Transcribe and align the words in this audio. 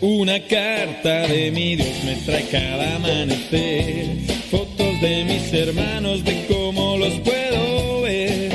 Una 0.00 0.40
carta 0.46 1.26
de 1.26 1.50
mi 1.50 1.76
Dios 1.76 2.04
me 2.04 2.16
trae 2.26 2.44
cada 2.50 2.96
amanecer, 2.96 4.18
fotos 4.50 5.00
de 5.00 5.24
mis 5.24 5.52
hermanos, 5.52 6.22
de 6.24 6.46
cómo 6.46 6.96
los 6.98 7.14
puedo 7.20 8.02
ver, 8.02 8.50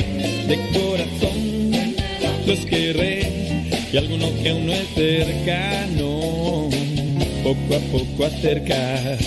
de 0.48 0.58
corazón 0.74 1.72
los 2.46 2.60
querré 2.66 3.32
y 3.92 3.98
alguno 3.98 4.28
que 4.42 4.50
aún 4.50 4.68
no 4.68 4.74
es 4.74 4.88
cercano, 4.96 6.70
poco 7.44 7.76
a 7.76 7.80
poco 7.92 8.26
acercaré. 8.26 9.21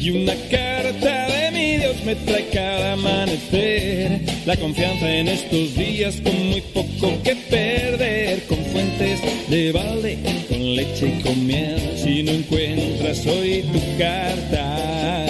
Y 0.00 0.10
una 0.10 0.34
carta 0.50 1.26
de 1.26 1.50
mi 1.52 1.76
Dios 1.76 1.96
me 2.04 2.14
trae 2.14 2.46
cada 2.48 2.92
amanecer, 2.94 4.20
la 4.46 4.56
confianza 4.56 5.12
en 5.12 5.28
estos 5.28 5.74
días 5.74 6.20
con 6.22 6.48
muy 6.48 6.60
poco 6.72 7.22
que 7.22 7.36
perder, 7.36 8.42
con 8.46 8.58
fuentes 8.66 9.20
de 9.50 9.72
balde, 9.72 10.18
con 10.48 10.76
leche 10.76 11.08
y 11.08 11.22
con 11.22 11.46
miel. 11.46 11.80
Si 11.96 12.22
no 12.22 12.32
encuentras 12.32 13.26
hoy 13.26 13.64
tu 13.72 13.80
carta, 13.98 15.26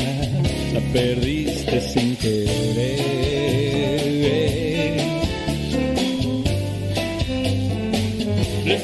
la 0.75 0.81
perdiste 0.93 1.81
sin 1.81 2.15
querer. 2.17 3.38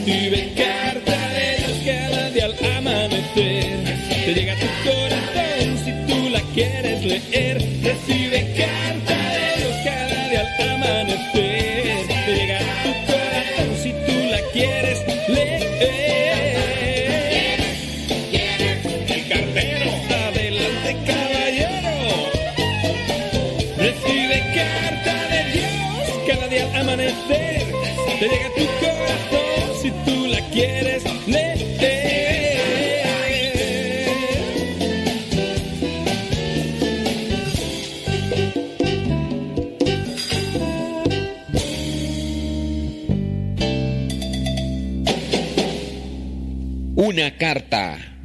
Recibe 0.06 0.52
carta 0.54 1.28
de 1.30 1.56
Dios 1.64 1.78
cada 1.86 2.30
día 2.30 2.44
al 2.44 2.76
amanecer. 2.76 3.78
Te 4.26 4.34
llega 4.34 4.52
a 4.52 4.56
tu 4.56 4.66
corazón 4.84 5.78
si 5.82 6.12
tú 6.12 6.28
la 6.28 6.42
quieres 6.52 7.02
leer. 7.06 7.53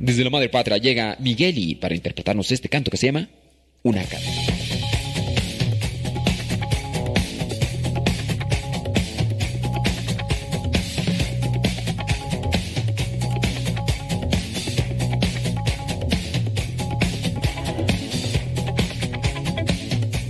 Desde 0.09 0.23
la 0.23 0.31
madre 0.31 0.49
patria 0.49 0.79
llega 0.79 1.15
Migueli 1.19 1.75
para 1.75 1.93
interpretarnos 1.93 2.51
este 2.51 2.67
canto 2.67 2.89
que 2.89 2.97
se 2.97 3.05
llama 3.05 3.29
Una 3.83 4.01
carta. 4.01 4.25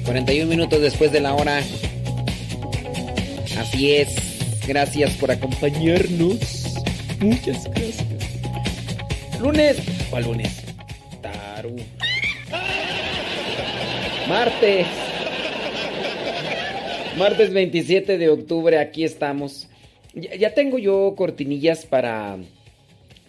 ...41 0.06 0.46
minutos 0.46 0.82
después 0.82 1.14
de 1.14 1.22
la 1.22 1.34
hora... 1.34 1.64
Así 3.58 3.94
es. 3.94 4.10
Gracias 4.68 5.12
por 5.12 5.32
acompañarnos. 5.32 6.36
Muchas 7.22 7.64
gracias. 7.72 7.89
Lunes. 9.42 9.78
¿Cuál 10.10 10.24
lunes? 10.26 10.64
Taru. 11.22 11.76
Martes. 14.28 14.88
Martes 17.18 17.54
27 17.54 18.18
de 18.18 18.30
octubre, 18.30 18.78
aquí 18.78 19.04
estamos. 19.04 19.70
Ya, 20.14 20.36
ya 20.36 20.54
tengo 20.54 20.78
yo 20.78 21.14
cortinillas 21.16 21.86
para 21.86 22.38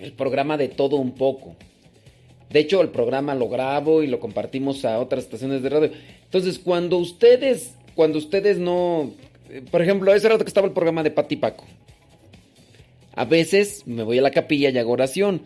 el 0.01 0.13
programa 0.13 0.57
de 0.57 0.69
todo 0.69 0.97
un 0.97 1.13
poco. 1.13 1.55
De 2.51 2.59
hecho, 2.59 2.81
el 2.81 2.89
programa 2.89 3.37
lo 3.37 3.49
grabo 3.49 4.03
y 4.03 4.09
lo 4.09 4.19
compartimos 4.19 4.85
a 4.85 4.99
otras 4.99 5.25
estaciones 5.25 5.63
de 5.63 5.69
radio. 5.69 5.91
Entonces, 6.25 6.59
cuando 6.59 6.99
ustedes, 6.99 7.77
cuando 7.95 8.19
ustedes 8.19 8.59
no, 8.59 9.13
eh, 9.49 9.63
por 9.71 9.81
ejemplo, 9.81 10.13
ese 10.13 10.29
rato 10.29 10.45
que 10.45 10.49
estaba 10.49 10.67
el 10.67 10.73
programa 10.73 11.05
de 11.05 11.13
Pati 11.13 11.37
Paco. 11.37 11.65
A 13.15 13.25
veces 13.25 13.87
me 13.87 14.03
voy 14.03 14.19
a 14.19 14.23
la 14.23 14.31
capilla 14.31 14.71
y 14.71 14.79
hago 14.79 14.93
oración. 14.93 15.43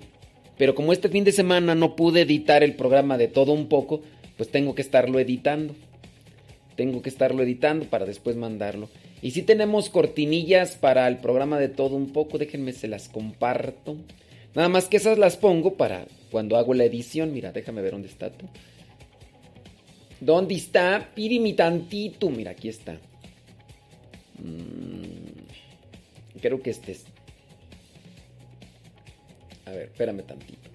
Pero 0.57 0.75
como 0.75 0.93
este 0.93 1.09
fin 1.09 1.25
de 1.25 1.33
semana 1.33 1.75
no 1.75 1.97
pude 1.97 2.23
editar 2.23 2.63
el 2.63 2.75
programa 2.75 3.19
de 3.19 3.29
todo 3.29 3.53
un 3.53 3.69
poco, 3.69 4.03
pues 4.37 4.51
tengo 4.51 4.75
que 4.75 4.83
estarlo 4.83 5.19
editando. 5.19 5.75
Tengo 6.77 7.03
que 7.03 7.09
estarlo 7.09 7.43
editando 7.43 7.87
para 7.87 8.05
después 8.05 8.37
mandarlo. 8.37 8.89
Y 9.23 9.31
si 9.31 9.43
tenemos 9.43 9.91
cortinillas 9.91 10.77
para 10.77 11.09
el 11.09 11.19
programa 11.19 11.59
de 11.59 11.69
todo 11.69 11.97
un 11.97 12.13
poco, 12.13 12.39
déjenme 12.39 12.73
se 12.73 12.89
las 12.89 13.09
comparto. 13.09 13.97
Nada 14.55 14.69
más 14.69 14.87
que 14.87 14.99
esas 14.99 15.19
las 15.19 15.37
pongo 15.37 15.75
para 15.75 16.07
cuando 16.31 16.57
hago 16.57 16.75
la 16.75 16.85
edición. 16.85 17.33
Mira, 17.33 17.53
déjame 17.53 17.81
ver 17.81 17.93
dónde 17.93 18.09
está 18.09 18.31
tú. 18.31 18.47
¿Dónde 20.21 20.55
está? 20.55 21.11
Pírimi 21.15 21.55
tantito. 21.55 22.31
Mira, 22.31 22.53
aquí 22.53 22.69
está. 22.69 22.95
Mm, 24.39 26.39
creo 26.41 26.63
que 26.63 26.71
este 26.71 26.93
es. 26.93 27.05
A 29.67 29.71
ver, 29.71 29.89
espérame 29.93 30.23
tantito. 30.23 30.71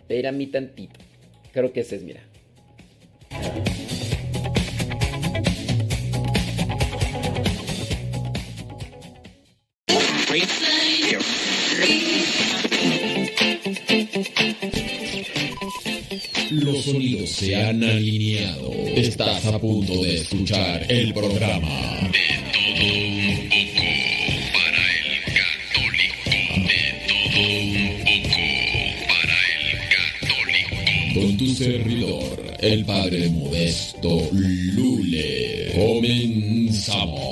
Espérame 0.00 0.50
tantito. 0.50 1.00
Creo 1.52 1.72
que 1.72 1.80
ese 1.80 1.96
es, 1.96 2.02
mira. 2.02 2.20
Los 16.50 16.84
sonidos 16.84 17.30
se 17.30 17.56
han 17.56 17.82
alineado. 17.82 18.72
Estás 18.94 19.44
a 19.46 19.58
punto 19.58 19.92
de 20.04 20.16
escuchar 20.16 20.86
el 20.88 21.12
programa 21.12 22.10
servidor, 31.54 32.42
el 32.58 32.84
padre 32.84 33.28
modesto 33.28 34.28
Lule. 34.32 35.70
Comenzamos. 35.74 37.24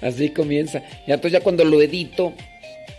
Así 0.00 0.30
comienza. 0.30 0.82
Y 1.06 1.12
entonces 1.12 1.32
ya 1.32 1.40
cuando 1.40 1.64
lo 1.64 1.82
edito, 1.82 2.32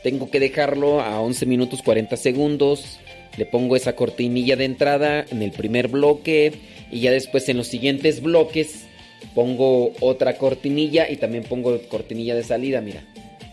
tengo 0.03 0.29
que 0.29 0.39
dejarlo 0.39 1.01
a 1.01 1.19
11 1.21 1.45
minutos 1.47 1.81
40 1.81 2.15
segundos. 2.17 2.99
Le 3.37 3.45
pongo 3.45 3.75
esa 3.75 3.95
cortinilla 3.95 4.55
de 4.55 4.65
entrada 4.65 5.25
en 5.29 5.41
el 5.41 5.51
primer 5.51 5.87
bloque 5.87 6.53
y 6.91 6.99
ya 7.01 7.11
después 7.11 7.49
en 7.49 7.57
los 7.57 7.67
siguientes 7.67 8.21
bloques 8.21 8.86
pongo 9.35 9.93
otra 9.99 10.37
cortinilla 10.37 11.09
y 11.09 11.17
también 11.17 11.43
pongo 11.43 11.79
cortinilla 11.89 12.35
de 12.35 12.43
salida, 12.43 12.81
mira. 12.81 13.03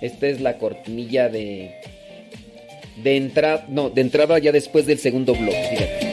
Esta 0.00 0.26
es 0.26 0.40
la 0.40 0.58
cortinilla 0.58 1.28
de 1.28 1.74
de 3.02 3.16
entrada, 3.16 3.66
no, 3.68 3.90
de 3.90 4.00
entrada 4.00 4.38
ya 4.38 4.52
después 4.52 4.86
del 4.86 4.98
segundo 4.98 5.34
bloque. 5.34 6.03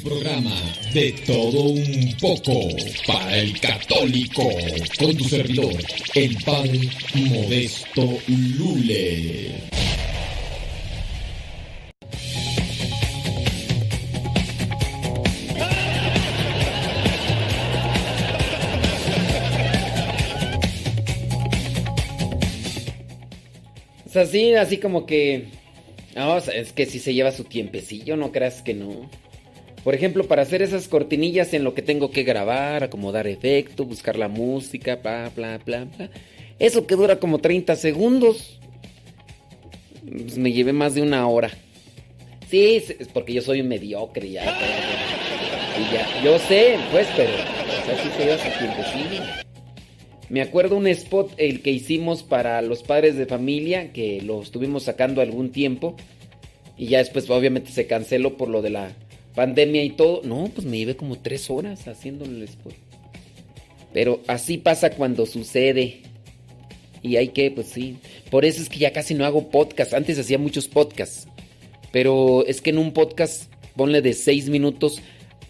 programa 0.00 0.54
de 0.92 1.12
todo 1.26 1.62
un 1.62 2.16
poco 2.20 2.68
para 3.06 3.38
el 3.38 3.58
católico 3.60 4.48
con 4.98 5.16
tu 5.16 5.24
servidor, 5.24 5.74
el 6.14 6.36
padre 6.44 6.88
Modesto 7.14 8.18
Lule. 8.28 9.68
O 24.14 24.20
así, 24.20 24.54
así 24.54 24.78
como 24.78 25.06
que... 25.06 25.46
No, 26.16 26.36
es 26.38 26.72
que 26.72 26.86
si 26.86 26.98
se 26.98 27.14
lleva 27.14 27.30
su 27.30 27.44
tiempecillo, 27.44 28.16
no 28.16 28.32
creas 28.32 28.62
que 28.62 28.74
no. 28.74 29.08
Por 29.84 29.94
ejemplo, 29.94 30.24
para 30.24 30.42
hacer 30.42 30.62
esas 30.62 30.88
cortinillas 30.88 31.54
en 31.54 31.64
lo 31.64 31.74
que 31.74 31.82
tengo 31.82 32.10
que 32.10 32.24
grabar, 32.24 32.84
acomodar 32.84 33.26
efecto, 33.26 33.84
buscar 33.84 34.18
la 34.18 34.28
música, 34.28 34.96
bla, 34.96 35.30
bla, 35.34 35.58
bla, 35.64 35.84
bla. 35.84 36.10
Eso 36.58 36.86
que 36.86 36.96
dura 36.96 37.18
como 37.18 37.38
30 37.38 37.76
segundos. 37.76 38.58
Pues 40.10 40.36
me 40.36 40.52
llevé 40.52 40.72
más 40.72 40.94
de 40.94 41.02
una 41.02 41.28
hora. 41.28 41.50
Sí, 42.50 42.82
es 42.98 43.08
porque 43.12 43.34
yo 43.34 43.42
soy 43.42 43.60
un 43.60 43.68
mediocre 43.68 44.30
ya. 44.30 44.44
ya 45.92 46.24
yo 46.24 46.38
sé, 46.38 46.76
pues, 46.90 47.06
pero 47.14 47.30
así 47.30 48.08
se 48.16 48.24
lleva 48.24 48.38
su 48.38 48.58
tiempecillo. 48.58 49.22
Me 50.30 50.42
acuerdo 50.42 50.76
un 50.76 50.86
spot 50.86 51.32
el 51.36 51.62
que 51.62 51.70
hicimos 51.70 52.22
para 52.22 52.60
los 52.62 52.82
padres 52.82 53.16
de 53.16 53.26
familia, 53.26 53.92
que 53.92 54.20
lo 54.22 54.42
estuvimos 54.42 54.82
sacando 54.84 55.20
algún 55.20 55.52
tiempo. 55.52 55.94
Y 56.76 56.86
ya 56.86 56.98
después 56.98 57.28
obviamente 57.30 57.70
se 57.70 57.86
canceló 57.86 58.36
por 58.36 58.48
lo 58.48 58.62
de 58.62 58.70
la 58.70 58.92
pandemia 59.38 59.84
y 59.84 59.90
todo. 59.90 60.22
No, 60.24 60.50
pues 60.52 60.66
me 60.66 60.78
llevé 60.78 60.96
como 60.96 61.16
tres 61.16 61.48
horas 61.48 61.86
haciendo 61.86 62.24
el. 62.24 62.48
Pero 63.92 64.20
así 64.26 64.58
pasa 64.58 64.90
cuando 64.90 65.26
sucede. 65.26 66.00
Y 67.02 67.14
hay 67.14 67.28
que, 67.28 67.52
pues 67.52 67.68
sí. 67.68 67.98
Por 68.32 68.44
eso 68.44 68.60
es 68.60 68.68
que 68.68 68.80
ya 68.80 68.92
casi 68.92 69.14
no 69.14 69.24
hago 69.24 69.48
podcast. 69.48 69.94
Antes 69.94 70.18
hacía 70.18 70.38
muchos 70.38 70.66
podcasts. 70.66 71.28
Pero 71.92 72.44
es 72.48 72.60
que 72.60 72.70
en 72.70 72.78
un 72.78 72.92
podcast, 72.92 73.44
ponle 73.76 74.02
de 74.02 74.12
seis 74.12 74.48
minutos, 74.48 75.00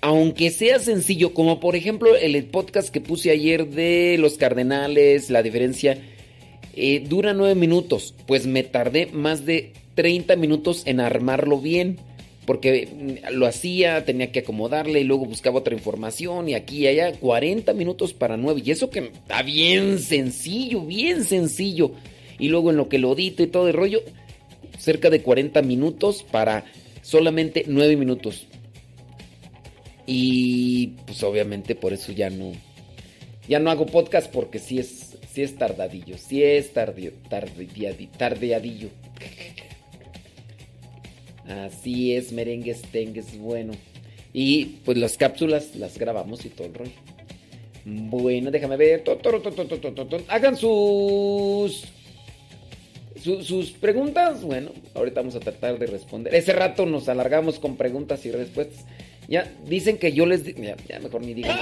aunque 0.03 0.51
sea 0.51 0.79
sencillo, 0.81 1.33
como 1.33 1.59
por 1.59 1.75
ejemplo 1.75 2.15
el 2.15 2.45
podcast 2.45 2.91
que 2.91 3.01
puse 3.01 3.31
ayer 3.31 3.71
de 3.71 4.17
los 4.19 4.35
cardenales, 4.37 5.31
la 5.31 5.43
diferencia, 5.43 5.99
eh, 6.77 7.03
dura 7.09 7.33
nueve 7.33 7.55
minutos, 7.55 8.15
pues 8.27 8.47
me 8.47 8.65
tardé 8.65 9.07
más 9.07 9.47
de 9.47 9.73
30 9.95 10.37
minutos 10.37 10.83
en 10.85 11.01
armarlo 11.01 11.59
bien, 11.59 11.99
porque 12.49 13.21
lo 13.31 13.47
hacía, 13.47 14.07
tenía 14.07 14.33
que 14.33 14.39
acomodarle 14.39 15.01
y 15.01 15.05
luego 15.05 15.27
buscaba 15.27 15.59
otra 15.59 15.75
información 15.75 16.49
y 16.49 16.55
aquí 16.55 16.79
y 16.79 16.87
allá, 16.87 17.13
40 17.13 17.75
minutos 17.75 18.15
para 18.15 18.39
nueve, 18.39 18.63
y 18.65 18.71
eso 18.71 18.89
que 18.89 19.01
está 19.01 19.43
bien 19.43 19.99
sencillo, 19.99 20.81
bien 20.81 21.25
sencillo, 21.25 21.91
y 22.39 22.49
luego 22.49 22.71
en 22.71 22.79
lo 22.79 22.89
que 22.89 22.97
lo 22.97 23.13
edito 23.13 23.43
y 23.43 23.49
todo 23.49 23.69
el 23.69 23.75
rollo, 23.75 24.01
cerca 24.79 25.11
de 25.11 25.21
40 25.21 25.61
minutos 25.61 26.23
para 26.23 26.65
solamente 27.03 27.65
nueve 27.67 27.99
minutos. 27.99 28.47
Y 30.07 30.95
pues 31.05 31.23
obviamente 31.25 31.75
por 31.75 31.93
eso 31.93 32.13
ya 32.13 32.31
no. 32.31 32.53
Ya 33.47 33.59
no 33.59 33.71
hago 33.71 33.85
podcast 33.85 34.33
porque 34.33 34.59
sí 34.59 34.79
es, 34.79 35.19
sí 35.35 35.43
es 35.43 35.55
tardadillo. 35.59 36.17
Sí 36.17 36.43
es 36.43 36.73
tardio, 36.73 37.13
tardeadillo. 37.29 38.89
Así 41.49 42.15
es, 42.15 42.33
merengues, 42.33 42.83
tengues, 42.93 43.39
bueno. 43.39 43.73
Y 44.33 44.65
pues 44.85 44.99
las 44.99 45.17
cápsulas 45.17 45.75
las 45.77 45.99
grabamos 45.99 46.45
y 46.45 46.51
todo 46.51 46.67
el 46.67 46.75
rollo. 46.75 46.93
Bueno, 47.85 48.51
déjame 48.51 48.77
ver. 48.77 49.03
Hagan 50.29 50.57
sus, 50.57 51.85
sus 53.43 53.71
preguntas. 53.71 54.43
Bueno, 54.43 54.73
ahorita 54.95 55.21
vamos 55.21 55.37
a 55.37 55.41
tratar 55.41 55.79
de 55.79 55.87
responder. 55.87 56.35
Ese 56.35 56.53
rato 56.53 56.85
nos 56.85 57.09
alargamos 57.09 57.59
con 57.59 57.77
preguntas 57.77 58.27
y 58.27 58.31
respuestas. 58.31 58.85
Ya 59.27 59.51
dicen 59.67 59.99
que 59.99 60.13
yo 60.13 60.27
les... 60.27 60.45
Ya, 60.45 60.77
ya 60.89 61.01
mejor 61.01 61.23
ni 61.23 61.35
digan. 61.35 61.59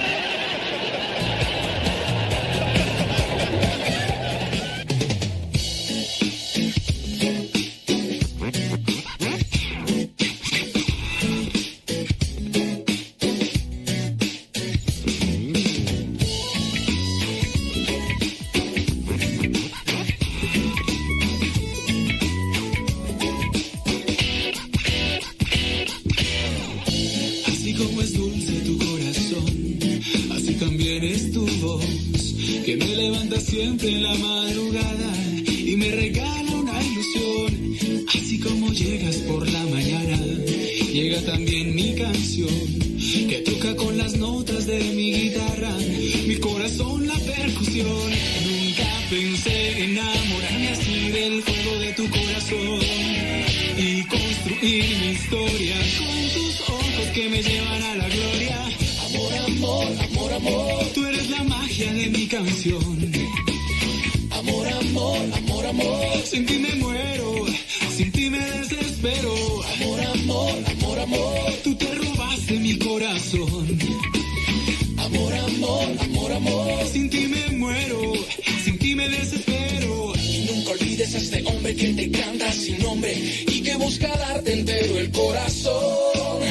Hombre 81.67 81.75
que 81.75 81.93
te 81.93 82.11
canta 82.11 82.51
sin 82.51 82.79
nombre 82.79 83.13
y 83.47 83.61
que 83.61 83.75
busca 83.75 84.07
darte 84.07 84.53
entero 84.53 84.99
el 84.99 85.11
corazón. 85.11 86.41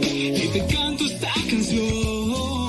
Y 0.00 0.48
te 0.48 0.66
canto 0.66 1.04
esta 1.06 1.32
canción. 1.50 2.68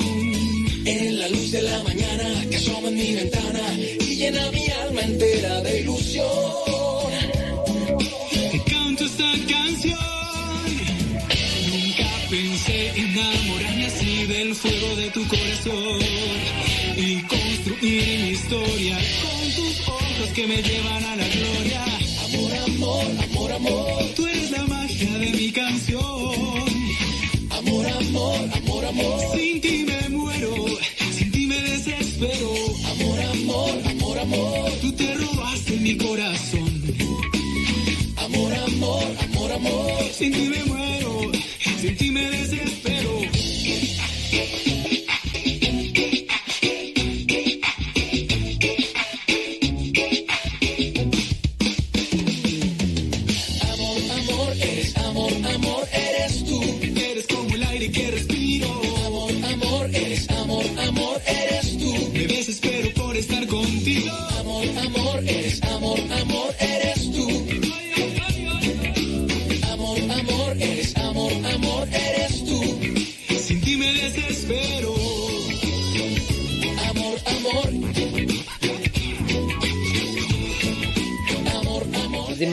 En 0.86 1.20
la 1.20 1.30
luz 1.30 1.52
de 1.52 1.62
la 1.62 1.84
mañana 1.84 2.46
que 2.50 2.56
asoma 2.56 2.88
en 2.90 2.96
mi 2.96 3.14
ventana 3.14 3.78
llena 4.24 4.52
mi 4.52 4.63
amor, 39.68 40.12
sin 40.12 40.32
ti 40.32 40.50
me 40.50 40.64
muero, 40.66 40.83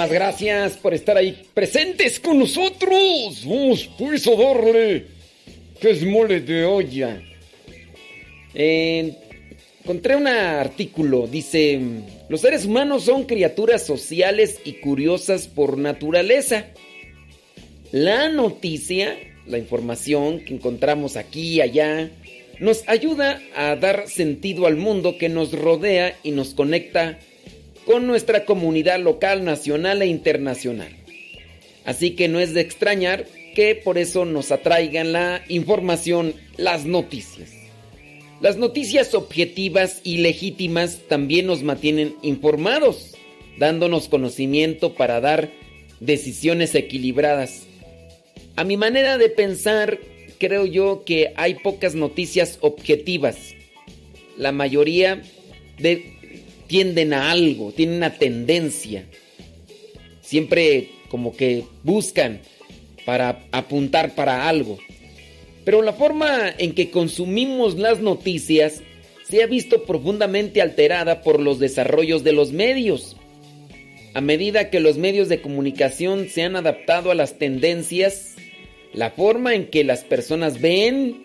Muchísimas 0.01 0.19
gracias 0.19 0.77
por 0.79 0.95
estar 0.95 1.19
ahí 1.19 1.43
presentes 1.53 2.19
con 2.19 2.39
nosotros. 2.39 3.45
Vamos 3.45 3.91
pues 3.99 4.27
a 4.27 4.35
darle 4.35 5.05
que 5.79 5.91
es 5.91 6.03
mole 6.07 6.41
de 6.41 6.65
olla. 6.65 7.21
encontré 8.55 10.17
un 10.17 10.27
artículo, 10.27 11.27
dice, 11.27 11.79
los 12.31 12.41
seres 12.41 12.65
humanos 12.65 13.05
son 13.05 13.25
criaturas 13.25 13.85
sociales 13.85 14.59
y 14.65 14.81
curiosas 14.81 15.49
por 15.49 15.77
naturaleza. 15.77 16.69
La 17.93 18.31
noticia, 18.31 19.19
la 19.47 19.59
información 19.59 20.41
que 20.41 20.55
encontramos 20.55 21.19
aquí 21.19 21.57
y 21.57 21.61
allá, 21.61 22.11
nos 22.59 22.89
ayuda 22.89 23.43
a 23.55 23.77
dar 23.77 24.09
sentido 24.09 24.67
al 24.67 24.77
mundo 24.77 25.19
que 25.19 25.29
nos 25.29 25.53
rodea 25.53 26.17
y 26.23 26.31
nos 26.31 26.55
conecta 26.55 27.19
con 27.91 28.07
nuestra 28.07 28.45
comunidad 28.45 29.01
local, 29.01 29.45
nacional 29.45 30.01
e 30.01 30.07
internacional. 30.07 30.93
Así 31.85 32.13
que 32.13 32.29
no 32.29 32.39
es 32.39 32.55
de 32.55 32.61
extrañar 32.61 33.27
que 33.57 33.75
por 33.75 33.99
eso 33.99 34.25
nos 34.25 34.53
atraigan 34.53 35.11
la 35.11 35.43
información, 35.49 36.35
las 36.57 36.85
noticias. 36.85 37.51
Las 38.41 38.59
noticias 38.59 39.13
objetivas 39.13 40.03
y 40.05 40.19
legítimas 40.19 41.01
también 41.09 41.49
nos 41.49 41.65
mantienen 41.65 42.15
informados, 42.23 43.17
dándonos 43.59 44.07
conocimiento 44.07 44.95
para 44.95 45.21
dar 45.21 45.51
decisiones 45.99 46.77
equilibradas. 46.77 47.65
A 48.55 48.63
mi 48.63 48.77
manera 48.77 49.19
de 49.19 49.31
pensar, 49.31 49.99
creo 50.39 50.65
yo 50.65 51.03
que 51.05 51.33
hay 51.35 51.55
pocas 51.55 51.97
noticias 51.97 52.59
objetivas. 52.61 53.57
La 54.37 54.53
mayoría 54.53 55.25
tienden 56.71 57.13
a 57.13 57.33
algo, 57.33 57.73
tienen 57.73 57.97
una 57.97 58.15
tendencia. 58.15 59.05
Siempre 60.23 60.89
como 61.09 61.37
que 61.37 61.65
buscan 61.83 62.43
para 63.05 63.45
apuntar 63.51 64.15
para 64.15 64.49
algo. 64.49 64.79
Pero 65.65 65.83
la 65.83 65.93
forma 65.93 66.49
en 66.57 66.73
que 66.73 66.93
consumimos 66.93 67.77
las 67.77 67.99
noticias 67.99 68.83
se 69.29 69.43
ha 69.43 69.47
visto 69.47 69.83
profundamente 69.83 70.63
alterada 70.63 71.23
por 71.23 71.41
los 71.41 71.59
desarrollos 71.59 72.23
de 72.23 72.33
los 72.35 72.53
medios. 72.53 73.17
A 74.15 74.21
medida 74.21 74.71
que 74.71 74.79
los 74.79 74.97
medios 74.97 75.29
de 75.29 75.41
comunicación 75.41 76.29
se 76.29 76.45
han 76.45 76.55
adaptado 76.55 77.11
a 77.11 77.17
las 77.17 77.37
tendencias, 77.37 78.37
la 78.93 79.11
forma 79.11 79.57
en 79.57 79.67
que 79.67 79.83
las 79.83 80.05
personas 80.05 80.61
ven, 80.61 81.25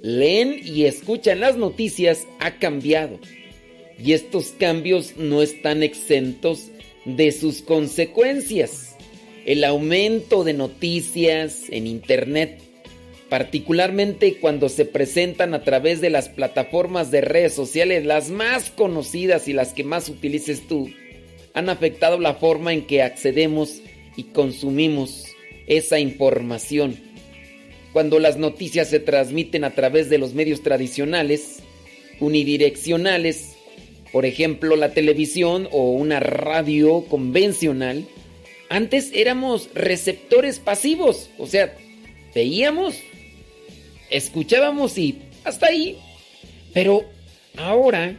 leen 0.00 0.58
y 0.64 0.84
escuchan 0.84 1.40
las 1.40 1.58
noticias 1.58 2.26
ha 2.40 2.58
cambiado. 2.58 3.20
Y 4.02 4.12
estos 4.12 4.48
cambios 4.58 5.16
no 5.16 5.42
están 5.42 5.82
exentos 5.82 6.68
de 7.04 7.32
sus 7.32 7.62
consecuencias. 7.62 8.96
El 9.44 9.64
aumento 9.64 10.44
de 10.44 10.52
noticias 10.54 11.64
en 11.70 11.86
Internet 11.86 12.60
particularmente 13.28 14.36
cuando 14.36 14.68
se 14.68 14.84
presentan 14.84 15.54
a 15.54 15.62
través 15.62 16.00
de 16.00 16.10
las 16.10 16.28
plataformas 16.28 17.10
de 17.10 17.20
redes 17.20 17.54
sociales, 17.54 18.04
las 18.04 18.30
más 18.30 18.70
conocidas 18.70 19.48
y 19.48 19.52
las 19.52 19.72
que 19.72 19.84
más 19.84 20.08
utilices 20.08 20.66
tú, 20.66 20.90
han 21.54 21.68
afectado 21.68 22.20
la 22.20 22.34
forma 22.34 22.72
en 22.72 22.86
que 22.86 23.02
accedemos 23.02 23.80
y 24.16 24.24
consumimos 24.24 25.26
esa 25.66 25.98
información. 25.98 26.96
Cuando 27.92 28.18
las 28.18 28.36
noticias 28.36 28.88
se 28.88 29.00
transmiten 29.00 29.64
a 29.64 29.74
través 29.74 30.10
de 30.10 30.18
los 30.18 30.34
medios 30.34 30.62
tradicionales, 30.62 31.60
unidireccionales, 32.20 33.55
por 34.16 34.24
ejemplo 34.24 34.76
la 34.76 34.94
televisión 34.94 35.68
o 35.72 35.90
una 35.90 36.20
radio 36.20 37.04
convencional, 37.04 38.06
antes 38.70 39.10
éramos 39.12 39.68
receptores 39.74 40.58
pasivos, 40.58 41.28
o 41.36 41.46
sea, 41.46 41.76
veíamos 42.34 42.94
escuchábamos 44.08 44.96
y 44.96 45.18
hasta 45.44 45.66
ahí. 45.66 45.98
Pero 46.72 47.04
ahora, 47.58 48.18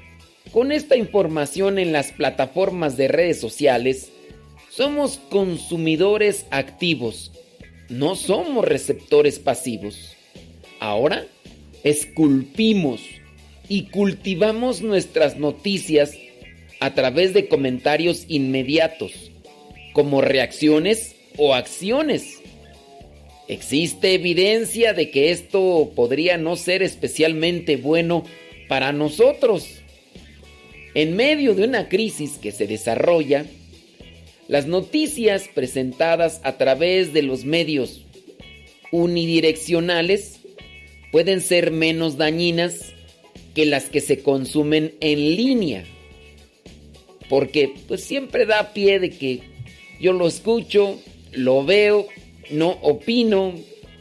con 0.52 0.72
esta 0.72 0.96
información 0.96 1.80
en 1.80 1.92
las 1.94 2.12
plataformas 2.12 2.96
de 2.96 3.08
redes 3.08 3.40
sociales, 3.40 4.12
somos 4.70 5.18
consumidores 5.32 6.46
activos, 6.52 7.32
no 7.90 8.16
somos 8.16 8.64
receptores 8.66 9.40
pasivos. 9.40 10.16
Ahora, 10.80 11.26
esculpimos 11.84 13.02
y 13.70 13.84
cultivamos 13.84 14.82
nuestras 14.82 15.38
noticias 15.38 16.14
a 16.80 16.94
través 16.94 17.34
de 17.34 17.48
comentarios 17.48 18.26
inmediatos, 18.28 19.32
como 19.94 20.22
reacciones 20.22 21.16
o 21.38 21.54
acciones. 21.54 22.40
Existe 23.48 24.14
evidencia 24.14 24.94
de 24.94 25.10
que 25.10 25.32
esto 25.32 25.92
podría 25.96 26.38
no 26.38 26.56
ser 26.56 26.84
especialmente 26.84 27.78
bueno 27.78 28.26
para 28.68 28.92
nosotros. 28.92 29.68
En 30.94 31.16
medio 31.16 31.54
de 31.54 31.64
una 31.64 31.90
crisis 31.90 32.38
que 32.42 32.52
se 32.52 32.68
desarrolla, 32.68 33.46
las 34.48 34.66
noticias 34.66 35.50
presentadas 35.54 36.42
a 36.44 36.58
través 36.58 37.14
de 37.14 37.22
los 37.22 37.46
medios 37.46 38.06
unidireccionales 38.92 40.40
pueden 41.12 41.42
ser 41.42 41.72
menos 41.72 42.18
dañinas 42.18 42.94
que 43.54 43.66
las 43.66 43.86
que 43.86 44.02
se 44.02 44.22
consumen 44.22 44.94
en 45.00 45.36
línea. 45.36 45.84
Porque 47.30 47.74
pues 47.88 48.04
siempre 48.04 48.46
da 48.46 48.74
pie 48.74 49.00
de 49.00 49.10
que 49.10 49.42
yo 50.00 50.14
lo 50.14 50.28
escucho, 50.28 51.00
lo 51.34 51.66
veo 51.66 52.08
no 52.50 52.70
opino, 52.82 53.54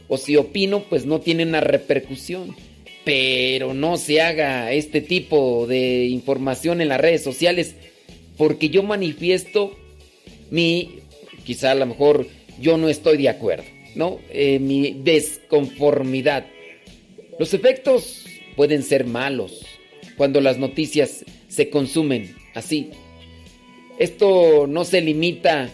o 0.07 0.17
si 0.17 0.37
opino, 0.37 0.83
pues 0.83 1.05
no 1.05 1.19
tiene 1.19 1.43
una 1.43 1.61
repercusión. 1.61 2.55
Pero 3.03 3.73
no 3.73 3.97
se 3.97 4.21
haga 4.21 4.71
este 4.73 5.01
tipo 5.01 5.65
de 5.67 6.05
información 6.05 6.81
en 6.81 6.89
las 6.89 6.99
redes 6.99 7.23
sociales, 7.23 7.75
porque 8.37 8.69
yo 8.69 8.83
manifiesto 8.83 9.77
mi, 10.51 10.99
quizá 11.45 11.71
a 11.71 11.75
lo 11.75 11.85
mejor 11.85 12.27
yo 12.59 12.77
no 12.77 12.89
estoy 12.89 13.17
de 13.17 13.29
acuerdo, 13.29 13.65
¿no? 13.95 14.19
Eh, 14.29 14.59
mi 14.59 14.91
desconformidad. 14.91 16.47
Los 17.39 17.53
efectos 17.53 18.25
pueden 18.57 18.83
ser 18.83 19.05
malos 19.05 19.65
cuando 20.17 20.41
las 20.41 20.57
noticias 20.57 21.23
se 21.47 21.69
consumen 21.69 22.35
así. 22.55 22.89
Esto 23.99 24.67
no 24.67 24.83
se 24.83 24.99
limita 24.99 25.69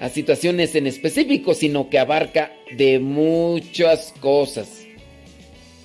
a 0.00 0.08
situaciones 0.08 0.74
en 0.76 0.86
específico, 0.86 1.52
sino 1.52 1.90
que 1.90 1.98
abarca 1.98 2.52
de 2.76 3.00
muchas 3.00 4.14
cosas. 4.20 4.86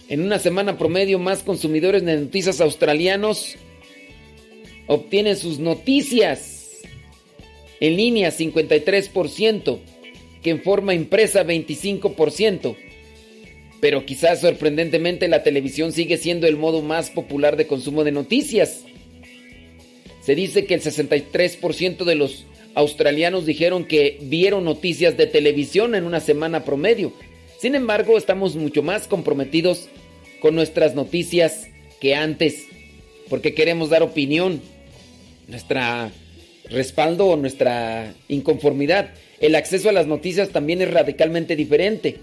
En 0.07 0.21
una 0.21 0.37
semana 0.37 0.77
promedio, 0.77 1.17
más 1.17 1.41
consumidores 1.41 2.05
de 2.05 2.17
noticias 2.17 2.61
australianos 2.61 3.55
obtienen 4.85 5.35
sus 5.35 5.57
noticias 5.57 6.81
en 7.79 7.97
línea 7.97 8.31
53%, 8.31 9.79
que 10.43 10.49
en 10.51 10.61
forma 10.61 10.93
impresa 10.93 11.43
25%. 11.43 12.75
Pero 13.83 14.05
quizás 14.05 14.39
sorprendentemente 14.39 15.27
la 15.27 15.43
televisión 15.43 15.91
sigue 15.91 16.15
siendo 16.15 16.47
el 16.47 16.55
modo 16.55 16.81
más 16.81 17.09
popular 17.09 17.57
de 17.57 17.67
consumo 17.67 18.05
de 18.05 18.13
noticias. 18.13 18.85
Se 20.21 20.35
dice 20.35 20.65
que 20.65 20.75
el 20.75 20.81
63% 20.81 22.05
de 22.05 22.15
los 22.15 22.45
australianos 22.75 23.45
dijeron 23.45 23.83
que 23.83 24.19
vieron 24.21 24.63
noticias 24.63 25.17
de 25.17 25.27
televisión 25.27 25.95
en 25.95 26.05
una 26.05 26.21
semana 26.21 26.63
promedio. 26.63 27.11
Sin 27.59 27.75
embargo, 27.75 28.17
estamos 28.17 28.55
mucho 28.55 28.83
más 28.83 29.05
comprometidos 29.05 29.89
con 30.39 30.55
nuestras 30.55 30.95
noticias 30.95 31.67
que 31.99 32.15
antes, 32.15 32.63
porque 33.29 33.53
queremos 33.53 33.89
dar 33.89 34.01
opinión, 34.01 34.61
nuestra 35.49 36.09
respaldo 36.69 37.25
o 37.25 37.35
nuestra 37.35 38.13
inconformidad. 38.29 39.13
El 39.41 39.55
acceso 39.55 39.89
a 39.89 39.91
las 39.91 40.07
noticias 40.07 40.51
también 40.51 40.81
es 40.81 40.89
radicalmente 40.89 41.57
diferente. 41.57 42.21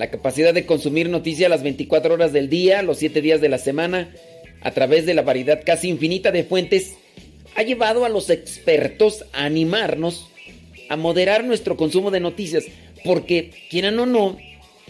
La 0.00 0.10
capacidad 0.10 0.54
de 0.54 0.64
consumir 0.64 1.10
noticias 1.10 1.50
las 1.50 1.62
24 1.62 2.14
horas 2.14 2.32
del 2.32 2.48
día, 2.48 2.80
los 2.80 2.96
7 2.96 3.20
días 3.20 3.42
de 3.42 3.50
la 3.50 3.58
semana, 3.58 4.10
a 4.62 4.70
través 4.70 5.04
de 5.04 5.12
la 5.12 5.20
variedad 5.20 5.60
casi 5.62 5.90
infinita 5.90 6.32
de 6.32 6.42
fuentes 6.42 6.94
ha 7.54 7.62
llevado 7.64 8.06
a 8.06 8.08
los 8.08 8.30
expertos 8.30 9.26
a 9.34 9.44
animarnos 9.44 10.30
a 10.88 10.96
moderar 10.96 11.44
nuestro 11.44 11.76
consumo 11.76 12.10
de 12.10 12.18
noticias, 12.18 12.64
porque 13.04 13.50
quieran 13.68 13.98
o 13.98 14.06
no, 14.06 14.38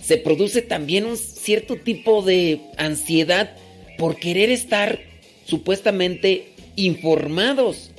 se 0.01 0.17
produce 0.17 0.63
también 0.63 1.07
un 1.07 1.17
cierto 1.17 1.75
tipo 1.75 2.23
de 2.23 2.61
ansiedad 2.77 3.57
por 3.99 4.15
querer 4.15 4.49
estar 4.49 5.01
supuestamente 5.45 6.53
informados. 6.77 7.91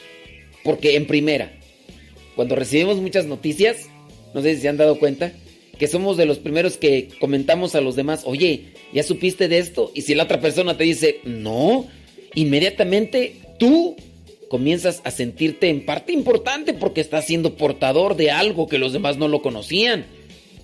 Porque 0.64 0.96
en 0.96 1.08
primera, 1.08 1.52
cuando 2.38 2.56
recibimos 2.56 3.02
muchas 3.02 3.26
noticias, 3.26 3.90
no 4.34 4.42
sé 4.42 4.56
si 4.56 4.62
se 4.62 4.70
han 4.70 4.78
dado 4.78 4.98
cuenta, 4.98 5.34
que 5.82 5.88
somos 5.88 6.16
de 6.16 6.28
los 6.28 6.38
primeros 6.38 6.78
que 6.78 7.10
comentamos 7.20 7.74
a 7.74 7.82
los 7.82 7.96
demás, 7.96 8.22
oye, 8.26 8.66
¿ya 8.94 9.02
supiste 9.02 9.48
de 9.48 9.58
esto? 9.58 9.92
Y 9.96 10.04
si 10.04 10.14
la 10.14 10.26
otra 10.26 10.40
persona 10.40 10.78
te 10.78 10.84
dice, 10.84 11.22
no, 11.24 11.88
inmediatamente 12.36 13.38
tú 13.58 13.96
comienzas 14.48 15.02
a 15.06 15.10
sentirte 15.10 15.70
en 15.70 15.84
parte 15.84 16.14
importante 16.14 16.76
porque 16.76 17.02
estás 17.02 17.26
siendo 17.26 17.56
portador 17.56 18.16
de 18.16 18.30
algo 18.30 18.68
que 18.68 18.78
los 18.78 18.94
demás 18.94 19.18
no 19.18 19.28
lo 19.28 19.42
conocían. 19.42 20.06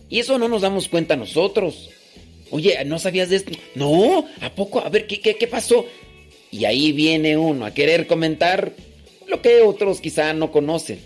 Y 0.07 0.19
eso 0.19 0.37
no 0.37 0.49
nos 0.49 0.61
damos 0.61 0.87
cuenta 0.87 1.15
nosotros. 1.15 1.89
Oye, 2.51 2.77
¿no 2.85 2.99
sabías 2.99 3.31
de 3.31 3.37
esto? 3.37 3.53
No, 3.73 4.23
¿a 4.39 4.53
poco? 4.53 4.81
A 4.81 4.89
ver, 4.89 5.07
¿qué, 5.07 5.19
qué, 5.19 5.35
qué 5.35 5.47
pasó? 5.47 5.87
Y 6.51 6.65
ahí 6.65 6.91
viene 6.91 7.37
uno 7.37 7.65
a 7.65 7.73
querer 7.73 8.05
comentar 8.05 8.71
lo 9.27 9.41
que 9.41 9.63
otros 9.63 9.99
quizá 9.99 10.33
no 10.33 10.51
conocen. 10.51 10.99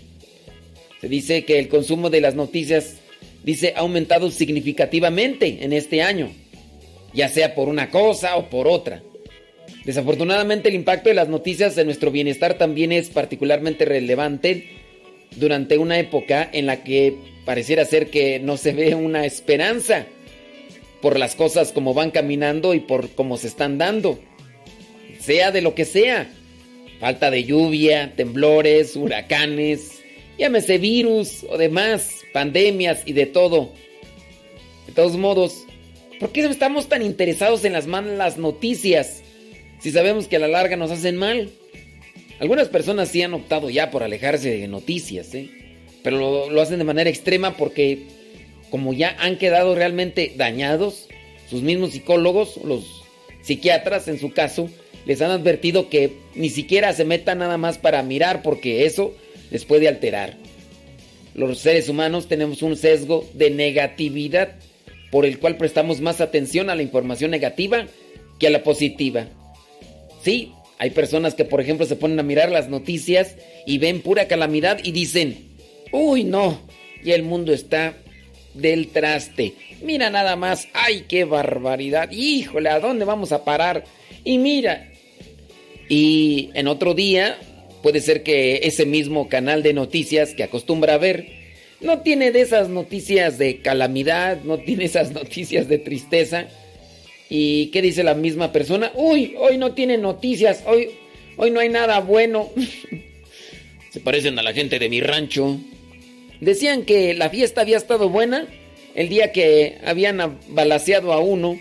Se 1.00 1.08
dice 1.08 1.46
que 1.46 1.58
el 1.58 1.68
consumo 1.68 2.10
de 2.10 2.20
las 2.20 2.34
noticias 2.34 2.96
dice 3.44 3.74
ha 3.76 3.80
aumentado 3.80 4.30
significativamente 4.30 5.58
en 5.62 5.72
este 5.72 6.02
año, 6.02 6.30
ya 7.12 7.28
sea 7.28 7.54
por 7.54 7.68
una 7.68 7.90
cosa 7.90 8.36
o 8.36 8.48
por 8.48 8.68
otra. 8.68 9.02
Desafortunadamente 9.84 10.68
el 10.68 10.76
impacto 10.76 11.08
de 11.08 11.16
las 11.16 11.28
noticias 11.28 11.76
en 11.76 11.86
nuestro 11.86 12.10
bienestar 12.10 12.54
también 12.54 12.92
es 12.92 13.10
particularmente 13.10 13.84
relevante 13.84 14.68
durante 15.36 15.78
una 15.78 15.98
época 15.98 16.48
en 16.52 16.66
la 16.66 16.84
que 16.84 17.16
pareciera 17.44 17.84
ser 17.84 18.10
que 18.10 18.38
no 18.38 18.56
se 18.56 18.72
ve 18.72 18.94
una 18.94 19.26
esperanza 19.26 20.06
por 21.00 21.18
las 21.18 21.34
cosas 21.34 21.72
como 21.72 21.94
van 21.94 22.12
caminando 22.12 22.74
y 22.74 22.80
por 22.80 23.10
cómo 23.10 23.36
se 23.36 23.48
están 23.48 23.76
dando. 23.76 24.20
Sea 25.18 25.50
de 25.50 25.60
lo 25.60 25.74
que 25.74 25.84
sea. 25.84 26.30
Falta 27.00 27.32
de 27.32 27.42
lluvia, 27.42 28.12
temblores, 28.14 28.94
huracanes, 28.94 30.00
llámese 30.38 30.78
virus 30.78 31.44
o 31.50 31.58
demás, 31.58 32.21
pandemias 32.32 33.02
y 33.06 33.12
de 33.12 33.26
todo. 33.26 33.72
De 34.86 34.92
todos 34.92 35.16
modos, 35.16 35.64
¿por 36.18 36.30
qué 36.32 36.40
estamos 36.40 36.88
tan 36.88 37.02
interesados 37.02 37.64
en 37.64 37.72
las 37.72 37.86
malas 37.86 38.38
noticias 38.38 39.22
si 39.80 39.90
sabemos 39.90 40.28
que 40.28 40.36
a 40.36 40.40
la 40.40 40.48
larga 40.48 40.76
nos 40.76 40.90
hacen 40.90 41.16
mal? 41.16 41.50
Algunas 42.40 42.68
personas 42.68 43.08
sí 43.08 43.22
han 43.22 43.34
optado 43.34 43.70
ya 43.70 43.90
por 43.90 44.02
alejarse 44.02 44.50
de 44.50 44.68
noticias, 44.68 45.34
¿eh? 45.34 45.48
pero 46.02 46.18
lo, 46.18 46.50
lo 46.50 46.60
hacen 46.60 46.78
de 46.78 46.84
manera 46.84 47.08
extrema 47.08 47.56
porque 47.56 48.06
como 48.70 48.92
ya 48.92 49.16
han 49.20 49.38
quedado 49.38 49.74
realmente 49.74 50.32
dañados, 50.36 51.08
sus 51.48 51.62
mismos 51.62 51.92
psicólogos, 51.92 52.56
los 52.64 53.04
psiquiatras 53.42 54.08
en 54.08 54.18
su 54.18 54.32
caso, 54.32 54.70
les 55.04 55.20
han 55.20 55.30
advertido 55.30 55.88
que 55.88 56.12
ni 56.34 56.48
siquiera 56.48 56.92
se 56.92 57.04
metan 57.04 57.38
nada 57.38 57.58
más 57.58 57.78
para 57.78 58.02
mirar 58.02 58.42
porque 58.42 58.86
eso 58.86 59.14
les 59.50 59.64
puede 59.64 59.88
alterar. 59.88 60.36
Los 61.34 61.58
seres 61.58 61.88
humanos 61.88 62.28
tenemos 62.28 62.62
un 62.62 62.76
sesgo 62.76 63.28
de 63.34 63.50
negatividad 63.50 64.54
por 65.10 65.26
el 65.26 65.38
cual 65.38 65.56
prestamos 65.56 66.00
más 66.00 66.20
atención 66.20 66.70
a 66.70 66.74
la 66.74 66.82
información 66.82 67.30
negativa 67.30 67.86
que 68.38 68.46
a 68.46 68.50
la 68.50 68.62
positiva. 68.62 69.26
Sí, 70.22 70.52
hay 70.78 70.90
personas 70.90 71.34
que 71.34 71.44
por 71.44 71.60
ejemplo 71.60 71.86
se 71.86 71.96
ponen 71.96 72.18
a 72.18 72.22
mirar 72.22 72.50
las 72.50 72.68
noticias 72.68 73.36
y 73.66 73.78
ven 73.78 74.00
pura 74.00 74.28
calamidad 74.28 74.80
y 74.82 74.92
dicen, 74.92 75.56
uy 75.92 76.24
no, 76.24 76.60
y 77.04 77.12
el 77.12 77.22
mundo 77.22 77.52
está 77.52 77.96
del 78.54 78.88
traste. 78.88 79.54
Mira 79.82 80.10
nada 80.10 80.36
más, 80.36 80.68
ay, 80.72 81.04
qué 81.08 81.24
barbaridad. 81.24 82.10
Híjole, 82.10 82.68
¿a 82.68 82.80
dónde 82.80 83.04
vamos 83.04 83.32
a 83.32 83.44
parar? 83.44 83.84
Y 84.24 84.38
mira. 84.38 84.88
Y 85.88 86.50
en 86.54 86.68
otro 86.68 86.94
día, 86.94 87.38
puede 87.82 88.00
ser 88.00 88.22
que 88.22 88.60
ese 88.64 88.86
mismo 88.86 89.28
canal 89.28 89.62
de 89.62 89.72
noticias 89.74 90.34
que 90.34 90.44
acostumbra 90.44 90.94
a 90.94 90.98
ver, 90.98 91.26
no 91.80 92.00
tiene 92.00 92.30
de 92.30 92.40
esas 92.40 92.68
noticias 92.68 93.38
de 93.38 93.58
calamidad, 93.58 94.42
no 94.44 94.58
tiene 94.58 94.84
esas 94.84 95.10
noticias 95.12 95.68
de 95.68 95.78
tristeza. 95.78 96.46
¿Y 97.28 97.66
qué 97.66 97.82
dice 97.82 98.04
la 98.04 98.14
misma 98.14 98.52
persona? 98.52 98.92
Uy, 98.94 99.34
hoy 99.38 99.58
no 99.58 99.72
tiene 99.72 99.98
noticias, 99.98 100.62
hoy, 100.66 100.90
hoy 101.36 101.50
no 101.50 101.60
hay 101.60 101.68
nada 101.68 102.00
bueno. 102.00 102.50
Se 103.90 104.00
parecen 104.00 104.38
a 104.38 104.42
la 104.42 104.52
gente 104.52 104.78
de 104.78 104.88
mi 104.88 105.00
rancho. 105.00 105.58
Decían 106.40 106.82
que 106.82 107.14
la 107.14 107.30
fiesta 107.30 107.60
había 107.60 107.76
estado 107.76 108.08
buena 108.08 108.46
el 108.94 109.08
día 109.08 109.32
que 109.32 109.78
habían 109.84 110.38
balaseado 110.48 111.12
a 111.12 111.20
uno 111.20 111.58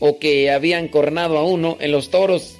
o 0.00 0.18
que 0.18 0.50
habían 0.50 0.88
cornado 0.88 1.38
a 1.38 1.44
uno 1.44 1.76
en 1.80 1.92
los 1.92 2.10
toros. 2.10 2.56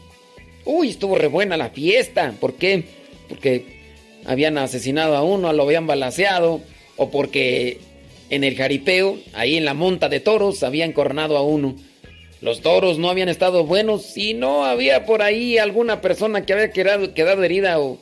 Uy, 0.65 0.91
estuvo 0.91 1.17
re 1.17 1.27
buena 1.27 1.57
la 1.57 1.71
fiesta. 1.71 2.35
¿Por 2.39 2.55
qué? 2.55 2.85
Porque 3.33 3.65
habían 4.27 4.59
asesinado 4.59 5.17
a 5.17 5.23
uno, 5.23 5.51
lo 5.55 5.63
habían 5.63 5.87
balaseado 5.87 6.61
o 6.99 7.11
porque 7.11 7.79
en 8.29 8.45
el 8.45 8.57
jaripeo, 8.57 9.17
ahí 9.33 9.57
en 9.57 9.65
la 9.65 9.73
monta 9.73 10.11
de 10.11 10.21
toros, 10.21 10.63
habían 10.63 10.93
cornado 10.93 11.39
a 11.39 11.43
uno. 11.43 11.77
Los 12.43 12.61
toros 12.61 12.99
no 12.99 13.09
habían 13.09 13.31
estado 13.31 13.65
buenos 13.65 14.19
y 14.19 14.35
no 14.35 14.67
había 14.67 15.07
por 15.07 15.23
ahí 15.23 15.57
alguna 15.57 16.03
persona 16.03 16.45
que 16.45 16.53
había 16.53 16.73
quedado, 16.73 17.15
quedado 17.15 17.43
herida 17.43 17.81
o 17.81 18.01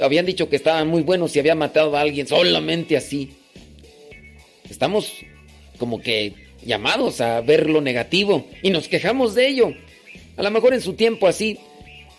habían 0.00 0.24
dicho 0.24 0.48
que 0.48 0.56
estaban 0.56 0.88
muy 0.88 1.02
buenos 1.02 1.36
y 1.36 1.38
había 1.38 1.54
matado 1.54 1.94
a 1.98 2.00
alguien 2.00 2.26
solamente 2.26 2.96
así. 2.96 3.32
Estamos 4.70 5.12
como 5.76 6.00
que 6.00 6.32
llamados 6.64 7.20
a 7.20 7.42
ver 7.42 7.68
lo 7.68 7.82
negativo 7.82 8.46
y 8.62 8.70
nos 8.70 8.88
quejamos 8.88 9.34
de 9.34 9.48
ello. 9.48 9.74
A 10.38 10.42
lo 10.42 10.50
mejor 10.50 10.72
en 10.72 10.80
su 10.80 10.94
tiempo 10.94 11.26
así, 11.26 11.58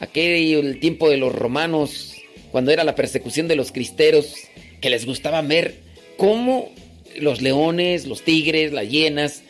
aquel 0.01 0.65
el 0.65 0.79
tiempo 0.79 1.09
de 1.09 1.17
los 1.17 1.33
romanos, 1.33 2.15
cuando 2.51 2.71
era 2.71 2.83
la 2.83 2.95
persecución 2.95 3.47
de 3.47 3.55
los 3.55 3.71
cristeros, 3.71 4.35
que 4.81 4.89
les 4.89 5.05
gustaba 5.05 5.41
ver 5.41 5.75
cómo 6.17 6.69
los 7.17 7.41
leones, 7.41 8.07
los 8.07 8.23
tigres, 8.23 8.73
las 8.73 8.89
hienas 8.89 9.43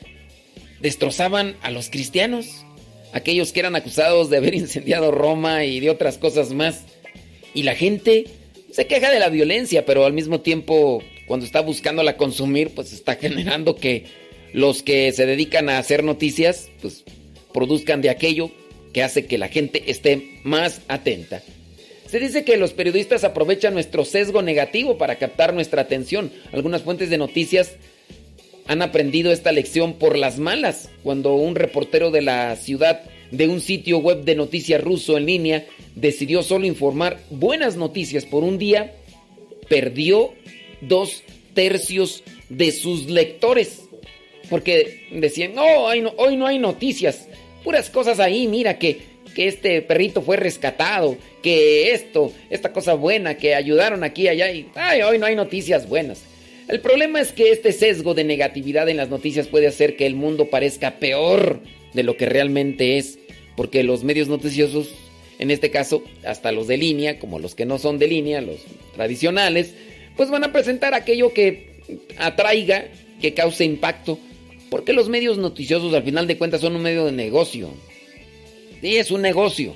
destrozaban 0.81 1.55
a 1.61 1.71
los 1.71 1.89
cristianos, 1.89 2.65
aquellos 3.13 3.53
que 3.53 3.61
eran 3.61 3.75
acusados 3.75 4.29
de 4.29 4.37
haber 4.37 4.53
incendiado 4.55 5.11
Roma 5.11 5.65
y 5.65 5.79
de 5.79 5.89
otras 5.89 6.17
cosas 6.17 6.51
más. 6.51 6.83
Y 7.53 7.63
la 7.63 7.75
gente 7.75 8.25
se 8.71 8.87
queja 8.87 9.09
de 9.09 9.19
la 9.19 9.29
violencia, 9.29 9.85
pero 9.85 10.05
al 10.05 10.13
mismo 10.13 10.41
tiempo, 10.41 11.01
cuando 11.27 11.45
está 11.45 11.61
buscándola 11.61 12.17
consumir, 12.17 12.71
pues 12.75 12.91
está 12.93 13.15
generando 13.21 13.75
que 13.75 14.05
los 14.53 14.83
que 14.83 15.13
se 15.13 15.25
dedican 15.25 15.69
a 15.69 15.77
hacer 15.77 16.03
noticias, 16.03 16.69
pues 16.81 17.05
produzcan 17.53 18.01
de 18.01 18.09
aquello 18.09 18.51
que 18.93 19.03
hace 19.03 19.25
que 19.25 19.37
la 19.37 19.47
gente 19.47 19.83
esté 19.91 20.39
más 20.43 20.81
atenta. 20.87 21.41
Se 22.07 22.19
dice 22.19 22.43
que 22.43 22.57
los 22.57 22.73
periodistas 22.73 23.23
aprovechan 23.23 23.73
nuestro 23.73 24.03
sesgo 24.03 24.41
negativo 24.41 24.97
para 24.97 25.15
captar 25.15 25.53
nuestra 25.53 25.83
atención. 25.83 26.31
Algunas 26.51 26.81
fuentes 26.81 27.09
de 27.09 27.17
noticias 27.17 27.75
han 28.67 28.81
aprendido 28.81 29.31
esta 29.31 29.51
lección 29.51 29.93
por 29.93 30.17
las 30.17 30.37
malas. 30.37 30.89
Cuando 31.03 31.35
un 31.35 31.55
reportero 31.55 32.11
de 32.11 32.21
la 32.21 32.55
ciudad 32.57 33.01
de 33.31 33.47
un 33.47 33.61
sitio 33.61 33.99
web 33.99 34.23
de 34.23 34.35
noticias 34.35 34.83
ruso 34.83 35.17
en 35.17 35.25
línea 35.25 35.65
decidió 35.95 36.43
solo 36.43 36.65
informar 36.65 37.19
buenas 37.29 37.77
noticias 37.77 38.25
por 38.25 38.43
un 38.43 38.57
día, 38.57 38.93
perdió 39.69 40.33
dos 40.81 41.23
tercios 41.53 42.23
de 42.49 42.71
sus 42.71 43.09
lectores. 43.09 43.83
Porque 44.49 45.07
decían, 45.11 45.53
hoy 45.57 46.01
no, 46.01 46.13
hoy 46.17 46.35
no 46.35 46.45
hay 46.45 46.59
noticias, 46.59 47.29
puras 47.63 47.89
cosas 47.89 48.19
ahí, 48.19 48.47
mira 48.47 48.77
que, 48.77 49.01
que 49.35 49.47
este 49.47 49.81
perrito 49.81 50.21
fue 50.21 50.37
rescatado, 50.37 51.17
que 51.41 51.91
esto, 51.93 52.31
esta 52.49 52.73
cosa 52.73 52.93
buena, 52.93 53.37
que 53.37 53.55
ayudaron 53.55 54.03
aquí 54.03 54.27
allá, 54.27 54.51
y 54.51 54.67
ay, 54.75 55.01
hoy 55.01 55.17
no 55.17 55.25
hay 55.25 55.35
noticias 55.35 55.87
buenas. 55.87 56.23
El 56.67 56.79
problema 56.79 57.19
es 57.19 57.33
que 57.33 57.51
este 57.51 57.71
sesgo 57.71 58.13
de 58.13 58.23
negatividad 58.23 58.87
en 58.87 58.97
las 58.97 59.09
noticias 59.09 59.47
puede 59.47 59.67
hacer 59.67 59.95
que 59.95 60.05
el 60.05 60.15
mundo 60.15 60.49
parezca 60.49 60.99
peor 60.99 61.59
de 61.93 62.03
lo 62.03 62.15
que 62.15 62.27
realmente 62.27 62.97
es, 62.97 63.19
porque 63.55 63.83
los 63.83 64.03
medios 64.03 64.27
noticiosos, 64.27 64.89
en 65.39 65.51
este 65.51 65.71
caso, 65.71 66.03
hasta 66.25 66.51
los 66.51 66.67
de 66.67 66.77
línea, 66.77 67.19
como 67.19 67.39
los 67.39 67.55
que 67.55 67.65
no 67.65 67.77
son 67.77 67.99
de 67.99 68.07
línea, 68.07 68.41
los 68.41 68.59
tradicionales, 68.95 69.73
pues 70.15 70.29
van 70.29 70.43
a 70.43 70.53
presentar 70.53 70.93
aquello 70.93 71.33
que 71.33 71.71
atraiga, 72.17 72.85
que 73.21 73.33
cause 73.33 73.65
impacto, 73.65 74.17
porque 74.71 74.93
los 74.93 75.09
medios 75.09 75.37
noticiosos 75.37 75.93
al 75.93 76.03
final 76.03 76.27
de 76.27 76.37
cuentas 76.37 76.61
son 76.61 76.77
un 76.77 76.81
medio 76.81 77.05
de 77.05 77.11
negocio. 77.11 77.69
Sí, 78.79 78.95
es 78.95 79.11
un 79.11 79.21
negocio. 79.21 79.75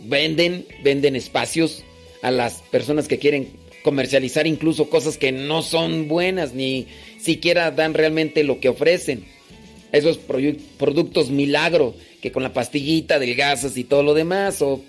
Venden, 0.00 0.66
venden 0.82 1.14
espacios 1.14 1.84
a 2.20 2.32
las 2.32 2.60
personas 2.72 3.06
que 3.06 3.20
quieren 3.20 3.50
comercializar 3.84 4.48
incluso 4.48 4.90
cosas 4.90 5.16
que 5.16 5.30
no 5.30 5.62
son 5.62 6.08
buenas 6.08 6.54
ni 6.54 6.88
siquiera 7.20 7.70
dan 7.70 7.94
realmente 7.94 8.42
lo 8.42 8.58
que 8.58 8.68
ofrecen 8.68 9.26
esos 9.92 10.18
productos 10.18 11.30
milagro 11.30 11.94
que 12.20 12.32
con 12.32 12.42
la 12.42 12.52
pastillita 12.52 13.20
del 13.20 13.36
gasas 13.36 13.76
y 13.76 13.84
todo 13.84 14.02
lo 14.02 14.12
demás, 14.12 14.60
o 14.60 14.82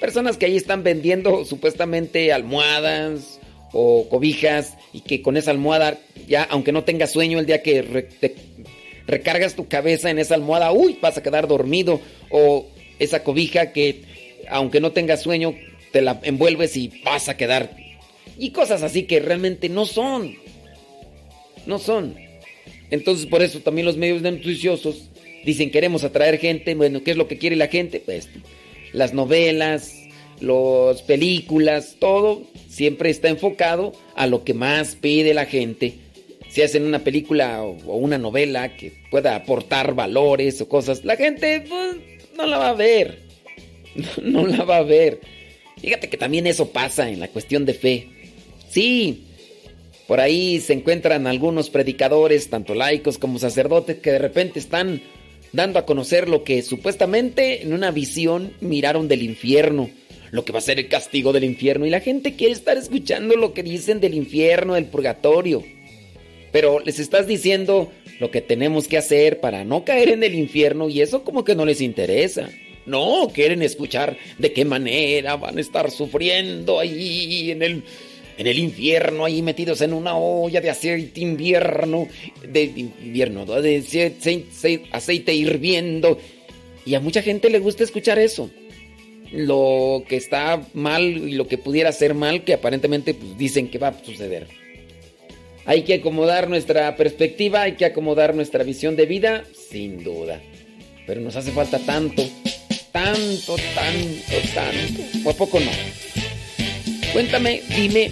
personas 0.00 0.36
que 0.36 0.46
ahí 0.46 0.56
están 0.56 0.82
vendiendo 0.82 1.44
supuestamente 1.44 2.32
almohadas 2.32 3.39
o 3.72 4.08
cobijas 4.08 4.76
y 4.92 5.00
que 5.00 5.22
con 5.22 5.36
esa 5.36 5.50
almohada 5.50 5.98
ya, 6.26 6.42
aunque 6.44 6.72
no 6.72 6.84
tengas 6.84 7.12
sueño 7.12 7.38
el 7.38 7.46
día 7.46 7.62
que 7.62 8.06
recargas 9.06 9.54
tu 9.54 9.68
cabeza 9.68 10.10
en 10.10 10.18
esa 10.18 10.34
almohada, 10.34 10.72
uy, 10.72 10.98
vas 11.00 11.18
a 11.18 11.22
quedar 11.22 11.48
dormido, 11.48 12.00
o 12.30 12.66
esa 12.98 13.22
cobija 13.22 13.72
que 13.72 14.02
aunque 14.48 14.80
no 14.80 14.92
tengas 14.92 15.22
sueño, 15.22 15.54
te 15.92 16.02
la 16.02 16.20
envuelves 16.22 16.76
y 16.76 16.92
vas 17.04 17.28
a 17.28 17.36
quedar. 17.36 17.76
Y 18.38 18.50
cosas 18.50 18.82
así 18.82 19.04
que 19.04 19.20
realmente 19.20 19.68
no 19.68 19.86
son. 19.86 20.36
No 21.66 21.78
son. 21.78 22.16
Entonces 22.90 23.26
por 23.26 23.42
eso 23.42 23.60
también 23.60 23.86
los 23.86 23.96
medios 23.96 24.22
noticiosos 24.22 25.10
dicen 25.44 25.70
queremos 25.70 26.04
atraer 26.04 26.38
gente. 26.38 26.74
Bueno, 26.74 27.02
¿qué 27.02 27.12
es 27.12 27.16
lo 27.16 27.28
que 27.28 27.38
quiere 27.38 27.56
la 27.56 27.68
gente? 27.68 28.00
Pues 28.00 28.28
las 28.92 29.14
novelas, 29.14 29.94
las 30.40 31.02
películas, 31.02 31.96
todo 31.98 32.42
siempre 32.68 33.10
está 33.10 33.28
enfocado 33.28 33.92
a 34.14 34.26
lo 34.26 34.44
que 34.44 34.54
más 34.54 34.94
pide 34.96 35.34
la 35.34 35.46
gente. 35.46 35.94
Si 36.48 36.62
hacen 36.62 36.84
una 36.84 37.00
película 37.00 37.62
o 37.62 37.96
una 37.96 38.18
novela 38.18 38.76
que 38.76 38.92
pueda 39.10 39.36
aportar 39.36 39.94
valores 39.94 40.60
o 40.60 40.68
cosas, 40.68 41.04
la 41.04 41.16
gente 41.16 41.64
pues, 41.68 41.96
no 42.36 42.46
la 42.46 42.58
va 42.58 42.70
a 42.70 42.74
ver. 42.74 43.20
no 44.22 44.46
la 44.46 44.64
va 44.64 44.78
a 44.78 44.82
ver. 44.82 45.20
Fíjate 45.80 46.08
que 46.08 46.16
también 46.16 46.46
eso 46.46 46.70
pasa 46.70 47.08
en 47.08 47.20
la 47.20 47.28
cuestión 47.28 47.64
de 47.64 47.74
fe. 47.74 48.08
Sí, 48.68 49.26
por 50.06 50.20
ahí 50.20 50.60
se 50.60 50.72
encuentran 50.72 51.26
algunos 51.26 51.70
predicadores, 51.70 52.50
tanto 52.50 52.74
laicos 52.74 53.16
como 53.16 53.38
sacerdotes, 53.38 53.98
que 53.98 54.12
de 54.12 54.18
repente 54.18 54.58
están 54.58 55.00
dando 55.52 55.78
a 55.78 55.86
conocer 55.86 56.28
lo 56.28 56.44
que 56.44 56.62
supuestamente 56.62 57.62
en 57.62 57.72
una 57.72 57.90
visión 57.90 58.52
miraron 58.60 59.08
del 59.08 59.22
infierno, 59.22 59.88
lo 60.30 60.44
que 60.44 60.52
va 60.52 60.58
a 60.58 60.62
ser 60.62 60.78
el 60.78 60.88
castigo 60.88 61.32
del 61.32 61.44
infierno. 61.44 61.86
Y 61.86 61.90
la 61.90 62.00
gente 62.00 62.36
quiere 62.36 62.52
estar 62.52 62.76
escuchando 62.76 63.36
lo 63.36 63.52
que 63.52 63.62
dicen 63.62 64.00
del 64.00 64.14
infierno, 64.14 64.74
del 64.74 64.86
purgatorio. 64.86 65.62
Pero 66.52 66.80
les 66.80 66.98
estás 66.98 67.26
diciendo 67.26 67.92
lo 68.18 68.30
que 68.30 68.40
tenemos 68.40 68.88
que 68.88 68.98
hacer 68.98 69.40
para 69.40 69.64
no 69.64 69.84
caer 69.84 70.10
en 70.10 70.22
el 70.22 70.34
infierno 70.34 70.88
y 70.88 71.00
eso 71.00 71.24
como 71.24 71.44
que 71.44 71.54
no 71.54 71.64
les 71.64 71.80
interesa. 71.80 72.50
No, 72.86 73.30
quieren 73.32 73.62
escuchar 73.62 74.16
de 74.38 74.52
qué 74.52 74.64
manera 74.64 75.36
van 75.36 75.58
a 75.58 75.60
estar 75.60 75.90
sufriendo 75.90 76.80
ahí 76.80 77.50
en 77.50 77.62
el, 77.62 77.82
en 78.36 78.46
el 78.46 78.58
infierno, 78.58 79.24
ahí 79.24 79.42
metidos 79.42 79.80
en 79.80 79.92
una 79.92 80.16
olla 80.16 80.60
de 80.60 80.70
aceite 80.70 81.20
invierno, 81.20 82.08
de 82.42 82.64
invierno, 82.64 83.44
de 83.44 83.76
aceite, 84.92 85.34
hirviendo. 85.34 86.18
Y 86.84 86.94
a 86.94 87.00
mucha 87.00 87.22
gente 87.22 87.48
le 87.48 87.58
gusta 87.58 87.84
escuchar 87.84 88.18
eso. 88.18 88.50
Lo 89.32 90.02
que 90.08 90.16
está 90.16 90.60
mal 90.74 91.02
y 91.02 91.32
lo 91.32 91.46
que 91.46 91.58
pudiera 91.58 91.92
ser 91.92 92.14
mal, 92.14 92.42
que 92.42 92.54
aparentemente 92.54 93.14
pues, 93.14 93.38
dicen 93.38 93.68
que 93.68 93.78
va 93.78 93.88
a 93.88 94.04
suceder. 94.04 94.48
Hay 95.66 95.82
que 95.82 95.94
acomodar 95.94 96.48
nuestra 96.48 96.96
perspectiva, 96.96 97.62
hay 97.62 97.72
que 97.72 97.84
acomodar 97.84 98.34
nuestra 98.34 98.64
visión 98.64 98.96
de 98.96 99.06
vida, 99.06 99.44
sin 99.70 100.02
duda. 100.02 100.40
Pero 101.06 101.20
nos 101.20 101.36
hace 101.36 101.52
falta 101.52 101.78
tanto 101.78 102.24
tanto, 102.92 103.56
tanto, 103.74 104.48
tanto. 104.54 105.02
¿O 105.24 105.30
a 105.30 105.34
poco 105.34 105.60
no? 105.60 105.70
Cuéntame, 107.12 107.62
dime. 107.76 108.10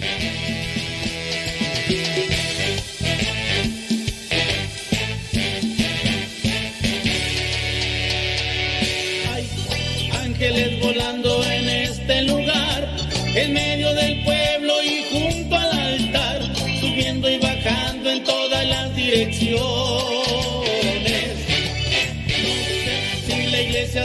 Ángeles 10.39 10.79
volando 10.79 11.43
en 11.43 11.67
este 11.67 12.21
lugar, 12.21 12.87
en 13.35 13.51
medio 13.53 13.93
del 13.93 14.23
pueblo 14.23 14.73
y 14.83 15.03
junto 15.11 15.53
al 15.53 15.71
altar, 15.77 16.41
subiendo 16.79 17.29
y 17.29 17.39
bajando 17.39 18.09
en 18.09 18.23
todas 18.23 18.65
las 18.65 18.95
direcciones. 18.95 19.59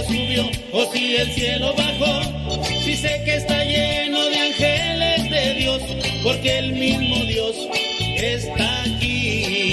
subió 0.09 0.51
o 0.73 0.93
si 0.93 1.15
el 1.15 1.33
cielo 1.35 1.73
bajó. 1.77 2.65
Si 2.85 2.97
sé 2.97 3.23
que 3.25 3.37
está 3.37 3.63
lleno 3.65 4.25
de 4.25 4.37
ángeles 4.37 5.31
de 5.31 5.55
Dios, 5.55 5.83
porque 6.25 6.59
el 6.59 6.73
mismo 6.73 7.17
Dios 7.27 7.69
está 8.17 8.83
aquí. 8.83 9.64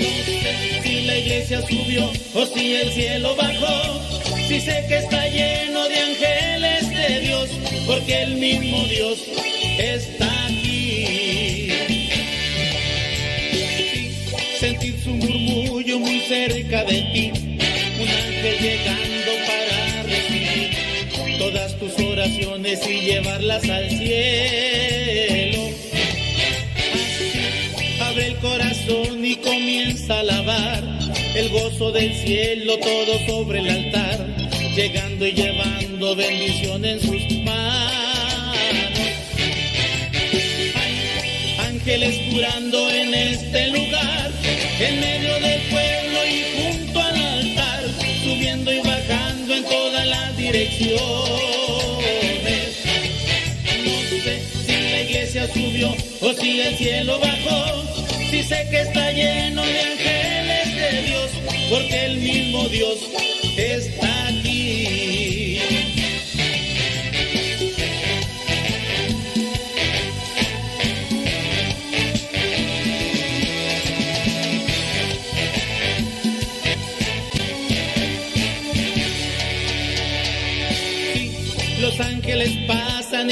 No 0.00 0.10
sé 0.24 0.82
si 0.82 1.00
la 1.02 1.16
iglesia 1.18 1.60
subió 1.62 2.10
o 2.34 2.46
si 2.46 2.74
el 2.74 2.92
cielo 2.92 3.36
bajó 3.36 4.04
si 4.48 4.60
sé 4.60 4.84
que 4.88 4.98
está 4.98 5.26
lleno 5.28 5.88
de 5.88 5.98
ángeles 5.98 6.90
de 6.90 7.20
Dios, 7.20 7.48
porque 7.86 8.22
el 8.22 8.34
mismo 8.36 8.84
Dios 8.84 9.18
está 9.78 10.46
aquí. 10.46 11.70
Sentir 14.60 15.00
su 15.02 15.10
murmullo 15.10 15.98
muy 15.98 16.20
cerca 16.28 16.84
de 16.84 17.00
ti, 17.12 17.32
un 18.00 18.08
ángel 18.08 18.58
llegando 18.60 19.32
para 19.46 20.02
recibir 20.02 21.38
todas 21.38 21.78
tus 21.78 21.98
oraciones 21.98 22.80
y 22.86 23.00
llevarlas 23.00 23.68
al 23.68 23.88
cielo. 23.88 25.53
Corazón 28.44 29.24
y 29.24 29.36
comienza 29.36 30.16
a 30.16 30.20
alabar 30.20 30.84
el 31.34 31.48
gozo 31.48 31.90
del 31.92 32.14
cielo 32.14 32.76
todo 32.78 33.18
sobre 33.26 33.60
el 33.60 33.70
altar 33.70 34.26
llegando 34.76 35.26
y 35.26 35.32
llevando 35.32 36.14
bendición 36.14 36.84
en 36.84 37.00
sus 37.00 37.22
manos. 37.42 38.58
ángeles 41.66 42.20
curando 42.30 42.90
en 42.90 43.14
este 43.14 43.68
lugar, 43.68 44.30
en 44.80 45.00
medio 45.00 45.34
del 45.40 45.60
pueblo 45.70 46.18
y 46.26 46.44
junto 46.56 47.00
al 47.00 47.16
altar, 47.16 47.84
subiendo 48.24 48.72
y 48.72 48.78
bajando 48.80 49.54
en 49.54 49.64
todas 49.64 50.06
las 50.06 50.36
direcciones. 50.36 51.04
No 53.84 54.22
sé 54.22 54.42
si 54.66 54.72
la 54.92 55.02
iglesia 55.02 55.48
subió 55.52 55.94
o 56.20 56.32
si 56.34 56.60
el 56.60 56.76
cielo 56.76 57.18
bajó, 57.20 57.93
si 58.34 58.42
sé 58.42 58.66
que 58.68 58.80
está 58.80 59.12
lleno 59.12 59.62
de 59.62 59.80
ángeles 59.80 60.74
de 60.74 61.02
Dios, 61.02 61.30
porque 61.70 62.06
el 62.06 62.16
mismo 62.16 62.68
Dios 62.68 62.98
está 63.56 64.26
aquí. 64.26 65.60
los 81.80 82.00
ángeles 82.00 82.56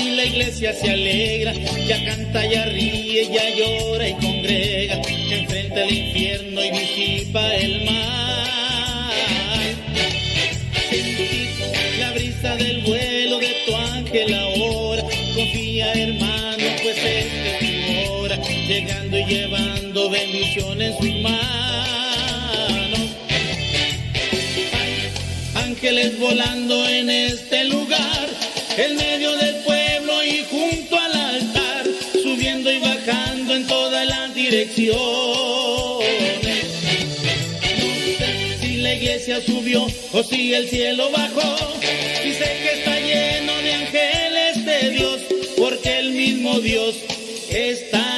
y 0.01 0.17
la 0.17 0.25
iglesia 0.25 0.73
se 0.73 0.91
alegra, 0.91 1.53
ya 1.87 2.05
canta, 2.05 2.47
ya 2.47 2.65
ríe, 2.67 3.29
ya 3.33 3.49
llora 3.57 4.09
y 4.09 4.13
congrega, 4.15 5.01
enfrenta 5.31 5.85
el 5.85 5.95
infierno 5.95 6.65
y 6.65 6.71
disipa 6.71 7.55
el 7.57 7.85
mal. 7.85 8.23
del 12.43 12.83
vuelo 12.83 13.39
de 13.39 13.55
tu 13.67 13.75
ángel 13.75 14.35
ahora. 14.35 15.03
Confía, 15.35 15.93
hermano, 15.93 16.65
pues 16.83 16.97
es 16.99 17.27
tu 17.61 18.13
hora, 18.13 18.37
llegando 18.67 19.19
y 19.19 19.25
llevando 19.25 20.11
bendiciones 20.11 20.95
en 21.01 21.13
sus 21.13 21.23
manos. 21.23 21.33
ángeles 25.55 26.19
volando 26.19 26.89
en 26.89 27.11
este 27.11 27.65
lugar, 27.65 28.29
en 28.77 28.97
medio 28.97 29.37
del 29.37 29.52
si 38.61 38.77
la 38.77 38.95
iglesia 38.95 39.41
subió 39.41 39.87
o 40.13 40.23
si 40.23 40.53
el 40.53 40.69
cielo 40.69 41.11
bajó 41.11 41.81
que 42.23 42.29
está 42.75 43.01
lleno 43.01 43.57
de 43.63 43.73
ángeles 43.73 44.67
de 44.67 44.91
Dios, 44.91 45.21
porque 45.57 46.01
el 46.01 46.13
mismo 46.13 46.61
Dios 46.61 46.97
está 47.49 48.12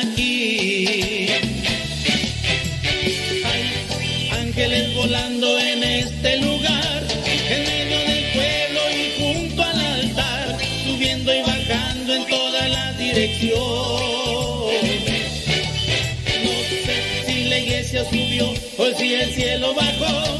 el 19.24 19.32
cielo 19.32 19.74
bajó, 19.74 20.38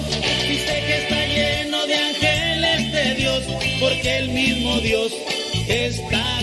sé 0.59 0.85
que 0.87 0.99
está 1.03 1.27
lleno 1.27 1.87
de 1.87 1.95
ángeles 1.97 2.93
de 2.93 3.15
Dios 3.15 3.43
porque 3.81 4.19
el 4.19 4.29
mismo 4.29 4.79
Dios 4.81 5.13
está 5.69 6.34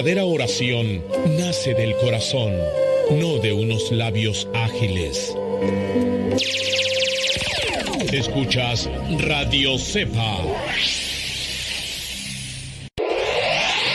verdadera 0.00 0.24
oración 0.24 1.04
nace 1.36 1.74
del 1.74 1.94
corazón, 1.96 2.54
no 3.10 3.36
de 3.36 3.52
unos 3.52 3.92
labios 3.92 4.48
ágiles. 4.54 5.36
Escuchas 8.10 8.88
Radio 9.18 9.78
Cepa. 9.78 10.38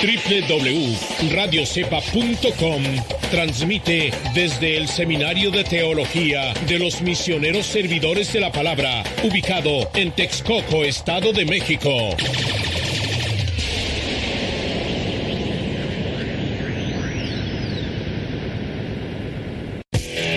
www.radiocepa.com 0.03 2.83
transmite 3.31 4.11
desde 4.35 4.77
el 4.77 4.87
Seminario 4.87 5.49
de 5.49 5.63
Teología 5.63 6.53
de 6.67 6.77
los 6.77 7.01
Misioneros 7.01 7.65
Servidores 7.65 8.31
de 8.31 8.41
la 8.41 8.51
Palabra, 8.51 9.03
ubicado 9.23 9.89
en 9.95 10.11
Texcoco, 10.11 10.83
Estado 10.83 11.33
de 11.33 11.45
México. 11.45 12.15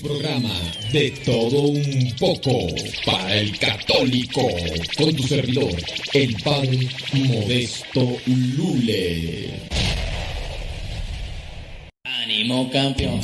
Programa 0.00 0.54
de 0.92 1.10
todo 1.24 1.62
un 1.62 2.14
poco 2.18 2.66
para 3.04 3.36
el 3.36 3.58
católico 3.58 4.46
con 4.96 5.14
tu 5.14 5.22
servidor, 5.24 5.74
el 6.12 6.34
padre 6.42 6.88
Modesto 7.12 8.16
Lule. 8.26 9.50
Ánimo 12.04 12.70
campeón. 12.70 13.20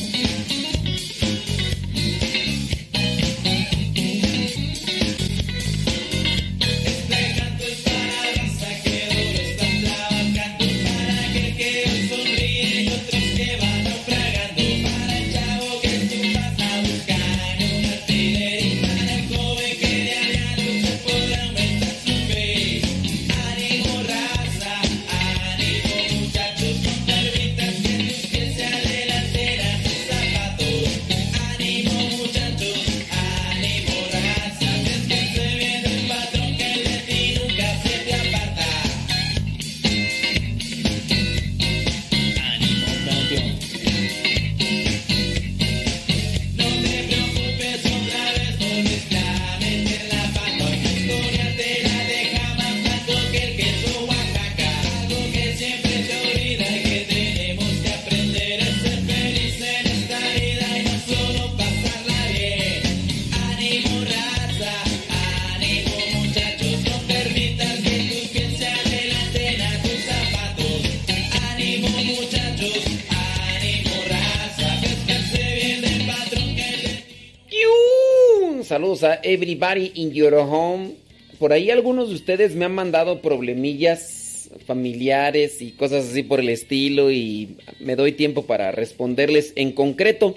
Everybody 79.28 79.92
in 79.94 80.12
your 80.12 80.34
home. 80.34 80.94
Por 81.38 81.52
ahí 81.52 81.70
algunos 81.70 82.08
de 82.08 82.14
ustedes 82.14 82.54
me 82.54 82.64
han 82.64 82.74
mandado 82.74 83.20
problemillas 83.20 84.50
familiares 84.66 85.60
y 85.60 85.72
cosas 85.72 86.06
así 86.06 86.22
por 86.22 86.40
el 86.40 86.48
estilo 86.48 87.10
y 87.10 87.56
me 87.80 87.96
doy 87.96 88.12
tiempo 88.12 88.46
para 88.46 88.72
responderles 88.72 89.52
en 89.56 89.72
concreto. 89.72 90.34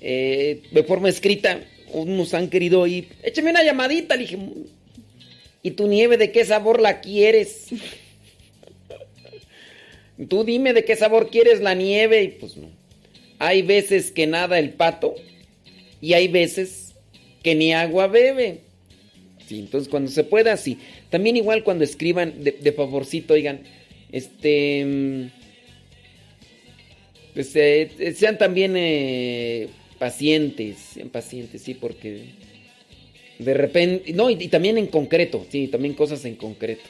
eh, 0.00 0.62
de 0.70 0.82
forma 0.84 1.08
escrita, 1.08 1.60
unos 1.92 2.34
han 2.34 2.48
querido 2.48 2.86
ir. 2.86 3.08
Échame 3.22 3.50
una 3.50 3.62
llamadita, 3.62 4.16
le 4.16 4.22
dije. 4.22 4.38
¿Y 5.62 5.72
tu 5.72 5.86
nieve 5.86 6.16
de 6.16 6.32
qué 6.32 6.44
sabor 6.44 6.80
la 6.80 7.00
quieres? 7.00 7.68
Tú 10.28 10.44
dime 10.44 10.72
de 10.72 10.84
qué 10.84 10.96
sabor 10.96 11.30
quieres 11.30 11.60
la 11.60 11.74
nieve 11.74 12.22
y 12.22 12.28
pues 12.28 12.56
no. 12.56 12.68
Hay 13.38 13.62
veces 13.62 14.10
que 14.10 14.26
nada 14.26 14.58
el 14.58 14.70
pato 14.70 15.14
y 16.00 16.14
hay 16.14 16.28
veces 16.28 16.81
que 17.42 17.54
ni 17.54 17.72
agua 17.72 18.06
bebe. 18.06 18.60
Sí, 19.46 19.58
entonces 19.58 19.88
cuando 19.88 20.10
se 20.10 20.24
pueda, 20.24 20.56
sí. 20.56 20.78
También 21.10 21.36
igual 21.36 21.64
cuando 21.64 21.84
escriban 21.84 22.42
de, 22.42 22.72
favorcito, 22.72 23.34
oigan, 23.34 23.60
este... 24.10 24.84
mm, 24.84 25.26
Pues 27.34 27.54
eh, 27.56 27.90
eh, 27.98 28.12
sean 28.12 28.38
también 28.38 28.74
eh, 28.76 29.68
pacientes, 29.98 30.76
sean 30.94 31.08
pacientes, 31.08 31.62
sí, 31.62 31.74
porque 31.74 32.22
de 33.38 33.54
repente... 33.54 34.12
No, 34.12 34.30
y, 34.30 34.36
también 34.48 34.78
en 34.78 34.86
concreto, 34.86 35.44
sí, 35.50 35.68
también 35.68 35.94
cosas 35.94 36.24
en 36.24 36.36
concreto. 36.36 36.88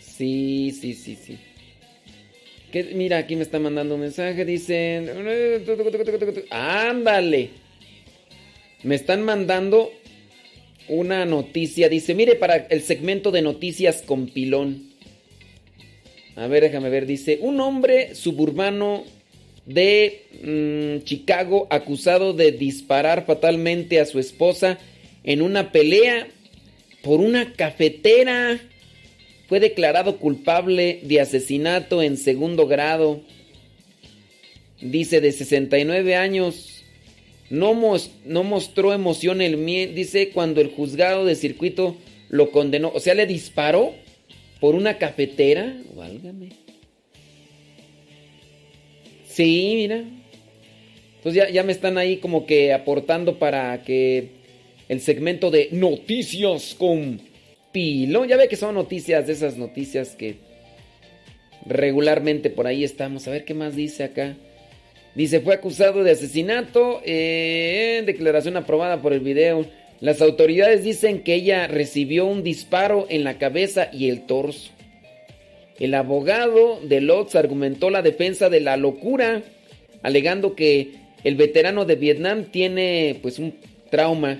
Sí, 0.00 0.76
sí, 0.78 0.94
sí, 0.94 1.16
sí. 1.16 1.38
¿Qué? 2.72 2.84
Mira, 2.94 3.18
aquí 3.18 3.34
me 3.36 3.42
está 3.42 3.58
mandando 3.58 3.94
un 3.94 4.02
mensaje, 4.02 4.44
dicen... 4.44 5.08
Ándale. 6.50 7.50
Me 8.82 8.94
están 8.94 9.22
mandando 9.22 9.90
una 10.88 11.24
noticia. 11.24 11.88
Dice, 11.88 12.14
mire, 12.14 12.36
para 12.36 12.56
el 12.56 12.82
segmento 12.82 13.30
de 13.30 13.42
noticias 13.42 14.02
con 14.02 14.28
pilón. 14.28 14.90
A 16.36 16.46
ver, 16.46 16.62
déjame 16.62 16.88
ver. 16.88 17.06
Dice, 17.06 17.38
un 17.40 17.60
hombre 17.60 18.14
suburbano 18.14 19.04
de 19.66 20.22
mm, 20.42 21.04
Chicago 21.04 21.66
acusado 21.70 22.32
de 22.32 22.52
disparar 22.52 23.26
fatalmente 23.26 24.00
a 24.00 24.06
su 24.06 24.18
esposa 24.18 24.78
en 25.24 25.42
una 25.42 25.72
pelea 25.72 26.28
por 27.02 27.20
una 27.20 27.52
cafetera. 27.54 28.60
Fue 29.48 29.60
declarado 29.60 30.18
culpable 30.18 31.00
de 31.02 31.20
asesinato 31.20 32.02
en 32.02 32.16
segundo 32.16 32.66
grado. 32.66 33.22
Dice 34.80 35.20
de 35.20 35.32
69 35.32 36.14
años. 36.14 36.77
No, 37.50 37.74
no 38.24 38.42
mostró 38.44 38.92
emoción 38.92 39.40
el 39.40 39.56
mie- 39.56 39.92
Dice 39.94 40.30
cuando 40.30 40.60
el 40.60 40.68
juzgado 40.70 41.24
de 41.24 41.34
circuito 41.34 41.96
lo 42.28 42.50
condenó. 42.50 42.90
O 42.94 43.00
sea, 43.00 43.14
le 43.14 43.26
disparó 43.26 43.94
por 44.60 44.74
una 44.74 44.98
cafetera. 44.98 45.74
Válgame. 45.94 46.50
Sí, 49.26 49.72
mira. 49.76 50.04
Entonces 51.16 51.34
ya, 51.34 51.50
ya 51.50 51.62
me 51.62 51.72
están 51.72 51.98
ahí 51.98 52.18
como 52.18 52.46
que 52.46 52.72
aportando 52.72 53.38
para 53.38 53.82
que 53.82 54.28
el 54.88 55.00
segmento 55.00 55.50
de 55.50 55.68
noticias 55.72 56.74
con 56.74 57.20
pilón. 57.72 58.28
Ya 58.28 58.36
ve 58.36 58.48
que 58.48 58.56
son 58.56 58.74
noticias 58.74 59.26
de 59.26 59.32
esas 59.32 59.56
noticias 59.56 60.10
que 60.16 60.36
regularmente 61.66 62.50
por 62.50 62.66
ahí 62.66 62.84
estamos. 62.84 63.26
A 63.26 63.30
ver 63.30 63.44
qué 63.44 63.54
más 63.54 63.74
dice 63.76 64.04
acá. 64.04 64.36
Dice, 65.18 65.40
fue 65.40 65.54
acusado 65.54 66.04
de 66.04 66.12
asesinato. 66.12 67.00
declaración 67.04 68.56
aprobada 68.56 69.02
por 69.02 69.12
el 69.12 69.18
video. 69.18 69.66
Las 69.98 70.22
autoridades 70.22 70.84
dicen 70.84 71.24
que 71.24 71.34
ella 71.34 71.66
recibió 71.66 72.24
un 72.24 72.44
disparo 72.44 73.04
en 73.10 73.24
la 73.24 73.36
cabeza 73.36 73.88
y 73.92 74.10
el 74.10 74.26
torso. 74.26 74.70
El 75.80 75.94
abogado 75.94 76.78
de 76.84 77.00
Lotz 77.00 77.34
argumentó 77.34 77.90
la 77.90 78.02
defensa 78.02 78.48
de 78.48 78.60
la 78.60 78.76
locura, 78.76 79.42
alegando 80.02 80.54
que 80.54 80.92
el 81.24 81.34
veterano 81.34 81.84
de 81.84 81.96
Vietnam 81.96 82.44
tiene 82.52 83.18
pues 83.20 83.40
un 83.40 83.56
trauma. 83.90 84.38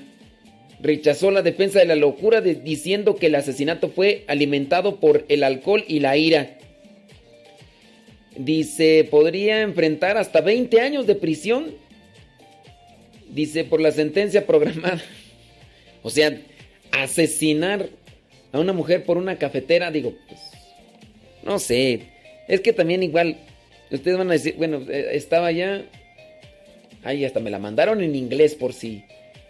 Rechazó 0.80 1.32
la 1.32 1.42
defensa 1.42 1.80
de 1.80 1.86
la 1.86 1.96
locura 1.96 2.40
diciendo 2.40 3.16
que 3.16 3.26
el 3.26 3.34
asesinato 3.34 3.88
fue 3.88 4.22
alimentado 4.28 5.00
por 5.00 5.24
el 5.28 5.42
alcohol 5.42 5.84
y 5.88 5.98
la 5.98 6.16
ira. 6.16 6.57
Dice, 8.38 9.06
podría 9.10 9.62
enfrentar 9.62 10.16
hasta 10.16 10.40
20 10.40 10.80
años 10.80 11.08
de 11.08 11.16
prisión. 11.16 11.74
Dice, 13.28 13.64
por 13.64 13.80
la 13.80 13.90
sentencia 13.92 14.46
programada. 14.46 15.02
O 16.00 16.10
sea, 16.10 16.40
asesinar 16.92 17.88
a 18.52 18.60
una 18.60 18.72
mujer 18.72 19.04
por 19.04 19.18
una 19.18 19.36
cafetera, 19.36 19.90
digo, 19.90 20.14
pues, 20.28 20.40
no 21.42 21.58
sé. 21.58 22.02
Es 22.46 22.60
que 22.60 22.72
también 22.72 23.02
igual, 23.02 23.36
ustedes 23.90 24.16
van 24.16 24.30
a 24.30 24.34
decir, 24.34 24.54
bueno, 24.56 24.80
eh, 24.88 25.08
estaba 25.14 25.50
ya... 25.50 25.84
Ahí 27.02 27.24
hasta 27.24 27.40
me 27.40 27.50
la 27.50 27.58
mandaron 27.58 28.00
en 28.00 28.14
inglés 28.14 28.54
por 28.54 28.72
si. 28.72 29.04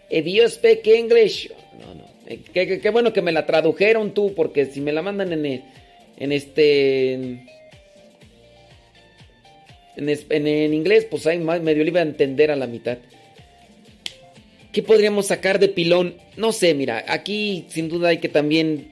If 0.09 0.25
you 0.25 0.49
speak 0.49 0.87
English. 0.87 1.51
No, 1.79 1.93
no. 1.93 2.05
Eh, 2.25 2.39
qué, 2.81 2.89
bueno 2.89 3.13
que 3.13 3.21
me 3.21 3.31
la 3.31 3.45
tradujeron 3.45 4.13
tú, 4.13 4.33
porque 4.33 4.65
si 4.65 4.81
me 4.81 4.91
la 4.91 5.03
mandan 5.03 5.33
en, 5.33 5.63
en 6.17 6.31
este. 6.31 7.58
En, 9.99 10.47
en, 10.47 10.73
inglés, 10.73 11.05
pues 11.09 11.27
ahí 11.27 11.39
medio 11.39 11.83
le 11.83 11.89
iba 11.89 11.99
a 11.99 12.03
entender 12.03 12.51
a 12.51 12.55
la 12.55 12.67
mitad. 12.67 12.97
¿Qué 14.71 14.83
podríamos 14.83 15.27
sacar 15.27 15.59
de 15.59 15.67
pilón? 15.67 16.15
No 16.37 16.51
sé, 16.51 16.73
mira, 16.73 17.03
aquí 17.07 17.65
sin 17.69 17.89
duda 17.89 18.09
hay 18.09 18.19
que 18.19 18.29
también, 18.29 18.91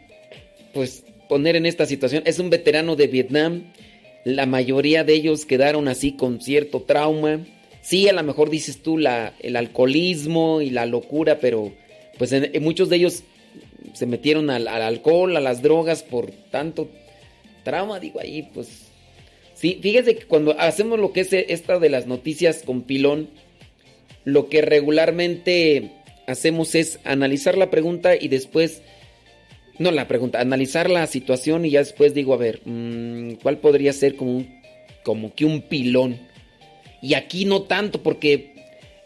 pues, 0.73 1.03
poner 1.29 1.55
en 1.55 1.65
esta 1.65 1.85
situación. 1.85 2.23
Es 2.25 2.39
un 2.39 2.49
veterano 2.49 2.95
de 2.95 3.07
Vietnam. 3.07 3.71
La 4.23 4.45
mayoría 4.45 5.03
de 5.03 5.13
ellos 5.13 5.45
quedaron 5.45 5.87
así 5.87 6.13
con 6.13 6.41
cierto 6.41 6.81
trauma. 6.81 7.45
Sí, 7.81 8.09
a 8.09 8.13
lo 8.13 8.23
mejor 8.23 8.49
dices 8.49 8.81
tú 8.81 8.97
la, 8.97 9.33
el 9.39 9.55
alcoholismo 9.55 10.61
y 10.61 10.71
la 10.71 10.85
locura, 10.85 11.39
pero 11.39 11.71
pues 12.17 12.31
en, 12.33 12.51
muchos 12.61 12.89
de 12.89 12.97
ellos 12.97 13.23
se 13.93 14.05
metieron 14.05 14.49
al, 14.49 14.67
alcohol, 14.67 15.37
a 15.37 15.39
las 15.39 15.61
drogas 15.61 16.03
por 16.03 16.31
tanto 16.51 16.89
trauma, 17.63 17.99
digo 17.99 18.19
ahí, 18.19 18.49
pues... 18.53 18.86
Sí, 19.57 19.79
fíjese 19.81 20.15
que 20.15 20.25
cuando 20.25 20.57
hacemos 20.59 20.99
lo 20.99 21.13
que 21.13 21.21
es 21.21 21.33
esta 21.33 21.79
de 21.79 21.89
las 21.89 22.05
noticias 22.05 22.61
con 22.63 22.83
pilón, 22.83 23.27
lo 24.23 24.49
que 24.49 24.61
regularmente 24.61 25.93
hacemos 26.27 26.75
es 26.75 26.99
analizar 27.03 27.57
la 27.57 27.71
pregunta 27.71 28.15
y 28.15 28.27
después... 28.27 28.83
No 29.79 29.91
la 29.91 30.07
pregunta, 30.07 30.39
analizar 30.41 30.89
la 30.89 31.05
situación 31.05 31.65
y 31.65 31.71
ya 31.71 31.79
después 31.79 32.13
digo, 32.13 32.33
a 32.33 32.37
ver, 32.37 32.61
mm, 32.65 33.33
¿cuál 33.43 33.59
podría 33.59 33.93
ser 33.93 34.15
como, 34.15 34.43
como 35.03 35.33
que 35.35 35.45
un 35.45 35.61
pilón? 35.61 36.19
Y 37.01 37.13
aquí 37.13 37.45
no 37.45 37.61
tanto, 37.63 38.01
porque 38.01 38.55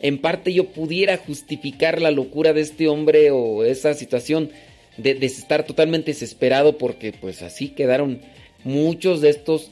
en 0.01 0.17
parte 0.17 0.53
yo 0.53 0.67
pudiera 0.67 1.17
justificar 1.17 2.01
la 2.01 2.11
locura 2.11 2.53
de 2.53 2.61
este 2.61 2.87
hombre 2.87 3.31
o 3.31 3.63
esa 3.65 3.93
situación 3.93 4.49
de, 4.97 5.11
estar 5.25 5.65
totalmente 5.65 6.11
desesperado 6.11 6.77
porque 6.77 7.13
pues 7.13 7.41
así 7.41 7.69
quedaron 7.69 8.21
muchos 8.63 9.21
de 9.21 9.29
estos 9.29 9.71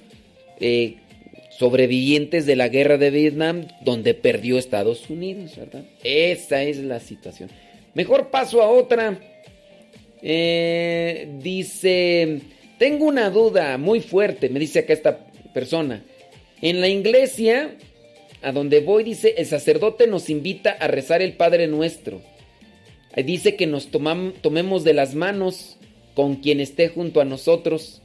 eh, 0.60 0.98
sobrevivientes 1.58 2.45
de 2.45 2.56
la 2.56 2.69
guerra 2.69 2.98
de 2.98 3.12
Vietnam 3.12 3.67
donde 3.82 4.13
perdió 4.13 4.58
Estados 4.58 5.10
Unidos, 5.10 5.58
¿verdad? 5.58 5.84
Esa 6.04 6.63
es 6.63 6.78
la 6.78 7.00
situación. 7.00 7.50
Mejor 7.93 8.30
paso 8.30 8.62
a 8.62 8.69
otra. 8.69 9.19
Eh, 10.22 11.30
dice, 11.41 12.41
tengo 12.78 13.06
una 13.06 13.30
duda 13.30 13.78
muy 13.78 14.02
fuerte, 14.02 14.50
me 14.50 14.60
dice 14.60 14.80
acá 14.80 14.93
esta 14.93 15.28
persona. 15.54 16.04
En 16.62 16.82
la 16.82 16.88
iglesia 16.88 17.76
a 18.41 18.52
donde 18.52 18.80
voy 18.80 19.04
dice, 19.04 19.36
el 19.38 19.45
sacerdote 19.45 20.08
nos 20.08 20.30
invita 20.30 20.72
a 20.72 20.88
rezar 20.88 21.22
el 21.22 21.34
Padre 21.34 21.67
Nuestro. 21.67 22.22
Dice 23.26 23.56
que 23.56 23.67
nos 23.67 23.89
tomemos 23.89 24.84
de 24.84 24.93
las 24.93 25.13
manos 25.13 25.78
con 26.13 26.36
quien 26.36 26.60
esté 26.60 26.88
junto 26.88 27.19
a 27.19 27.26
nosotros. 27.26 28.02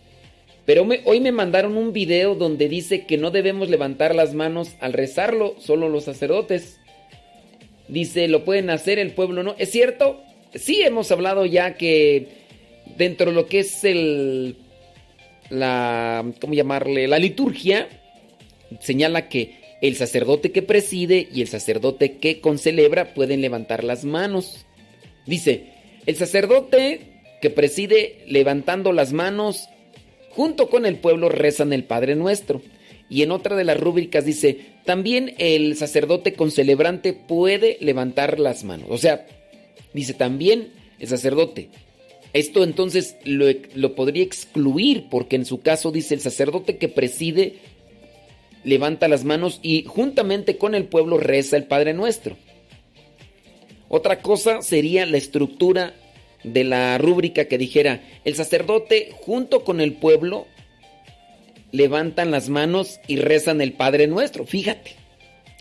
Pero 0.67 0.87
hoy 1.05 1.21
me 1.21 1.33
mandaron 1.33 1.77
un 1.77 1.93
video 1.93 2.35
donde 2.35 2.69
dice 2.69 3.05
que 3.05 3.19
no 3.19 3.31
debemos 3.31 3.69
levantar 3.69 4.15
las 4.15 4.33
manos 4.35 4.73
al 4.81 4.95
rezarlo, 4.95 5.57
solo 5.59 5.89
los 5.89 6.05
sacerdotes. 6.05 6.81
Dice, 7.89 8.29
lo 8.29 8.45
pueden 8.45 8.71
hacer, 8.71 8.99
el 8.99 9.13
pueblo 9.13 9.43
no. 9.43 9.55
¿Es 9.59 9.71
cierto? 9.71 10.23
Sí, 10.55 10.83
hemos 10.83 11.11
hablado 11.11 11.45
ya 11.45 11.75
que 11.75 12.29
dentro 12.97 13.31
de 13.31 13.37
lo 13.37 13.47
que 13.47 13.61
es 13.61 13.85
el... 13.85 14.57
la... 15.51 16.25
¿cómo 16.41 16.55
llamarle? 16.55 17.09
La 17.09 17.19
liturgia, 17.19 17.89
señala 18.81 19.29
que 19.29 19.77
el 19.83 19.97
sacerdote 19.97 20.51
que 20.51 20.63
preside 20.63 21.29
y 21.31 21.43
el 21.43 21.49
sacerdote 21.49 22.17
que 22.17 22.41
concelebra 22.41 23.13
pueden 23.13 23.43
levantar 23.43 23.85
las 23.85 24.07
manos. 24.07 24.65
Dice, 25.27 25.75
el 26.07 26.17
sacerdote 26.17 27.01
que 27.43 27.51
preside 27.51 28.25
levantando 28.27 28.93
las 28.93 29.13
manos 29.13 29.69
junto 30.35 30.69
con 30.69 30.87
el 30.87 30.97
pueblo 30.97 31.29
rezan 31.29 31.73
el 31.73 31.85
Padre 31.85 32.15
Nuestro. 32.17 32.63
Y 33.09 33.23
en 33.23 33.31
otra 33.31 33.55
de 33.57 33.65
las 33.65 33.79
rúbricas 33.79 34.25
dice, 34.25 34.59
también 34.85 35.35
el 35.39 35.77
sacerdote 35.77 36.33
concelebrante 36.35 37.13
puede 37.13 37.77
levantar 37.81 38.41
las 38.41 38.65
manos. 38.65 38.87
O 38.91 38.99
sea, 38.99 39.27
dice 39.93 40.15
también 40.15 40.73
el 40.99 41.09
sacerdote. 41.09 41.69
Esto 42.33 42.65
entonces 42.65 43.17
lo, 43.25 43.47
lo 43.75 43.95
podría 43.95 44.25
excluir 44.25 45.05
porque 45.11 45.37
en 45.37 45.45
su 45.45 45.61
caso 45.61 45.93
dice 45.93 46.15
el 46.15 46.21
sacerdote 46.21 46.79
que 46.79 46.89
preside 46.89 47.59
levanta 48.65 49.09
las 49.09 49.25
manos 49.25 49.61
y 49.63 49.85
juntamente 49.85 50.57
con 50.57 50.75
el 50.75 50.87
pueblo 50.87 51.19
reza 51.19 51.57
el 51.57 51.65
Padre 51.65 51.93
Nuestro. 51.93 52.37
Otra 53.89 54.23
cosa 54.23 54.63
sería 54.63 55.07
la 55.07 55.19
estructura 55.19 55.95
de 56.45 56.65
la 56.65 56.97
rúbrica 56.99 57.47
que 57.47 57.59
dijera, 57.59 58.03
el 58.25 58.35
sacerdote 58.35 59.11
junto 59.13 59.65
con 59.65 59.81
el 59.81 59.95
pueblo 59.95 60.47
levantan 61.73 62.31
las 62.31 62.49
manos 62.49 63.01
y 63.09 63.17
rezan 63.17 63.61
el 63.61 63.73
Padre 63.73 64.07
Nuestro. 64.07 64.47
Fíjate, 64.47 64.93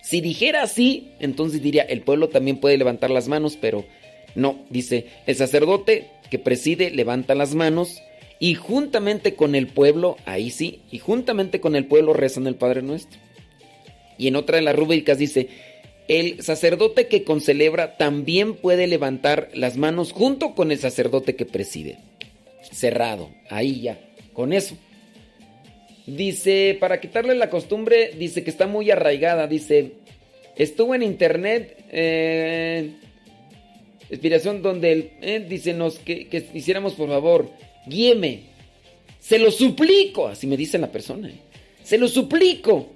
si 0.04 0.22
dijera 0.22 0.62
así, 0.62 1.10
entonces 1.20 1.62
diría, 1.62 1.84
el 1.84 2.02
pueblo 2.02 2.30
también 2.30 2.58
puede 2.58 2.78
levantar 2.78 3.10
las 3.10 3.28
manos, 3.28 3.58
pero 3.60 3.86
no, 4.36 4.60
dice, 4.70 5.08
el 5.26 5.36
sacerdote 5.36 6.10
que 6.30 6.38
preside 6.38 6.92
levanta 6.92 7.36
las 7.36 7.56
manos 7.56 8.02
y 8.40 8.56
juntamente 8.56 9.36
con 9.36 9.56
el 9.56 9.68
pueblo, 9.68 10.18
ahí 10.26 10.52
sí, 10.52 10.82
y 10.92 11.00
juntamente 11.00 11.62
con 11.62 11.76
el 11.76 11.86
pueblo 11.86 12.14
rezan 12.14 12.46
el 12.46 12.56
Padre 12.56 12.82
Nuestro. 12.82 13.20
Y 14.18 14.28
en 14.28 14.36
otra 14.36 14.58
de 14.58 14.64
las 14.64 14.76
rúbricas 14.76 15.18
dice, 15.18 15.48
el 16.08 16.42
sacerdote 16.44 17.08
que 17.08 17.24
concelebra 17.24 17.98
también 17.98 18.56
puede 18.56 18.88
levantar 18.88 19.50
las 19.54 19.78
manos 19.78 20.12
junto 20.12 20.56
con 20.56 20.72
el 20.72 20.80
sacerdote 20.80 21.36
que 21.36 21.46
preside. 21.46 22.00
Cerrado, 22.72 23.30
ahí 23.50 23.82
ya, 23.82 24.00
con 24.34 24.54
eso. 24.54 24.76
Dice, 26.06 26.78
para 26.80 27.00
quitarle 27.00 27.36
la 27.36 27.50
costumbre, 27.50 28.12
dice 28.18 28.44
que 28.44 28.50
está 28.50 28.68
muy 28.68 28.92
arraigada, 28.92 29.48
dice, 29.48 29.94
estuvo 30.58 30.96
en 30.96 31.04
internet, 31.04 31.78
eh, 31.92 32.92
inspiración 34.10 34.62
donde, 34.62 34.92
él, 34.92 35.12
eh, 35.22 35.46
dice, 35.48 35.74
nos, 35.74 36.00
que, 36.00 36.28
que 36.28 36.46
hiciéramos 36.54 36.94
por 36.94 37.08
favor 37.10 37.50
guíeme. 37.86 38.42
Se 39.20 39.40
lo 39.40 39.52
suplico, 39.52 40.28
así 40.28 40.48
me 40.48 40.58
dice 40.58 40.78
la 40.78 40.92
persona. 40.92 41.30
¿eh? 41.30 41.36
Se 41.84 41.98
lo 41.98 42.08
suplico. 42.08 42.93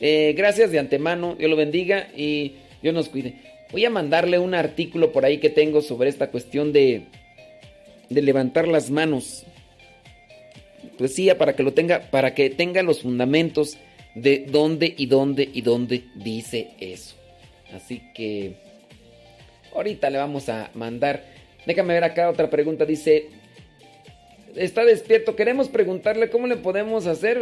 Eh, 0.00 0.34
gracias 0.36 0.70
de 0.70 0.78
antemano, 0.78 1.34
Dios 1.34 1.50
lo 1.50 1.56
bendiga 1.56 2.08
y 2.16 2.54
Dios 2.82 2.94
nos 2.94 3.08
cuide. 3.08 3.34
Voy 3.72 3.84
a 3.84 3.90
mandarle 3.90 4.38
un 4.38 4.54
artículo 4.54 5.12
por 5.12 5.24
ahí 5.24 5.38
que 5.38 5.50
tengo 5.50 5.82
sobre 5.82 6.08
esta 6.08 6.30
cuestión 6.30 6.72
de, 6.72 7.06
de 8.08 8.22
levantar 8.22 8.68
las 8.68 8.90
manos. 8.90 9.44
Pues 10.96 11.14
sí, 11.14 11.28
para 11.36 11.54
que 11.54 11.62
lo 11.62 11.72
tenga, 11.72 12.10
para 12.10 12.34
que 12.34 12.50
tenga 12.50 12.82
los 12.82 13.02
fundamentos 13.02 13.76
de 14.14 14.46
dónde 14.48 14.94
y 14.96 15.06
dónde 15.06 15.48
y 15.52 15.62
dónde 15.62 16.04
dice 16.14 16.70
eso. 16.80 17.16
Así 17.74 18.02
que 18.14 18.56
ahorita 19.74 20.10
le 20.10 20.18
vamos 20.18 20.48
a 20.48 20.70
mandar. 20.74 21.24
Déjame 21.66 21.94
ver 21.94 22.04
acá 22.04 22.30
otra 22.30 22.48
pregunta. 22.48 22.84
Dice, 22.84 23.28
está 24.58 24.84
despierto. 24.84 25.36
Queremos 25.36 25.68
preguntarle 25.68 26.30
cómo 26.30 26.46
le 26.46 26.56
podemos 26.56 27.06
hacer. 27.06 27.38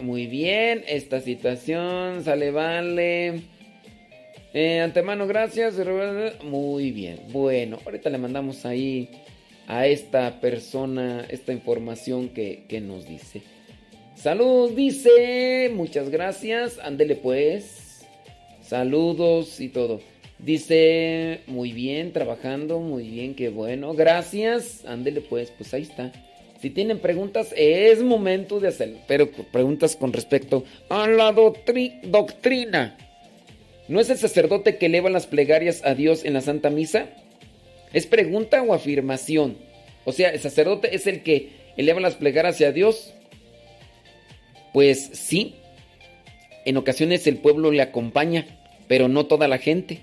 Muy 0.00 0.26
bien, 0.26 0.84
esta 0.86 1.20
situación 1.20 2.24
sale, 2.24 2.50
vale. 2.50 3.42
Eh, 4.52 4.80
antemano, 4.80 5.26
gracias. 5.26 5.74
Muy 6.42 6.90
bien. 6.92 7.20
Bueno, 7.30 7.78
ahorita 7.84 8.10
le 8.10 8.18
mandamos 8.18 8.64
ahí 8.64 9.10
a 9.66 9.86
esta 9.86 10.40
persona 10.40 11.26
esta 11.28 11.52
información 11.52 12.28
que, 12.28 12.64
que 12.68 12.80
nos 12.80 13.06
dice. 13.06 13.42
Saludos, 14.14 14.76
dice. 14.76 15.70
Muchas 15.74 16.10
gracias. 16.10 16.78
Ándele 16.78 17.16
pues. 17.16 18.06
Saludos 18.62 19.60
y 19.60 19.68
todo. 19.68 20.13
Dice, 20.44 21.40
muy 21.46 21.72
bien, 21.72 22.12
trabajando, 22.12 22.78
muy 22.78 23.08
bien, 23.08 23.34
qué 23.34 23.48
bueno. 23.48 23.94
Gracias. 23.94 24.84
Ándele 24.84 25.22
pues, 25.22 25.50
pues 25.50 25.72
ahí 25.72 25.82
está. 25.82 26.12
Si 26.60 26.68
tienen 26.68 26.98
preguntas, 26.98 27.54
es 27.56 28.02
momento 28.02 28.60
de 28.60 28.68
hacerlo. 28.68 28.98
Pero 29.08 29.30
preguntas 29.30 29.96
con 29.96 30.12
respecto 30.12 30.64
a 30.90 31.08
la 31.08 31.32
doctrina. 31.32 32.98
¿No 33.88 34.00
es 34.00 34.10
el 34.10 34.18
sacerdote 34.18 34.76
que 34.76 34.86
eleva 34.86 35.08
las 35.08 35.26
plegarias 35.26 35.82
a 35.82 35.94
Dios 35.94 36.26
en 36.26 36.34
la 36.34 36.42
Santa 36.42 36.68
Misa? 36.68 37.06
¿Es 37.94 38.06
pregunta 38.06 38.62
o 38.62 38.74
afirmación? 38.74 39.56
O 40.04 40.12
sea, 40.12 40.28
¿el 40.28 40.40
sacerdote 40.40 40.94
es 40.94 41.06
el 41.06 41.22
que 41.22 41.52
eleva 41.78 42.00
las 42.00 42.16
plegarias 42.16 42.60
a 42.60 42.72
Dios? 42.72 43.14
Pues 44.74 45.10
sí. 45.14 45.54
En 46.66 46.76
ocasiones 46.76 47.26
el 47.26 47.38
pueblo 47.38 47.70
le 47.70 47.80
acompaña, 47.80 48.46
pero 48.88 49.08
no 49.08 49.24
toda 49.24 49.48
la 49.48 49.56
gente. 49.56 50.00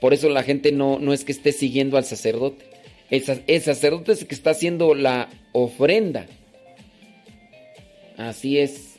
Por 0.00 0.14
eso 0.14 0.28
la 0.28 0.42
gente 0.42 0.72
no, 0.72 0.98
no 0.98 1.12
es 1.12 1.24
que 1.24 1.32
esté 1.32 1.52
siguiendo 1.52 1.96
al 1.96 2.04
sacerdote. 2.04 2.64
El, 3.10 3.22
sacerdote 3.60 4.12
es 4.12 4.22
el 4.22 4.28
que 4.28 4.34
está 4.34 4.50
haciendo 4.50 4.94
la 4.94 5.28
ofrenda. 5.52 6.26
Así 8.16 8.58
es. 8.58 8.96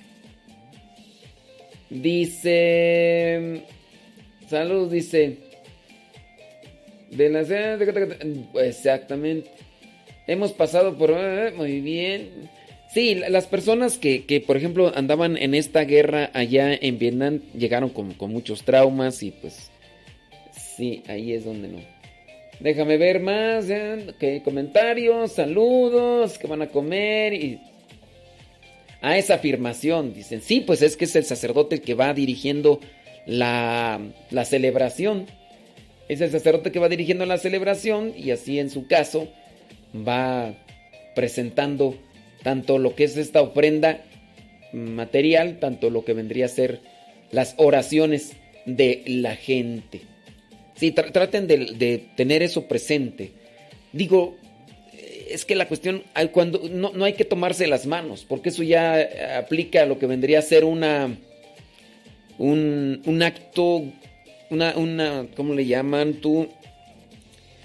Dice. 1.90 3.64
Saludos, 4.48 4.92
dice. 4.92 5.38
De 7.10 7.30
la 7.30 7.42
Exactamente. 8.64 9.50
Hemos 10.28 10.52
pasado 10.54 10.98
por... 10.98 11.12
Eh, 11.12 11.54
muy 11.56 11.82
bien. 11.82 12.50
Sí, 12.94 13.16
las 13.16 13.48
personas 13.48 13.98
que, 13.98 14.26
que, 14.26 14.42
por 14.42 14.58
ejemplo, 14.58 14.92
andaban 14.94 15.38
en 15.38 15.56
esta 15.56 15.86
guerra 15.86 16.30
allá 16.34 16.74
en 16.74 17.00
Vietnam 17.00 17.40
llegaron 17.58 17.90
con, 17.90 18.14
con 18.14 18.32
muchos 18.32 18.64
traumas 18.64 19.24
y 19.24 19.32
pues... 19.32 19.71
Sí, 20.76 21.04
ahí 21.08 21.34
es 21.34 21.46
donde 21.46 21.68
no. 21.68 21.80
Déjame 22.60 22.98
ver 22.98 23.20
más. 23.20 23.66
¿eh? 23.70 24.42
comentarios, 24.44 25.34
saludos, 25.34 26.38
que 26.38 26.48
van 26.48 26.62
a 26.62 26.68
comer 26.68 27.34
y... 27.34 27.60
A 29.04 29.18
esa 29.18 29.34
afirmación, 29.34 30.14
dicen, 30.14 30.44
sí, 30.44 30.62
pues 30.62 30.84
es 30.84 30.96
que 30.96 31.06
es 31.06 31.16
el 31.16 31.26
sacerdote 31.26 31.74
el 31.74 31.82
que 31.82 31.96
va 31.96 32.14
dirigiendo 32.14 32.80
la, 33.26 34.00
la 34.30 34.46
celebración. 34.46 35.26
Es 36.08 36.22
el 36.22 36.30
sacerdote 36.30 36.72
que 36.72 36.78
va 36.78 36.88
dirigiendo 36.88 37.26
la 37.26 37.40
celebración 37.40 38.14
y 38.16 38.30
así 38.30 38.60
en 38.60 38.70
su 38.70 38.86
caso 38.86 39.28
va 39.96 40.54
presentando 41.16 41.96
tanto 42.44 42.78
lo 42.78 42.94
que 42.94 43.06
es 43.06 43.18
esta 43.18 43.42
ofrenda 43.42 44.04
material, 44.72 45.58
tanto 45.60 45.90
lo 45.90 46.06
que 46.06 46.14
vendría 46.14 46.46
a 46.46 46.50
ser 46.50 46.82
las 47.32 47.56
oraciones 47.58 48.34
de 48.66 49.02
la 49.08 49.36
gente. 49.36 50.11
Sí, 50.82 50.90
traten 50.90 51.46
de, 51.46 52.06
tener 52.16 52.42
eso 52.42 52.68
presente. 52.68 53.34
Digo, 53.94 54.36
es 55.30 55.46
que 55.46 55.54
la 55.54 55.68
cuestión, 55.68 56.02
cuando 56.32 56.60
no, 56.72 56.92
no, 56.96 57.06
hay 57.06 57.14
que 57.14 57.24
tomarse 57.24 57.68
las 57.68 57.86
manos, 57.86 58.26
porque 58.28 58.50
eso 58.50 58.64
ya 58.64 59.38
aplica 59.38 59.84
a 59.84 59.86
lo 59.86 60.00
que 60.00 60.08
vendría 60.08 60.40
a 60.40 60.42
ser 60.42 60.66
una, 60.66 61.16
un, 62.40 63.00
un 63.06 63.22
acto, 63.22 63.84
una, 64.50 64.76
una, 64.76 65.28
¿cómo 65.36 65.54
le 65.54 65.68
llaman 65.68 66.16
tú? 66.16 66.50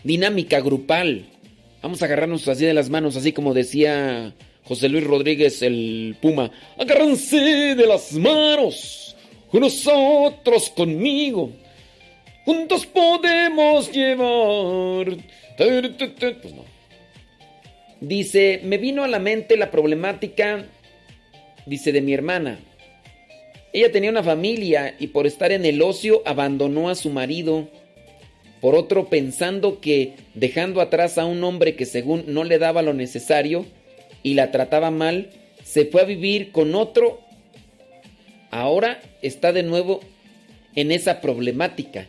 Dinámica 0.04 0.60
grupal. 0.60 1.24
Vamos 1.80 2.02
a 2.02 2.04
agarrarnos 2.04 2.46
así 2.48 2.66
de 2.66 2.74
las 2.74 2.90
manos, 2.90 3.16
así 3.16 3.32
como 3.32 3.54
decía 3.54 4.34
José 4.64 4.90
Luis 4.90 5.04
Rodríguez, 5.04 5.62
el 5.62 6.18
Puma. 6.20 6.50
Agárrense 6.76 7.74
de 7.74 7.86
las 7.86 8.12
manos, 8.12 9.16
nosotros 9.54 10.68
conmigo. 10.68 11.50
Juntos 12.46 12.86
podemos 12.86 13.90
llevar. 13.90 15.16
Pues 15.58 16.54
no. 16.54 16.64
Dice, 18.00 18.60
me 18.62 18.78
vino 18.78 19.02
a 19.02 19.08
la 19.08 19.18
mente 19.18 19.56
la 19.56 19.72
problemática, 19.72 20.64
dice, 21.66 21.90
de 21.90 22.02
mi 22.02 22.14
hermana. 22.14 22.60
Ella 23.72 23.90
tenía 23.90 24.10
una 24.10 24.22
familia 24.22 24.94
y 25.00 25.08
por 25.08 25.26
estar 25.26 25.50
en 25.50 25.64
el 25.64 25.82
ocio 25.82 26.22
abandonó 26.24 26.88
a 26.88 26.94
su 26.94 27.10
marido. 27.10 27.68
Por 28.60 28.76
otro, 28.76 29.08
pensando 29.08 29.80
que 29.80 30.12
dejando 30.34 30.80
atrás 30.80 31.18
a 31.18 31.24
un 31.24 31.42
hombre 31.42 31.74
que 31.74 31.84
según 31.84 32.26
no 32.28 32.44
le 32.44 32.58
daba 32.58 32.82
lo 32.82 32.94
necesario 32.94 33.66
y 34.22 34.34
la 34.34 34.52
trataba 34.52 34.92
mal, 34.92 35.30
se 35.64 35.84
fue 35.86 36.02
a 36.02 36.04
vivir 36.04 36.52
con 36.52 36.76
otro. 36.76 37.20
Ahora 38.52 39.02
está 39.20 39.52
de 39.52 39.64
nuevo 39.64 39.98
en 40.76 40.92
esa 40.92 41.20
problemática 41.20 42.06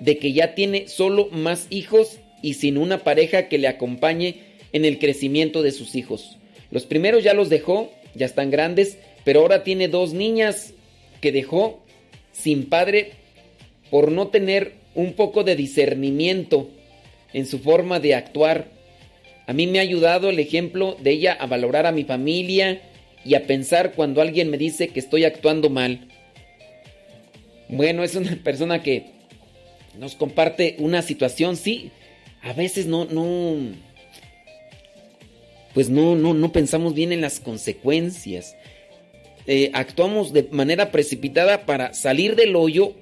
de 0.00 0.18
que 0.18 0.32
ya 0.32 0.54
tiene 0.54 0.88
solo 0.88 1.28
más 1.30 1.66
hijos 1.70 2.18
y 2.42 2.54
sin 2.54 2.78
una 2.78 2.98
pareja 3.04 3.48
que 3.48 3.58
le 3.58 3.68
acompañe 3.68 4.36
en 4.72 4.84
el 4.84 4.98
crecimiento 4.98 5.62
de 5.62 5.72
sus 5.72 5.94
hijos. 5.94 6.36
Los 6.70 6.84
primeros 6.84 7.24
ya 7.24 7.34
los 7.34 7.48
dejó, 7.48 7.90
ya 8.14 8.26
están 8.26 8.50
grandes, 8.50 8.98
pero 9.24 9.40
ahora 9.40 9.64
tiene 9.64 9.88
dos 9.88 10.12
niñas 10.12 10.74
que 11.20 11.32
dejó 11.32 11.80
sin 12.32 12.66
padre 12.66 13.12
por 13.90 14.12
no 14.12 14.28
tener 14.28 14.74
un 14.94 15.14
poco 15.14 15.44
de 15.44 15.56
discernimiento 15.56 16.68
en 17.32 17.46
su 17.46 17.58
forma 17.58 18.00
de 18.00 18.14
actuar. 18.14 18.66
A 19.46 19.52
mí 19.52 19.66
me 19.66 19.78
ha 19.78 19.82
ayudado 19.82 20.30
el 20.30 20.38
ejemplo 20.38 20.96
de 21.00 21.12
ella 21.12 21.32
a 21.38 21.46
valorar 21.46 21.86
a 21.86 21.92
mi 21.92 22.04
familia 22.04 22.82
y 23.24 23.34
a 23.34 23.46
pensar 23.46 23.92
cuando 23.92 24.20
alguien 24.20 24.50
me 24.50 24.58
dice 24.58 24.88
que 24.88 25.00
estoy 25.00 25.24
actuando 25.24 25.70
mal. 25.70 26.08
Bueno, 27.68 28.02
es 28.02 28.14
una 28.14 28.36
persona 28.44 28.82
que 28.82 29.17
nos 29.98 30.14
comparte 30.14 30.76
una 30.78 31.02
situación, 31.02 31.56
sí, 31.56 31.90
a 32.40 32.52
veces 32.52 32.86
no, 32.86 33.04
no, 33.04 33.74
pues 35.74 35.90
no, 35.90 36.14
no, 36.14 36.34
no 36.34 36.52
pensamos 36.52 36.94
bien 36.94 37.12
en 37.12 37.20
las 37.20 37.40
consecuencias. 37.40 38.56
Eh, 39.46 39.70
actuamos 39.74 40.32
de 40.32 40.44
manera 40.52 40.92
precipitada 40.92 41.66
para 41.66 41.94
salir 41.94 42.36
del 42.36 42.54
hoyo, 42.54 42.94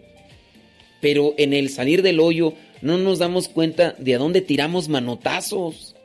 pero 1.01 1.35
en 1.37 1.53
el 1.53 1.69
salir 1.69 2.03
del 2.03 2.19
hoyo 2.19 2.55
no 2.81 2.97
nos 2.97 3.19
damos 3.19 3.49
cuenta 3.49 3.95
de 3.99 4.15
a 4.15 4.19
dónde 4.19 4.41
tiramos 4.41 4.89
manotazos 4.89 5.97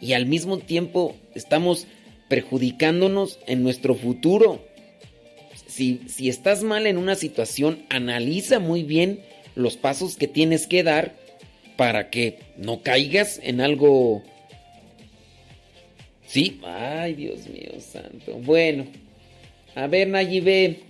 y 0.00 0.12
al 0.12 0.26
mismo 0.26 0.58
tiempo 0.58 1.16
estamos 1.34 1.86
perjudicándonos 2.28 3.40
en 3.46 3.62
nuestro 3.64 3.94
futuro. 3.94 4.64
Si, 5.66 6.02
si 6.06 6.28
estás 6.28 6.62
mal 6.62 6.86
en 6.86 6.96
una 6.96 7.14
situación, 7.14 7.84
analiza 7.88 8.60
muy 8.60 8.84
bien 8.84 9.20
los 9.58 9.76
pasos 9.76 10.16
que 10.16 10.28
tienes 10.28 10.66
que 10.66 10.82
dar 10.82 11.14
para 11.76 12.10
que 12.10 12.38
no 12.56 12.82
caigas 12.82 13.40
en 13.42 13.60
algo... 13.60 14.22
Sí, 16.26 16.60
ay 16.64 17.14
Dios 17.14 17.46
mío 17.48 17.72
santo. 17.80 18.34
Bueno, 18.34 18.86
a 19.74 19.86
ver 19.86 20.08
Nayibe, 20.08 20.80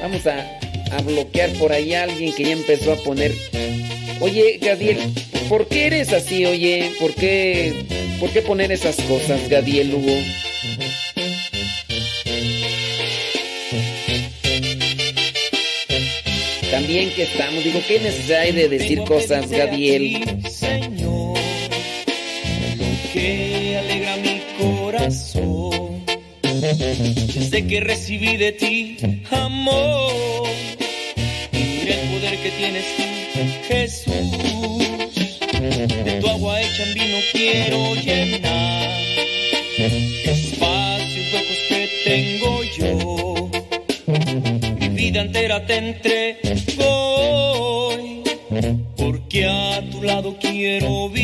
vamos 0.00 0.26
a, 0.26 0.58
a 0.92 1.02
bloquear 1.02 1.50
por 1.54 1.72
ahí 1.72 1.94
a 1.94 2.04
alguien 2.04 2.32
que 2.34 2.44
ya 2.44 2.52
empezó 2.52 2.92
a 2.92 2.96
poner... 2.96 3.32
Oye, 4.20 4.58
Gadiel, 4.62 4.98
¿por 5.48 5.66
qué 5.66 5.86
eres 5.86 6.12
así, 6.12 6.46
oye? 6.46 6.92
¿Por 7.00 7.12
qué, 7.14 7.72
¿por 8.20 8.30
qué 8.30 8.42
poner 8.42 8.70
esas 8.70 8.96
cosas, 9.02 9.48
Gadiel 9.48 9.92
Hugo? 9.92 10.16
También 16.92 17.14
que 17.14 17.22
estamos, 17.22 17.64
digo, 17.64 17.80
¿qué 17.88 18.00
necesidad 18.00 18.40
hay 18.42 18.52
de 18.52 18.68
decir 18.68 19.02
cosas, 19.04 19.50
Gabriel? 19.50 20.42
Señor, 20.46 21.38
lo 22.76 23.12
que 23.14 23.78
alegra 23.78 24.16
mi 24.18 24.42
corazón, 24.60 26.04
desde 26.42 27.66
que 27.66 27.80
recibí 27.80 28.36
de 28.36 28.52
ti 28.52 28.98
amor, 29.30 30.50
y 31.50 31.88
el 31.88 31.98
poder 32.10 32.36
que 32.42 32.50
tienes 32.58 32.84
tú, 32.98 33.04
Jesús, 33.68 35.40
de 36.04 36.20
tu 36.20 36.28
agua 36.28 36.60
hecha 36.60 36.82
en 36.82 36.92
vino 36.92 37.16
quiero 37.32 37.94
llenar. 37.94 39.00
Espacios 40.26 41.32
huecos 41.32 41.58
que 41.70 41.88
tengo 42.04 42.62
yo. 42.76 43.50
Vida 44.90 45.22
entera 45.22 45.66
te 45.66 45.76
entrego 45.78 46.71
quiero 50.42 51.08
vivir. 51.08 51.21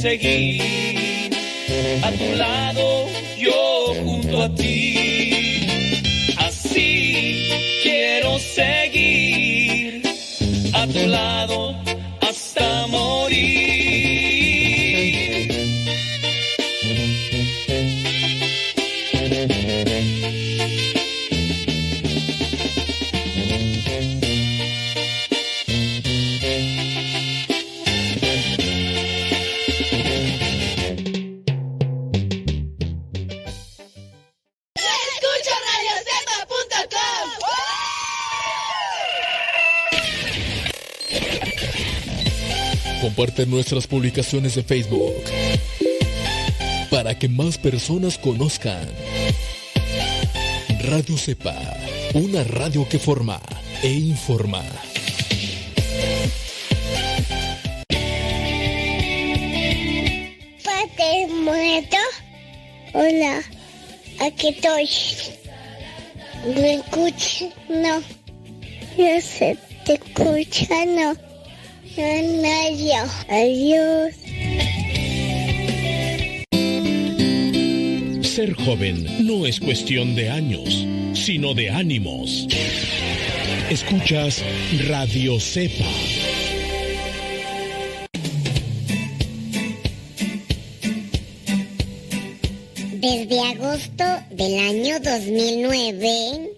Seguir. 0.00 1.30
A 2.02 2.10
tu 2.12 2.36
lado, 2.36 3.06
yo 3.36 3.94
junto 4.04 4.42
a 4.42 4.54
ti. 4.54 5.66
Así 6.36 7.50
quiero 7.82 8.38
seguir. 8.38 8.87
Comparte 43.18 43.46
nuestras 43.46 43.88
publicaciones 43.88 44.54
de 44.54 44.62
Facebook 44.62 45.24
para 46.88 47.18
que 47.18 47.28
más 47.28 47.58
personas 47.58 48.16
conozcan 48.16 48.88
Radio 50.82 51.18
Cepa, 51.18 51.58
una 52.14 52.44
radio 52.44 52.88
que 52.88 53.00
forma 53.00 53.40
e 53.82 53.90
informa. 53.90 54.62
Padre 60.62 61.26
muerto. 61.42 61.96
Hola, 62.94 63.42
aquí 64.20 64.50
estoy. 64.50 64.88
¿Me 66.54 66.74
escuchas? 66.74 67.48
No. 67.68 68.00
Yo 68.96 69.20
sé, 69.20 69.58
te 69.84 69.94
escucha, 69.94 70.86
no. 70.86 71.27
Nadie. 71.98 72.94
Adiós. 73.28 74.14
Ser 78.22 78.54
joven 78.54 79.26
no 79.26 79.46
es 79.46 79.58
cuestión 79.58 80.14
de 80.14 80.30
años, 80.30 80.86
sino 81.12 81.54
de 81.54 81.70
ánimos. 81.70 82.46
Escuchas 83.68 84.44
Radio 84.86 85.40
Cepa. 85.40 85.90
Desde 92.92 93.40
agosto 93.40 94.04
del 94.30 94.58
año 94.58 95.00
2009, 95.00 96.57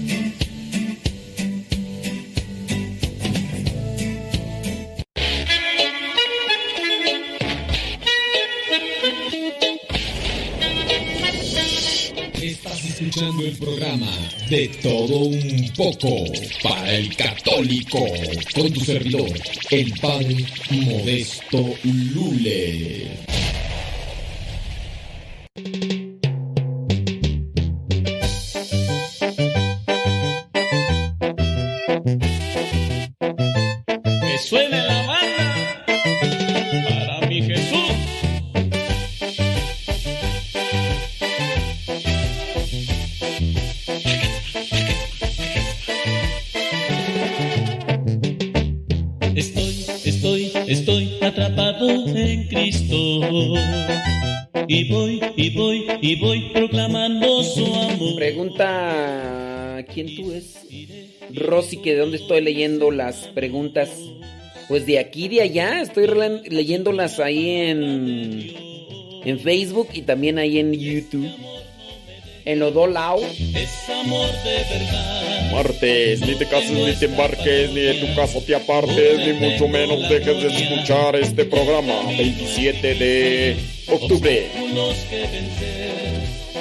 Escuchando 13.01 13.43
el 13.43 13.57
programa 13.57 14.11
de 14.49 14.67
todo 14.81 15.19
un 15.21 15.71
poco 15.75 16.23
para 16.61 16.95
el 16.95 17.15
católico 17.15 18.05
con 18.53 18.71
tu 18.71 18.81
servidor, 18.81 19.31
el 19.71 19.91
padre 19.99 20.45
Modesto 20.69 21.73
Lule. 21.83 23.30
Y 56.11 56.15
voy 56.15 56.49
proclamando 56.53 57.41
su 57.43 57.65
amor. 57.65 58.15
Pregunta, 58.15 59.85
¿quién 59.93 60.13
tú 60.15 60.33
es? 60.33 60.59
Rosy, 61.33 61.77
que 61.77 61.93
de 61.93 61.99
dónde 61.99 62.17
estoy 62.17 62.41
leyendo 62.41 62.91
las 62.91 63.27
preguntas. 63.27 63.89
Pues 64.67 64.85
de 64.85 64.99
aquí, 64.99 65.29
de 65.29 65.41
allá, 65.41 65.81
estoy 65.81 66.07
leyéndolas 66.49 67.19
ahí 67.19 67.49
en, 67.49 68.51
en 69.23 69.39
Facebook 69.39 69.87
y 69.93 70.01
también 70.01 70.37
ahí 70.37 70.59
en 70.59 70.73
YouTube. 70.73 71.29
En 72.43 72.59
los 72.59 72.73
dos 72.73 72.91
lados. 72.91 73.23
Es 73.55 73.89
amor 73.89 74.27
de 74.43 74.55
verdad. 74.69 75.51
Martes, 75.51 76.21
ni 76.21 76.35
te 76.35 76.45
cases 76.47 76.71
ni 76.71 76.93
te 76.93 77.05
embarques, 77.05 77.71
ni 77.71 77.81
de 77.81 77.93
tu 77.95 78.15
casa 78.15 78.39
te 78.45 78.55
apartes, 78.55 79.19
ni 79.19 79.33
mucho 79.33 79.67
menos 79.67 80.09
dejes 80.09 80.41
de 80.41 80.47
escuchar 80.47 81.15
este 81.15 81.45
programa. 81.45 81.93
27 82.17 82.95
de 82.95 83.57
octubre. 83.87 84.47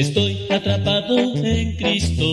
Estoy, 0.00 0.38
atrapado 0.50 1.34
en 1.36 1.76
Cristo. 1.76 2.24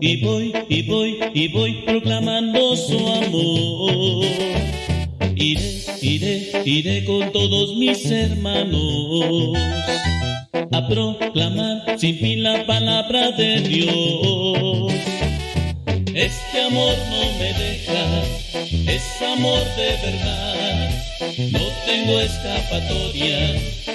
Y 0.00 0.22
voy, 0.22 0.52
y 0.68 0.82
voy, 0.82 1.18
y 1.32 1.48
voy 1.48 1.82
proclamando 1.86 2.76
su 2.76 2.98
amor. 3.08 4.26
iré, 5.36 5.84
iré, 6.02 6.62
iré 6.64 7.04
con 7.04 7.32
todos 7.32 7.76
mis 7.76 8.04
hermanos 8.10 9.58
a 10.72 10.88
proclamar 10.88 11.98
sin 11.98 12.18
fin 12.18 12.42
la 12.42 12.66
palabra 12.66 13.30
de 13.32 13.60
Dios. 13.60 14.92
Este 16.14 16.60
amor 16.60 16.94
no 17.10 17.38
me 17.38 17.52
deja, 17.54 18.22
es 18.92 19.22
amor 19.22 19.62
de 19.76 19.90
verdad. 20.02 20.90
No 21.50 21.60
tengo 21.86 22.20
escapatoria, 22.20 23.54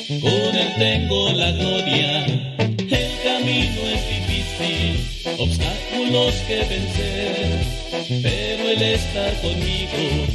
con 0.09 0.55
él 0.55 0.73
tengo 0.79 1.31
la 1.33 1.51
gloria. 1.51 2.25
El 2.25 3.11
camino 3.23 3.81
es 3.93 4.01
difícil, 4.09 5.05
obstáculos 5.37 6.33
que 6.47 6.57
vencer, 6.65 7.61
pero 8.23 8.69
él 8.69 8.81
está 8.81 9.31
conmigo, 9.41 10.25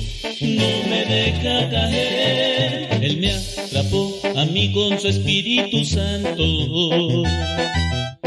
no 0.43 0.89
me 0.89 1.05
deja 1.05 1.69
caer. 1.71 2.89
Él 3.03 3.17
me 3.19 3.33
atrapó 3.33 4.17
a 4.37 4.45
mí 4.45 4.73
con 4.73 5.01
su 5.01 5.09
Espíritu 5.09 5.85
Santo. 5.85 6.45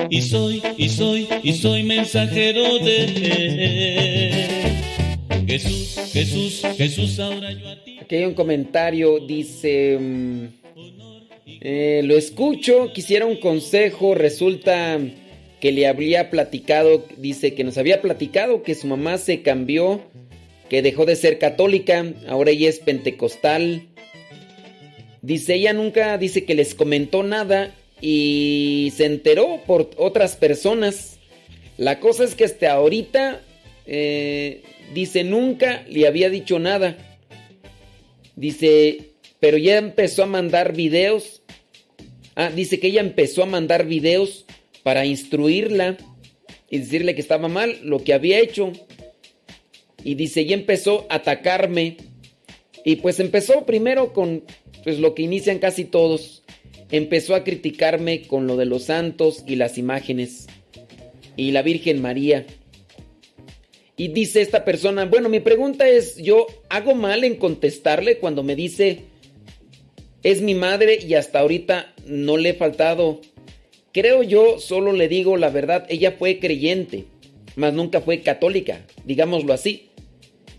Y 0.09 0.21
soy, 0.21 0.61
y 0.77 0.89
soy, 0.89 1.29
y 1.43 1.53
soy 1.53 1.83
mensajero 1.83 2.79
de 2.79 3.03
él. 3.05 4.47
Jesús, 5.47 5.97
Jesús, 6.11 6.61
Jesús, 6.77 7.19
ahora 7.19 7.53
yo 7.53 7.69
a 7.69 7.81
ti. 7.85 7.99
Aquí 8.01 8.15
hay 8.15 8.25
un 8.25 8.33
comentario, 8.33 9.19
dice... 9.25 9.97
eh, 11.69 12.01
lo 12.01 12.15
escucho, 12.15 12.93
quisiera 12.93 13.25
un 13.25 13.35
consejo, 13.35 14.15
resulta 14.15 15.01
que 15.59 15.73
le 15.73 15.85
había 15.85 16.29
platicado, 16.29 17.03
dice 17.17 17.55
que 17.55 17.65
nos 17.65 17.77
había 17.77 18.01
platicado 18.01 18.63
que 18.63 18.73
su 18.73 18.87
mamá 18.87 19.17
se 19.17 19.41
cambió, 19.41 19.99
que 20.69 20.81
dejó 20.81 21.05
de 21.05 21.17
ser 21.17 21.39
católica, 21.39 22.05
ahora 22.29 22.51
ella 22.51 22.69
es 22.69 22.79
pentecostal. 22.79 23.85
Dice, 25.21 25.55
ella 25.55 25.73
nunca, 25.73 26.17
dice 26.17 26.45
que 26.45 26.55
les 26.55 26.73
comentó 26.73 27.21
nada 27.21 27.75
y 27.99 28.93
se 28.95 29.03
enteró 29.03 29.59
por 29.67 29.89
otras 29.97 30.37
personas. 30.37 31.19
La 31.75 31.99
cosa 31.99 32.23
es 32.23 32.33
que 32.33 32.45
hasta 32.45 32.71
ahorita, 32.71 33.41
eh, 33.85 34.63
dice, 34.93 35.25
nunca 35.25 35.83
le 35.89 36.07
había 36.07 36.29
dicho 36.29 36.59
nada. 36.59 36.95
Dice, 38.37 39.15
pero 39.41 39.57
ya 39.57 39.77
empezó 39.77 40.23
a 40.23 40.27
mandar 40.27 40.71
videos. 40.71 41.36
Ah, 42.39 42.51
dice 42.51 42.79
que 42.79 42.89
ella 42.89 43.01
empezó 43.01 43.41
a 43.41 43.47
mandar 43.47 43.87
videos 43.87 44.45
para 44.83 45.07
instruirla 45.07 45.97
y 46.69 46.77
decirle 46.77 47.15
que 47.15 47.21
estaba 47.21 47.47
mal 47.47 47.79
lo 47.81 48.03
que 48.03 48.13
había 48.13 48.39
hecho. 48.39 48.73
Y 50.03 50.13
dice, 50.13 50.45
ya 50.45 50.53
empezó 50.53 51.07
a 51.09 51.15
atacarme. 51.15 51.97
Y 52.85 52.97
pues 52.97 53.19
empezó 53.19 53.65
primero 53.65 54.13
con 54.13 54.43
pues 54.83 54.99
lo 54.99 55.15
que 55.15 55.23
inician 55.23 55.57
casi 55.57 55.83
todos. 55.83 56.43
Empezó 56.91 57.33
a 57.33 57.43
criticarme 57.43 58.27
con 58.27 58.45
lo 58.45 58.55
de 58.55 58.65
los 58.65 58.83
santos 58.83 59.43
y 59.47 59.55
las 59.55 59.79
imágenes 59.79 60.45
y 61.35 61.49
la 61.49 61.63
Virgen 61.63 62.03
María. 62.03 62.45
Y 63.95 64.09
dice 64.09 64.41
esta 64.41 64.63
persona, 64.63 65.05
bueno, 65.05 65.27
mi 65.27 65.39
pregunta 65.39 65.89
es, 65.89 66.17
¿yo 66.17 66.45
hago 66.69 66.93
mal 66.93 67.23
en 67.23 67.37
contestarle 67.37 68.19
cuando 68.19 68.43
me 68.43 68.55
dice, 68.55 69.05
es 70.23 70.41
mi 70.41 70.55
madre 70.55 70.99
y 71.01 71.13
hasta 71.13 71.39
ahorita 71.39 71.93
no 72.05 72.37
le 72.37 72.49
he 72.49 72.53
faltado? 72.53 73.21
Creo 73.93 74.23
yo, 74.23 74.59
solo 74.59 74.93
le 74.93 75.07
digo 75.07 75.37
la 75.37 75.49
verdad, 75.49 75.85
ella 75.89 76.11
fue 76.11 76.39
creyente, 76.39 77.05
mas 77.55 77.73
nunca 77.73 78.01
fue 78.01 78.21
católica, 78.21 78.85
digámoslo 79.05 79.53
así. 79.53 79.89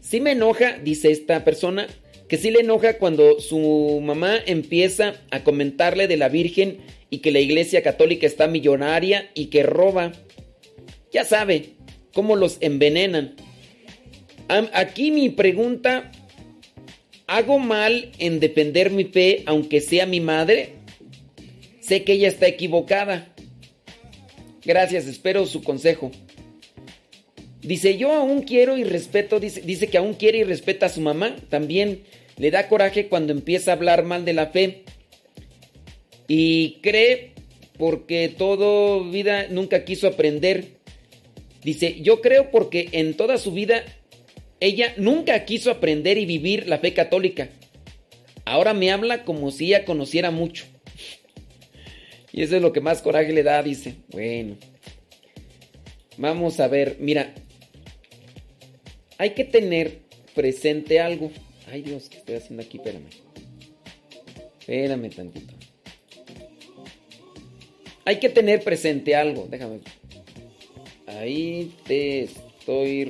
Sí 0.00 0.20
me 0.20 0.32
enoja, 0.32 0.78
dice 0.78 1.10
esta 1.10 1.44
persona, 1.44 1.86
que 2.28 2.36
sí 2.36 2.50
le 2.50 2.60
enoja 2.60 2.98
cuando 2.98 3.40
su 3.40 4.00
mamá 4.02 4.38
empieza 4.46 5.14
a 5.30 5.44
comentarle 5.44 6.08
de 6.08 6.16
la 6.16 6.28
Virgen 6.28 6.78
y 7.10 7.18
que 7.18 7.30
la 7.30 7.40
iglesia 7.40 7.82
católica 7.82 8.26
está 8.26 8.48
millonaria 8.48 9.30
y 9.34 9.46
que 9.46 9.62
roba. 9.62 10.12
Ya 11.12 11.24
sabe 11.24 11.70
cómo 12.12 12.36
los 12.36 12.58
envenenan. 12.60 13.36
Aquí 14.72 15.10
mi 15.10 15.28
pregunta, 15.30 16.10
¿hago 17.28 17.60
mal 17.60 18.10
en 18.18 18.40
defender 18.40 18.90
mi 18.90 19.04
fe 19.04 19.44
aunque 19.46 19.80
sea 19.80 20.06
mi 20.06 20.20
madre? 20.20 20.70
Sé 21.80 22.02
que 22.02 22.14
ella 22.14 22.28
está 22.28 22.48
equivocada. 22.48 23.32
Gracias, 24.64 25.06
espero 25.06 25.46
su 25.46 25.62
consejo. 25.62 26.10
Dice, 27.62 27.96
yo 27.96 28.12
aún 28.12 28.42
quiero 28.42 28.76
y 28.76 28.84
respeto, 28.84 29.38
dice, 29.40 29.60
dice 29.60 29.88
que 29.88 29.98
aún 29.98 30.14
quiere 30.14 30.38
y 30.38 30.44
respeta 30.44 30.86
a 30.86 30.90
su 30.90 31.00
mamá. 31.00 31.36
También 31.48 32.02
le 32.36 32.50
da 32.50 32.68
coraje 32.68 33.08
cuando 33.08 33.32
empieza 33.32 33.70
a 33.70 33.74
hablar 33.74 34.04
mal 34.04 34.24
de 34.24 34.32
la 34.32 34.48
fe. 34.48 34.84
Y 36.26 36.78
cree 36.82 37.32
porque 37.78 38.34
todo 38.36 39.04
vida 39.04 39.46
nunca 39.48 39.84
quiso 39.84 40.08
aprender. 40.08 40.78
Dice, 41.62 42.00
yo 42.00 42.20
creo 42.20 42.50
porque 42.50 42.88
en 42.92 43.14
toda 43.14 43.38
su 43.38 43.52
vida 43.52 43.84
ella 44.60 44.94
nunca 44.96 45.44
quiso 45.44 45.70
aprender 45.70 46.18
y 46.18 46.26
vivir 46.26 46.68
la 46.68 46.78
fe 46.78 46.94
católica. 46.94 47.48
Ahora 48.44 48.74
me 48.74 48.90
habla 48.90 49.24
como 49.24 49.50
si 49.50 49.66
ella 49.66 49.84
conociera 49.84 50.30
mucho. 50.30 50.64
Y 52.32 52.42
eso 52.42 52.56
es 52.56 52.62
lo 52.62 52.72
que 52.72 52.80
más 52.80 53.02
coraje 53.02 53.32
le 53.32 53.42
da, 53.42 53.62
dice. 53.62 53.96
Bueno. 54.08 54.56
Vamos 56.16 56.58
a 56.60 56.68
ver, 56.68 56.96
mira. 56.98 57.34
Hay 59.18 59.30
que 59.30 59.44
tener 59.44 59.98
presente 60.34 61.00
algo. 61.00 61.30
Ay 61.70 61.82
Dios, 61.82 62.08
¿qué 62.08 62.18
estoy 62.18 62.36
haciendo 62.36 62.62
aquí? 62.62 62.78
Espérame. 62.78 63.08
Espérame 64.60 65.10
tantito. 65.10 65.54
Hay 68.04 68.18
que 68.18 68.28
tener 68.28 68.62
presente 68.64 69.14
algo. 69.14 69.46
Déjame. 69.50 69.80
Ahí 71.06 71.74
te 71.86 72.22
estoy 72.22 73.04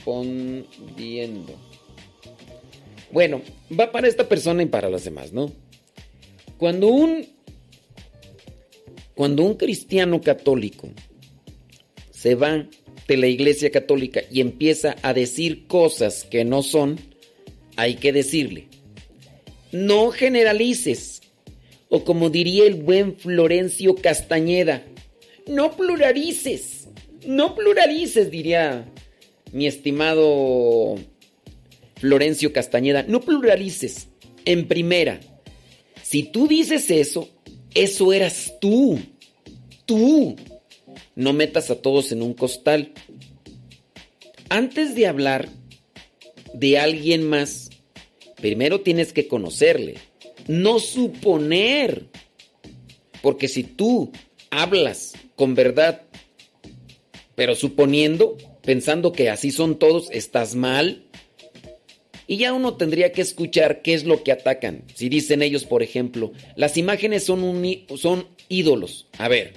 respondiendo. 0.00 1.54
Bueno, 3.10 3.42
va 3.78 3.90
para 3.90 4.08
esta 4.08 4.28
persona 4.28 4.62
y 4.62 4.66
para 4.66 4.88
las 4.88 5.04
demás, 5.04 5.32
¿no? 5.32 5.52
Cuando 6.58 6.88
un 6.88 7.26
cuando 9.14 9.42
un 9.42 9.54
cristiano 9.54 10.20
católico 10.22 10.88
se 12.10 12.34
va 12.34 12.66
de 13.06 13.16
la 13.16 13.26
iglesia 13.26 13.70
católica 13.70 14.22
y 14.30 14.40
empieza 14.40 14.96
a 15.02 15.12
decir 15.12 15.66
cosas 15.66 16.24
que 16.24 16.44
no 16.44 16.62
son, 16.62 16.98
hay 17.76 17.96
que 17.96 18.12
decirle, 18.12 18.68
no 19.72 20.10
generalices. 20.10 21.20
O 21.92 22.04
como 22.04 22.30
diría 22.30 22.66
el 22.66 22.74
buen 22.74 23.16
Florencio 23.16 23.96
Castañeda, 23.96 24.84
no 25.48 25.76
pluralices. 25.76 26.86
No 27.26 27.56
pluralices, 27.56 28.30
diría 28.30 28.86
mi 29.52 29.66
estimado 29.66 30.96
Florencio 31.96 32.52
Castañeda. 32.52 33.04
No 33.04 33.20
pluralices. 33.20 34.08
En 34.44 34.66
primera, 34.66 35.20
si 36.02 36.24
tú 36.24 36.48
dices 36.48 36.90
eso, 36.90 37.28
eso 37.74 38.12
eras 38.12 38.54
tú. 38.60 38.98
Tú. 39.84 40.36
No 41.14 41.32
metas 41.32 41.70
a 41.70 41.76
todos 41.76 42.12
en 42.12 42.22
un 42.22 42.34
costal. 42.34 42.92
Antes 44.48 44.94
de 44.94 45.06
hablar 45.06 45.48
de 46.54 46.78
alguien 46.78 47.22
más, 47.22 47.70
primero 48.36 48.80
tienes 48.80 49.12
que 49.12 49.28
conocerle. 49.28 49.98
No 50.48 50.78
suponer. 50.78 52.06
Porque 53.22 53.48
si 53.48 53.62
tú 53.62 54.10
hablas 54.50 55.12
con 55.36 55.54
verdad, 55.54 56.02
pero 57.34 57.54
suponiendo, 57.54 58.36
pensando 58.62 59.12
que 59.12 59.30
así 59.30 59.50
son 59.50 59.78
todos, 59.78 60.10
estás 60.10 60.54
mal. 60.54 61.04
Y 62.26 62.36
ya 62.36 62.52
uno 62.52 62.74
tendría 62.74 63.12
que 63.12 63.22
escuchar 63.22 63.82
qué 63.82 63.94
es 63.94 64.04
lo 64.04 64.22
que 64.22 64.30
atacan. 64.30 64.84
Si 64.94 65.08
dicen 65.08 65.42
ellos, 65.42 65.64
por 65.64 65.82
ejemplo, 65.82 66.32
las 66.54 66.76
imágenes 66.76 67.24
son, 67.24 67.42
un 67.42 67.86
son 67.96 68.26
ídolos. 68.48 69.08
A 69.18 69.28
ver, 69.28 69.54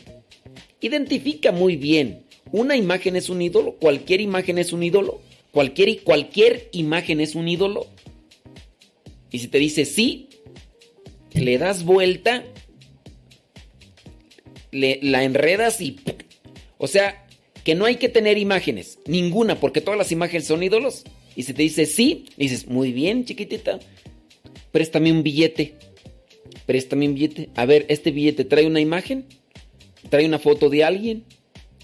identifica 0.82 1.52
muy 1.52 1.76
bien. 1.76 2.24
¿Una 2.52 2.76
imagen 2.76 3.16
es 3.16 3.30
un 3.30 3.42
ídolo? 3.42 3.76
¿Cualquier 3.76 4.22
imagen 4.22 4.58
es 4.58 4.74
un 4.74 4.84
ídolo? 4.84 5.22
¿Cualquier, 5.52 6.02
cualquier 6.02 6.70
imagen 6.72 7.22
es 7.22 7.36
un 7.36 7.48
ídolo? 7.48 7.88
Y 9.32 9.40
si 9.40 9.48
te 9.48 9.60
dice 9.60 9.86
sí, 9.86 10.30
le 11.34 11.58
das 11.58 11.84
vuelta, 11.84 12.44
la 14.72 15.24
enredas 15.24 15.80
y... 15.82 16.00
O 16.78 16.88
sea, 16.88 17.23
que 17.64 17.76
no 17.76 17.86
hay 17.86 17.96
que 17.96 18.10
tener 18.10 18.38
imágenes, 18.38 19.00
ninguna, 19.06 19.60
porque 19.60 19.82
todas 19.82 19.98
las 19.98 20.12
imágenes 20.12 20.48
son 20.48 20.64
ídolos. 20.64 21.04
Y 21.36 21.44
si 21.44 21.54
te 21.54 21.64
dice 21.64 21.86
sí, 21.86 22.26
dices, 22.38 22.68
muy 22.68 22.92
bien, 22.92 23.26
chiquitita, 23.26 23.80
préstame 24.72 25.12
un 25.12 25.24
billete. 25.24 25.76
Préstame 26.66 27.08
un 27.08 27.16
billete. 27.16 27.50
A 27.56 27.66
ver, 27.66 27.86
¿este 27.90 28.12
billete 28.12 28.46
trae 28.46 28.66
una 28.66 28.80
imagen? 28.80 29.26
¿Trae 30.10 30.26
una 30.26 30.40
foto 30.40 30.70
de 30.70 30.84
alguien? 30.84 31.24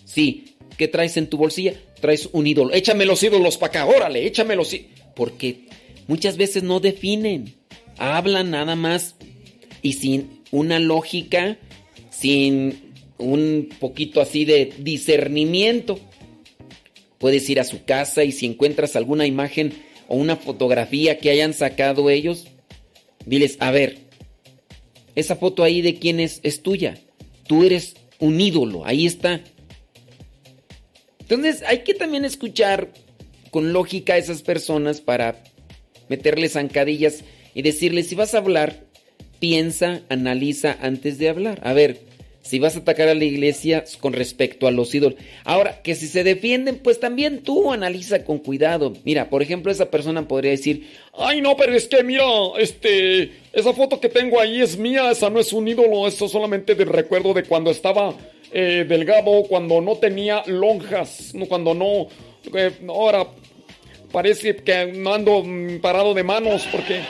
Sí. 0.05 0.55
¿Qué 0.77 0.87
traes 0.87 1.17
en 1.17 1.27
tu 1.27 1.37
bolsilla? 1.37 1.73
Traes 1.99 2.29
un 2.31 2.47
ídolo. 2.47 2.73
Échame 2.73 3.05
los 3.05 3.21
ídolos 3.21 3.57
para 3.57 3.83
acá, 3.83 3.85
órale, 3.85 4.25
échame 4.25 4.55
los 4.55 4.73
Porque 5.15 5.65
muchas 6.07 6.37
veces 6.37 6.63
no 6.63 6.79
definen, 6.79 7.53
hablan 7.97 8.51
nada 8.51 8.75
más 8.75 9.15
y 9.81 9.93
sin 9.93 10.41
una 10.51 10.79
lógica, 10.79 11.57
sin 12.09 12.88
un 13.19 13.69
poquito 13.79 14.21
así 14.21 14.45
de 14.45 14.73
discernimiento. 14.79 15.99
Puedes 17.19 17.49
ir 17.49 17.59
a 17.59 17.65
su 17.65 17.83
casa 17.83 18.23
y 18.23 18.31
si 18.31 18.45
encuentras 18.45 18.95
alguna 18.95 19.27
imagen 19.27 19.73
o 20.07 20.15
una 20.15 20.37
fotografía 20.37 21.19
que 21.19 21.29
hayan 21.29 21.53
sacado 21.53 22.09
ellos, 22.09 22.47
diles, 23.25 23.57
a 23.59 23.71
ver, 23.71 23.97
esa 25.15 25.35
foto 25.35 25.63
ahí 25.63 25.81
de 25.81 25.95
quién 25.95 26.19
es, 26.19 26.39
es 26.43 26.63
tuya. 26.63 26.97
Tú 27.45 27.63
eres 27.63 27.95
un 28.19 28.39
ídolo, 28.39 28.85
ahí 28.85 29.05
está. 29.05 29.41
Entonces 31.19 31.61
hay 31.67 31.79
que 31.83 31.93
también 31.93 32.25
escuchar 32.25 32.91
con 33.51 33.73
lógica 33.73 34.13
a 34.13 34.17
esas 34.17 34.41
personas 34.41 35.01
para 35.01 35.43
meterles 36.07 36.53
zancadillas 36.53 37.23
y 37.53 37.61
decirles, 37.61 38.07
si 38.07 38.15
vas 38.15 38.33
a 38.33 38.39
hablar, 38.39 38.85
piensa, 39.39 40.01
analiza 40.09 40.77
antes 40.81 41.17
de 41.17 41.29
hablar. 41.29 41.59
A 41.63 41.73
ver, 41.73 42.08
si 42.41 42.59
vas 42.59 42.75
a 42.75 42.79
atacar 42.79 43.09
a 43.09 43.13
la 43.13 43.25
iglesia 43.25 43.83
con 43.99 44.13
respecto 44.13 44.67
a 44.67 44.71
los 44.71 44.93
ídolos. 44.95 45.19
Ahora, 45.43 45.81
que 45.81 45.95
si 45.95 46.07
se 46.07 46.23
defienden, 46.23 46.79
pues 46.79 46.99
también 46.99 47.43
tú 47.43 47.71
analiza 47.71 48.23
con 48.23 48.39
cuidado. 48.39 48.93
Mira, 49.03 49.29
por 49.29 49.41
ejemplo, 49.41 49.71
esa 49.71 49.91
persona 49.91 50.27
podría 50.27 50.51
decir, 50.51 50.87
ay 51.13 51.41
no, 51.41 51.55
pero 51.57 51.73
es 51.73 51.87
que 51.87 52.03
mira, 52.03 52.23
este, 52.57 53.31
esa 53.53 53.73
foto 53.73 53.99
que 53.99 54.09
tengo 54.09 54.39
ahí 54.39 54.61
es 54.61 54.77
mía, 54.77 55.11
esa 55.11 55.29
no 55.29 55.39
es 55.39 55.53
un 55.53 55.67
ídolo, 55.67 56.07
eso 56.07 56.27
solamente 56.27 56.75
del 56.75 56.89
recuerdo 56.89 57.33
de 57.33 57.43
cuando 57.43 57.71
estaba 57.71 58.15
eh, 58.51 58.85
delgado, 58.87 59.43
cuando 59.43 59.81
no 59.81 59.97
tenía 59.97 60.43
lonjas, 60.47 61.33
cuando 61.47 61.73
no, 61.73 62.07
eh, 62.53 62.71
ahora 62.87 63.27
parece 64.11 64.55
que 64.55 64.87
no 64.87 65.13
ando 65.13 65.43
mm, 65.43 65.79
parado 65.81 66.13
de 66.13 66.23
manos 66.23 66.67
porque 66.71 67.01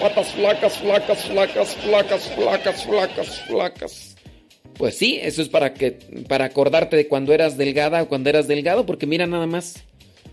patas 0.00 0.28
flacas, 0.28 0.78
flacas, 0.78 1.24
flacas, 1.24 1.76
flacas, 1.76 2.28
flacas, 2.34 2.84
flacas, 2.84 3.40
flacas. 3.46 4.15
Pues 4.78 4.96
sí, 4.96 5.18
eso 5.22 5.40
es 5.40 5.48
para 5.48 5.72
que 5.72 5.92
para 6.28 6.44
acordarte 6.44 6.96
de 6.96 7.08
cuando 7.08 7.32
eras 7.32 7.56
delgada 7.56 8.02
o 8.02 8.08
cuando 8.08 8.28
eras 8.28 8.46
delgado, 8.46 8.84
porque 8.84 9.06
mira 9.06 9.26
nada 9.26 9.46
más. 9.46 9.84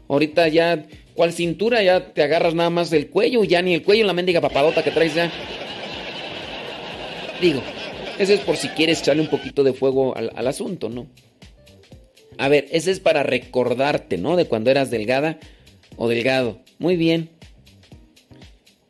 Ahorita 0.10 0.48
ya, 0.50 0.86
¿cuál 1.14 1.32
cintura? 1.32 1.82
Ya 1.82 2.14
te 2.14 2.24
agarras 2.24 2.54
nada 2.54 2.70
más 2.70 2.90
del 2.90 3.10
cuello, 3.10 3.44
ya 3.46 3.62
ni 3.62 3.74
el 3.74 3.84
cuello, 3.84 4.06
la 4.06 4.14
mendiga 4.14 4.42
papadota 4.42 4.84
que 4.84 4.92
traes 4.92 5.16
ya. 5.16 5.32
Digo, 7.42 7.62
eso 8.20 8.34
es 8.34 8.42
por 8.42 8.58
si 8.58 8.68
quieres 8.70 9.02
echarle 9.02 9.22
un 9.22 9.30
poquito 9.30 9.64
de 9.64 9.74
fuego 9.74 10.16
al, 10.16 10.32
al 10.36 10.48
asunto, 10.48 10.90
¿no? 10.90 11.08
A 12.38 12.50
ver, 12.50 12.68
ese 12.72 12.92
es 12.92 13.00
para 13.00 13.24
recordarte, 13.24 14.18
¿no? 14.18 14.36
De 14.36 14.46
cuando 14.46 14.72
eras 14.72 14.92
delgada 14.92 15.40
o 15.96 16.10
delgado. 16.10 16.60
Muy 16.80 16.98
bien. 16.98 17.30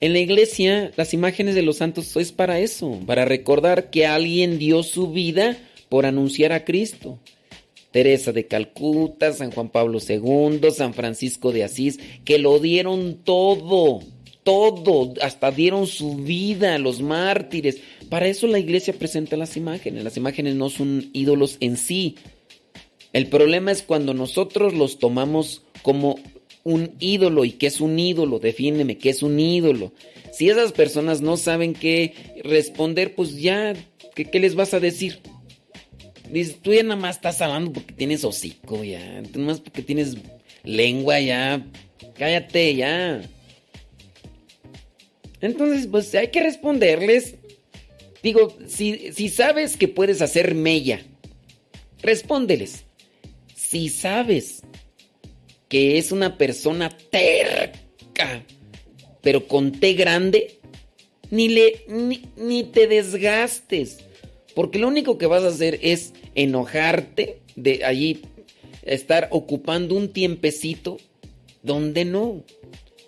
En 0.04 0.12
la 0.12 0.20
iglesia, 0.20 0.92
las 0.98 1.14
imágenes 1.14 1.56
de 1.56 1.62
los 1.62 1.78
santos 1.78 2.18
es 2.18 2.34
para 2.34 2.60
eso, 2.60 3.00
para 3.06 3.24
recordar 3.24 3.90
que 3.90 4.06
alguien 4.06 4.60
dio 4.60 4.84
su 4.84 5.10
vida 5.14 5.58
por 5.88 6.06
anunciar 6.06 6.52
a 6.52 6.66
Cristo. 6.66 7.20
Teresa 7.92 8.34
de 8.34 8.46
Calcuta, 8.46 9.32
San 9.32 9.52
Juan 9.52 9.70
Pablo 9.70 10.00
II, 10.06 10.60
San 10.76 10.94
Francisco 10.94 11.54
de 11.54 11.64
Asís, 11.64 12.02
que 12.26 12.38
lo 12.38 12.60
dieron 12.60 13.20
todo, 13.24 14.02
todo, 14.44 15.14
hasta 15.22 15.52
dieron 15.52 15.88
su 15.88 16.16
vida, 16.16 16.78
los 16.80 17.02
mártires. 17.02 17.78
Para 18.10 18.28
eso 18.28 18.48
la 18.48 18.60
iglesia 18.60 18.94
presenta 18.94 19.38
las 19.38 19.56
imágenes. 19.56 20.04
Las 20.04 20.18
imágenes 20.18 20.56
no 20.56 20.70
son 20.70 21.12
ídolos 21.14 21.56
en 21.62 21.78
sí. 21.78 22.16
El 23.14 23.28
problema 23.28 23.72
es 23.72 23.84
cuando 23.84 24.14
nosotros 24.14 24.74
los 24.74 25.00
tomamos 25.00 25.62
como 25.82 26.20
un 26.64 26.96
ídolo. 27.00 27.46
¿Y 27.46 27.52
qué 27.54 27.68
es 27.68 27.82
un 27.82 27.98
ídolo? 28.00 28.40
Defíneme, 28.40 28.98
¿qué 28.98 29.10
es 29.10 29.24
un 29.24 29.40
ídolo? 29.40 29.94
Si 30.32 30.50
esas 30.50 30.72
personas 30.72 31.22
no 31.22 31.38
saben 31.38 31.74
qué 31.74 32.42
responder, 32.44 33.14
pues 33.16 33.36
ya, 33.38 33.74
¿qué, 34.16 34.40
les 34.40 34.56
vas 34.56 34.74
a 34.74 34.80
decir? 34.80 35.20
Dices, 36.30 36.58
tú 36.62 36.74
ya 36.74 36.84
nada 36.84 36.96
más 36.96 37.18
estás 37.18 37.42
hablando 37.42 37.72
porque 37.74 37.94
tienes 37.94 38.24
hocico, 38.24 38.84
ya. 38.84 39.22
Nada 39.22 39.40
más 39.40 39.60
porque 39.60 39.84
tienes 39.84 40.18
lengua, 40.64 41.20
ya. 41.20 41.66
Cállate, 42.16 42.76
ya. 42.76 43.22
Entonces, 45.42 45.88
pues 45.88 46.14
hay 46.16 46.30
que 46.30 46.42
responderles. 46.42 47.36
Digo, 48.24 48.58
si, 48.68 49.12
si 49.12 49.28
sabes 49.30 49.76
que 49.76 49.90
puedes 49.90 50.22
hacer 50.22 50.56
mella, 50.56 51.02
respóndeles. 52.02 52.86
Si 53.54 53.90
sabes 53.90 54.64
que 55.74 55.98
es 55.98 56.12
una 56.12 56.38
persona 56.38 56.96
terca, 57.10 58.46
pero 59.24 59.48
con 59.48 59.72
T 59.72 59.94
grande, 59.94 60.60
ni, 61.32 61.48
le, 61.48 61.84
ni, 62.38 62.64
te 62.66 62.86
desgastes. 62.86 63.98
Porque 64.54 64.78
lo 64.78 64.88
único 64.88 65.18
que 65.18 65.26
vas 65.26 65.42
a 65.44 65.48
hacer 65.48 65.80
es 65.82 66.14
enojarte 66.36 67.40
de 67.56 67.84
allí 67.86 68.22
estar 68.84 69.30
ocupando 69.32 69.96
un 69.96 70.14
tiempecito 70.14 70.98
donde 71.64 72.06
no. 72.06 72.44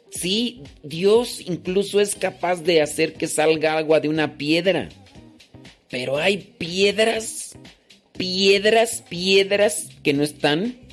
Sí, 0.10 0.64
Dios 0.82 1.42
incluso 1.46 2.02
es 2.02 2.16
capaz 2.16 2.64
de 2.64 2.82
hacer 2.82 3.14
que 3.14 3.28
salga 3.28 3.78
agua 3.78 4.00
de 4.00 4.10
una 4.10 4.40
piedra. 4.40 4.90
Pero 5.92 6.18
hay 6.18 6.56
piedras, 6.58 7.56
piedras, 8.18 9.04
piedras 9.08 9.90
que 10.02 10.14
no 10.14 10.24
están 10.24 10.85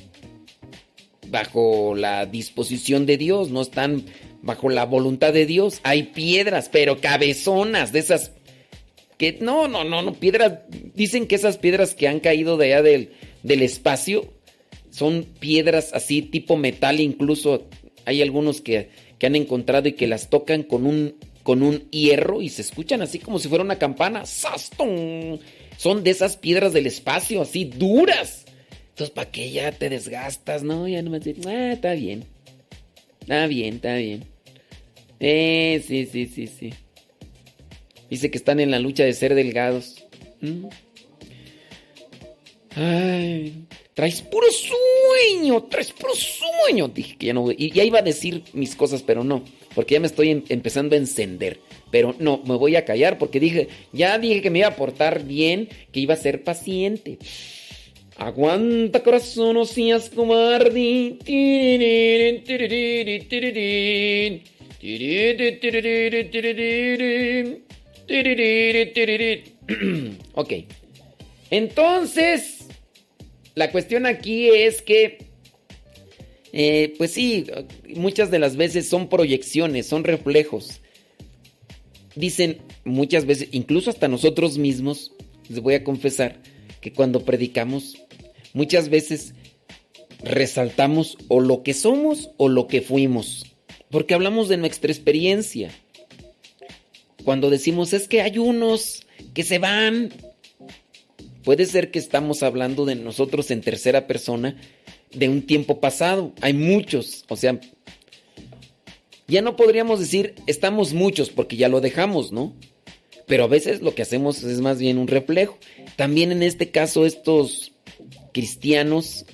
bajo 1.29 1.95
la 1.95 2.25
disposición 2.25 3.05
de 3.05 3.17
Dios, 3.17 3.49
no 3.49 3.61
están 3.61 4.05
bajo 4.41 4.69
la 4.69 4.85
voluntad 4.85 5.33
de 5.33 5.45
Dios. 5.45 5.79
Hay 5.83 6.03
piedras, 6.03 6.69
pero 6.71 6.99
cabezonas 6.99 7.91
de 7.91 7.99
esas 7.99 8.31
que 9.17 9.37
no, 9.39 9.67
no, 9.67 9.83
no, 9.83 10.01
no, 10.01 10.13
piedras, 10.13 10.59
dicen 10.95 11.27
que 11.27 11.35
esas 11.35 11.57
piedras 11.57 11.93
que 11.93 12.07
han 12.07 12.19
caído 12.19 12.57
de 12.57 12.73
allá 12.73 12.81
del, 12.81 13.11
del 13.43 13.61
espacio 13.61 14.33
son 14.89 15.23
piedras 15.39 15.91
así 15.93 16.21
tipo 16.21 16.57
metal, 16.57 16.99
incluso 16.99 17.67
hay 18.05 18.21
algunos 18.21 18.61
que, 18.61 18.89
que 19.19 19.27
han 19.27 19.35
encontrado 19.35 19.87
y 19.87 19.93
que 19.93 20.07
las 20.07 20.29
tocan 20.29 20.63
con 20.63 20.85
un 20.85 21.15
con 21.43 21.61
un 21.61 21.89
hierro 21.91 22.41
y 22.41 22.49
se 22.49 22.61
escuchan 22.61 23.01
así 23.01 23.19
como 23.19 23.37
si 23.37 23.49
fuera 23.49 23.63
una 23.63 23.77
campana. 23.77 24.25
¡Sastón! 24.25 25.39
Son 25.77 26.03
de 26.03 26.11
esas 26.11 26.37
piedras 26.37 26.73
del 26.73 26.87
espacio, 26.87 27.41
así 27.41 27.65
duras. 27.65 28.42
Entonces, 28.93 29.09
¿para 29.09 29.31
qué 29.31 29.49
ya 29.49 29.71
te 29.71 29.89
desgastas? 29.89 30.61
No, 30.61 30.87
ya 30.87 31.01
no 31.01 31.09
me 31.09 31.17
ah, 31.17 31.71
está 31.73 31.93
bien. 31.93 32.25
Está 33.21 33.47
bien, 33.47 33.75
está 33.75 33.95
bien. 33.95 34.23
Eh, 35.19 35.83
sí, 35.83 36.05
sí, 36.05 36.27
sí, 36.27 36.45
sí. 36.45 36.73
Dice 38.07 38.29
que 38.29 38.37
están 38.37 38.59
en 38.59 38.69
la 38.69 38.77
lucha 38.77 39.03
de 39.03 39.13
ser 39.13 39.33
delgados. 39.33 40.05
Mm. 40.41 40.65
Ay, 42.75 43.65
traes 43.95 44.21
puro 44.21 44.45
sueño, 44.51 45.63
traes 45.63 45.91
puro 45.91 46.13
sueño. 46.13 46.87
Dije 46.87 47.17
que 47.17 47.25
ya 47.27 47.33
no. 47.33 47.51
Y 47.51 47.71
ya 47.71 47.83
iba 47.83 47.97
a 47.97 48.03
decir 48.03 48.43
mis 48.53 48.75
cosas, 48.75 49.01
pero 49.01 49.23
no. 49.23 49.43
Porque 49.73 49.95
ya 49.95 50.01
me 50.01 50.07
estoy 50.07 50.29
em, 50.29 50.43
empezando 50.49 50.93
a 50.93 50.99
encender. 50.99 51.59
Pero 51.89 52.15
no, 52.19 52.43
me 52.45 52.57
voy 52.57 52.75
a 52.75 52.85
callar 52.85 53.17
porque 53.17 53.39
dije, 53.39 53.69
ya 53.91 54.19
dije 54.19 54.43
que 54.43 54.51
me 54.51 54.59
iba 54.59 54.67
a 54.67 54.75
portar 54.75 55.23
bien, 55.23 55.67
que 55.91 55.99
iba 55.99 56.13
a 56.13 56.17
ser 56.17 56.43
paciente. 56.43 57.17
Aguanta 58.17 59.01
corazón, 59.03 59.55
no 59.55 59.65
seas 59.65 60.09
cobarde. 60.09 61.17
ok. 70.33 70.53
Entonces, 71.49 72.67
la 73.55 73.71
cuestión 73.71 74.05
aquí 74.05 74.49
es 74.49 74.81
que, 74.81 75.25
eh, 76.51 76.93
pues 76.97 77.11
sí, 77.11 77.45
muchas 77.95 78.31
de 78.31 78.39
las 78.39 78.55
veces 78.55 78.87
son 78.87 79.07
proyecciones, 79.09 79.85
son 79.85 80.03
reflejos. 80.03 80.81
Dicen 82.15 82.57
muchas 82.83 83.25
veces, 83.25 83.49
incluso 83.51 83.89
hasta 83.89 84.07
nosotros 84.07 84.57
mismos, 84.57 85.13
les 85.49 85.59
voy 85.59 85.75
a 85.75 85.83
confesar, 85.83 86.41
que 86.81 86.91
cuando 86.91 87.23
predicamos 87.23 88.02
muchas 88.53 88.89
veces 88.89 89.33
resaltamos 90.23 91.17
o 91.27 91.41
lo 91.41 91.63
que 91.63 91.73
somos 91.73 92.31
o 92.37 92.47
lo 92.47 92.67
que 92.67 92.81
fuimos, 92.81 93.45
porque 93.89 94.13
hablamos 94.13 94.47
de 94.47 94.57
nuestra 94.57 94.91
experiencia. 94.91 95.69
Cuando 97.23 97.49
decimos 97.49 97.93
es 97.93 98.07
que 98.07 98.21
hay 98.21 98.37
unos 98.37 99.05
que 99.33 99.43
se 99.43 99.59
van, 99.59 100.13
puede 101.43 101.65
ser 101.65 101.91
que 101.91 101.99
estamos 101.99 102.43
hablando 102.43 102.85
de 102.85 102.95
nosotros 102.95 103.51
en 103.51 103.61
tercera 103.61 104.07
persona 104.07 104.55
de 105.13 105.29
un 105.29 105.41
tiempo 105.43 105.79
pasado. 105.79 106.33
Hay 106.41 106.53
muchos, 106.53 107.25
o 107.29 107.35
sea, 107.35 107.59
ya 109.27 109.41
no 109.41 109.55
podríamos 109.55 109.99
decir 109.99 110.35
estamos 110.47 110.93
muchos 110.93 111.29
porque 111.29 111.55
ya 111.55 111.69
lo 111.69 111.81
dejamos, 111.81 112.31
¿no? 112.31 112.53
Pero 113.25 113.45
a 113.45 113.47
veces 113.47 113.81
lo 113.81 113.95
que 113.95 114.01
hacemos 114.01 114.43
es 114.43 114.59
más 114.59 114.79
bien 114.79 114.97
un 114.97 115.07
reflejo. 115.07 115.57
También 115.95 116.31
en 116.31 116.43
este 116.43 116.71
caso 116.71 117.05
estos 117.05 117.72
cristianos 118.33 119.25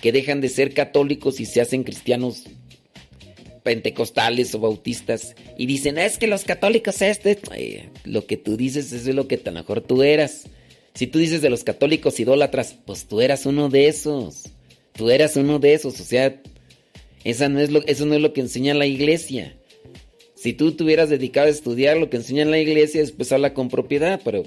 que 0.00 0.12
dejan 0.12 0.40
de 0.40 0.48
ser 0.48 0.74
católicos 0.74 1.40
y 1.40 1.46
se 1.46 1.60
hacen 1.60 1.84
cristianos 1.84 2.44
pentecostales 3.62 4.54
o 4.54 4.58
bautistas 4.58 5.34
y 5.56 5.66
dicen, 5.66 5.96
es 5.98 6.18
que 6.18 6.26
los 6.26 6.44
católicos 6.44 7.00
este, 7.00 7.38
lo 8.04 8.26
que 8.26 8.36
tú 8.36 8.56
dices 8.56 8.92
es 8.92 9.06
lo 9.06 9.28
que 9.28 9.36
a 9.36 9.40
lo 9.44 9.52
mejor 9.52 9.80
tú 9.80 10.02
eras. 10.02 10.44
Si 10.94 11.06
tú 11.06 11.18
dices 11.18 11.40
de 11.40 11.50
los 11.50 11.64
católicos 11.64 12.20
idólatras, 12.20 12.76
pues 12.84 13.06
tú 13.06 13.20
eras 13.20 13.46
uno 13.46 13.68
de 13.68 13.88
esos. 13.88 14.44
Tú 14.92 15.08
eras 15.08 15.36
uno 15.36 15.58
de 15.58 15.72
esos, 15.72 15.98
o 16.00 16.04
sea, 16.04 16.38
esa 17.24 17.48
no 17.48 17.60
es 17.60 17.70
lo, 17.70 17.82
eso 17.86 18.04
no 18.04 18.14
es 18.14 18.20
lo 18.20 18.34
que 18.34 18.42
enseña 18.42 18.74
la 18.74 18.84
iglesia. 18.86 19.56
Si 20.34 20.52
tú 20.52 20.72
te 20.72 20.84
hubieras 20.84 21.08
dedicado 21.08 21.46
a 21.46 21.50
estudiar 21.50 21.96
lo 21.96 22.10
que 22.10 22.18
enseña 22.18 22.44
la 22.44 22.58
iglesia, 22.58 23.00
después 23.00 23.32
habla 23.32 23.54
con 23.54 23.68
propiedad, 23.68 24.20
pero 24.22 24.42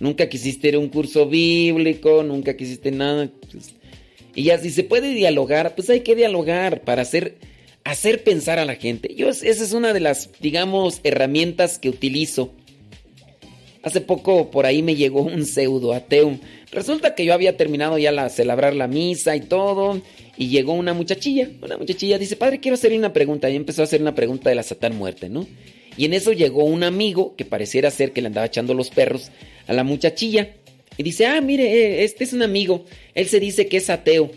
nunca 0.00 0.28
quisiste 0.28 0.68
ir 0.68 0.74
a 0.74 0.78
un 0.78 0.88
curso 0.88 1.26
bíblico, 1.26 2.22
nunca 2.22 2.56
quisiste 2.56 2.90
nada. 2.90 3.30
Pues, 3.52 3.74
y 4.34 4.44
ya 4.44 4.58
si 4.58 4.70
se 4.70 4.84
puede 4.84 5.14
dialogar, 5.14 5.74
pues 5.74 5.90
hay 5.90 6.00
que 6.00 6.16
dialogar 6.16 6.82
para 6.82 7.02
hacer, 7.02 7.36
hacer 7.84 8.24
pensar 8.24 8.58
a 8.58 8.64
la 8.64 8.74
gente. 8.74 9.14
Yo, 9.14 9.28
esa 9.28 9.46
es 9.46 9.72
una 9.72 9.92
de 9.92 10.00
las, 10.00 10.30
digamos, 10.40 11.00
herramientas 11.04 11.78
que 11.78 11.88
utilizo. 11.88 12.52
Hace 13.82 14.00
poco 14.00 14.50
por 14.50 14.66
ahí 14.66 14.82
me 14.82 14.94
llegó 14.94 15.22
un 15.22 15.46
pseudo 15.46 15.94
ateo. 15.94 16.38
Resulta 16.70 17.14
que 17.14 17.24
yo 17.24 17.34
había 17.34 17.56
terminado 17.56 17.98
ya 17.98 18.12
la 18.12 18.28
celebrar 18.28 18.74
la 18.74 18.86
misa 18.86 19.36
y 19.36 19.40
todo. 19.40 20.00
Y 20.36 20.48
llegó 20.48 20.74
una 20.74 20.94
muchachilla. 20.94 21.48
Una 21.62 21.78
muchachilla 21.78 22.18
dice, 22.18 22.36
padre, 22.36 22.60
quiero 22.60 22.74
hacerle 22.74 22.98
una 22.98 23.12
pregunta. 23.12 23.48
Y 23.48 23.56
empezó 23.56 23.82
a 23.82 23.84
hacer 23.84 24.00
una 24.00 24.14
pregunta 24.14 24.50
de 24.50 24.56
la 24.56 24.62
Satán 24.62 24.96
muerte, 24.96 25.28
¿no? 25.28 25.46
Y 25.96 26.04
en 26.04 26.14
eso 26.14 26.32
llegó 26.32 26.64
un 26.64 26.82
amigo 26.82 27.34
que 27.36 27.44
pareciera 27.44 27.90
ser 27.90 28.12
que 28.12 28.20
le 28.20 28.28
andaba 28.28 28.46
echando 28.46 28.74
los 28.74 28.90
perros 28.90 29.30
a 29.66 29.72
la 29.72 29.84
muchachilla. 29.84 30.54
Y 30.96 31.02
dice, 31.02 31.26
ah, 31.26 31.40
mire, 31.40 31.64
eh, 31.64 32.04
este 32.04 32.24
es 32.24 32.32
un 32.32 32.42
amigo. 32.42 32.84
Él 33.14 33.28
se 33.28 33.40
dice 33.40 33.66
que 33.66 33.78
es 33.78 33.90
ateo. 33.90 34.30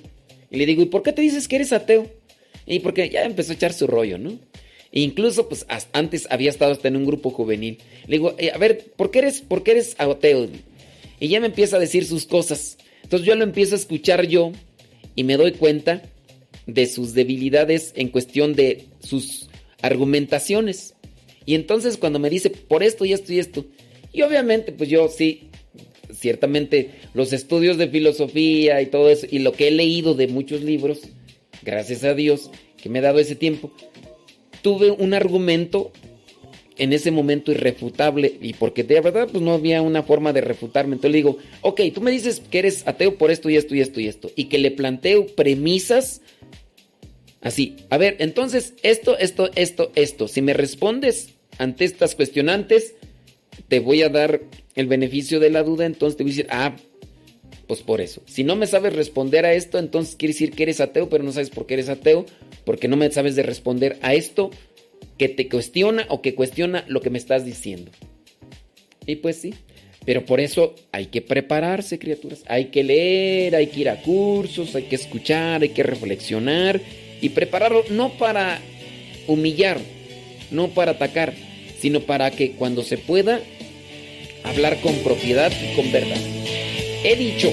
Y 0.49 0.57
le 0.57 0.65
digo, 0.65 0.81
¿y 0.81 0.85
por 0.85 1.03
qué 1.03 1.13
te 1.13 1.21
dices 1.21 1.47
que 1.47 1.57
eres 1.57 1.73
ateo? 1.73 2.09
Y 2.65 2.79
porque 2.79 3.09
ya 3.09 3.23
empezó 3.23 3.51
a 3.51 3.55
echar 3.55 3.73
su 3.73 3.87
rollo, 3.87 4.17
¿no? 4.17 4.39
E 4.91 5.01
incluso, 5.01 5.49
pues, 5.49 5.65
antes 5.91 6.27
había 6.29 6.51
estado 6.51 6.71
hasta 6.71 6.87
en 6.87 6.95
un 6.95 7.05
grupo 7.05 7.31
juvenil. 7.31 7.79
Le 8.07 8.17
digo, 8.17 8.35
eh, 8.37 8.51
a 8.53 8.57
ver, 8.57 8.85
¿por 8.95 9.09
qué, 9.09 9.19
eres, 9.19 9.41
¿por 9.41 9.63
qué 9.63 9.71
eres 9.71 9.95
ateo? 9.97 10.47
Y 11.19 11.27
ya 11.27 11.39
me 11.39 11.47
empieza 11.47 11.77
a 11.77 11.79
decir 11.79 12.05
sus 12.05 12.25
cosas. 12.25 12.77
Entonces 13.01 13.27
yo 13.27 13.35
lo 13.35 13.43
empiezo 13.43 13.75
a 13.75 13.77
escuchar 13.77 14.27
yo 14.27 14.51
y 15.15 15.23
me 15.23 15.37
doy 15.37 15.53
cuenta 15.53 16.03
de 16.67 16.85
sus 16.85 17.13
debilidades 17.13 17.91
en 17.95 18.09
cuestión 18.09 18.53
de 18.53 18.85
sus 18.99 19.49
argumentaciones. 19.81 20.92
Y 21.45 21.55
entonces 21.55 21.97
cuando 21.97 22.19
me 22.19 22.29
dice 22.29 22.49
por 22.49 22.83
esto 22.83 23.05
y 23.05 23.13
esto 23.13 23.33
y 23.33 23.39
esto, 23.39 23.65
y 24.11 24.21
obviamente 24.21 24.71
pues 24.71 24.89
yo 24.89 25.07
sí, 25.07 25.49
ciertamente 26.13 26.91
los 27.13 27.33
estudios 27.33 27.77
de 27.77 27.87
filosofía 27.87 28.81
y 28.81 28.87
todo 28.87 29.09
eso, 29.09 29.27
y 29.29 29.39
lo 29.39 29.53
que 29.53 29.67
he 29.67 29.71
leído 29.71 30.13
de 30.13 30.27
muchos 30.27 30.61
libros, 30.61 31.01
gracias 31.63 32.03
a 32.03 32.13
Dios 32.13 32.49
que 32.81 32.89
me 32.89 32.99
ha 32.99 33.03
dado 33.03 33.19
ese 33.19 33.35
tiempo, 33.35 33.71
tuve 34.61 34.91
un 34.91 35.13
argumento 35.13 35.91
en 36.77 36.93
ese 36.93 37.11
momento 37.11 37.51
irrefutable 37.51 38.37
y 38.41 38.53
porque 38.53 38.83
de 38.83 38.99
verdad 38.99 39.27
pues 39.31 39.43
no 39.43 39.53
había 39.53 39.81
una 39.81 40.03
forma 40.03 40.33
de 40.33 40.41
refutarme. 40.41 40.95
Entonces 40.95 41.11
le 41.11 41.17
digo, 41.17 41.37
ok, 41.61 41.81
tú 41.93 42.01
me 42.01 42.11
dices 42.11 42.41
que 42.49 42.59
eres 42.59 42.87
ateo 42.87 43.17
por 43.17 43.31
esto 43.31 43.49
y 43.49 43.57
esto 43.57 43.75
y 43.75 43.81
esto 43.81 43.99
y 43.99 44.07
esto 44.07 44.31
y 44.35 44.45
que 44.45 44.57
le 44.57 44.71
planteo 44.71 45.25
premisas 45.27 46.21
así. 47.41 47.75
A 47.89 47.97
ver, 47.97 48.15
entonces 48.19 48.73
esto, 48.83 49.17
esto, 49.17 49.51
esto, 49.55 49.91
esto. 49.95 50.27
Si 50.27 50.41
me 50.41 50.53
respondes 50.53 51.32
ante 51.57 51.85
estas 51.85 52.15
cuestionantes, 52.15 52.95
te 53.67 53.79
voy 53.79 54.01
a 54.01 54.09
dar 54.09 54.41
el 54.75 54.87
beneficio 54.87 55.39
de 55.39 55.49
la 55.49 55.63
duda, 55.63 55.85
entonces 55.85 56.17
te 56.17 56.23
voy 56.23 56.31
a 56.31 56.35
decir, 56.35 56.47
ah, 56.49 56.75
pues 57.67 57.81
por 57.81 58.01
eso. 58.01 58.21
Si 58.25 58.43
no 58.43 58.55
me 58.55 58.67
sabes 58.67 58.93
responder 58.93 59.45
a 59.45 59.53
esto, 59.53 59.79
entonces 59.79 60.15
quiere 60.15 60.33
decir 60.33 60.51
que 60.51 60.63
eres 60.63 60.81
ateo, 60.81 61.09
pero 61.09 61.23
no 61.23 61.31
sabes 61.31 61.49
por 61.49 61.65
qué 61.65 61.75
eres 61.75 61.89
ateo, 61.89 62.25
porque 62.65 62.87
no 62.87 62.97
me 62.97 63.11
sabes 63.11 63.35
de 63.35 63.43
responder 63.43 63.97
a 64.01 64.13
esto 64.13 64.51
que 65.17 65.29
te 65.29 65.47
cuestiona 65.47 66.05
o 66.09 66.21
que 66.21 66.35
cuestiona 66.35 66.85
lo 66.87 67.01
que 67.01 67.09
me 67.09 67.17
estás 67.17 67.45
diciendo. 67.45 67.91
Y 69.05 69.17
pues 69.17 69.37
sí, 69.37 69.53
pero 70.05 70.25
por 70.25 70.39
eso 70.39 70.75
hay 70.91 71.07
que 71.07 71.21
prepararse, 71.21 71.99
criaturas. 71.99 72.43
Hay 72.47 72.65
que 72.65 72.83
leer, 72.83 73.55
hay 73.55 73.67
que 73.67 73.81
ir 73.81 73.89
a 73.89 74.01
cursos, 74.01 74.75
hay 74.75 74.83
que 74.83 74.95
escuchar, 74.95 75.61
hay 75.61 75.69
que 75.69 75.83
reflexionar 75.83 76.81
y 77.21 77.29
prepararlo 77.29 77.83
no 77.89 78.17
para 78.17 78.59
humillar, 79.27 79.79
no 80.53 80.69
para 80.69 80.91
atacar, 80.91 81.33
sino 81.79 81.99
para 82.01 82.31
que 82.31 82.51
cuando 82.51 82.83
se 82.83 82.97
pueda 82.97 83.41
hablar 84.43 84.79
con 84.81 84.95
propiedad 84.99 85.51
y 85.51 85.75
con 85.75 85.91
verdad. 85.91 86.17
He 87.03 87.15
dicho 87.15 87.51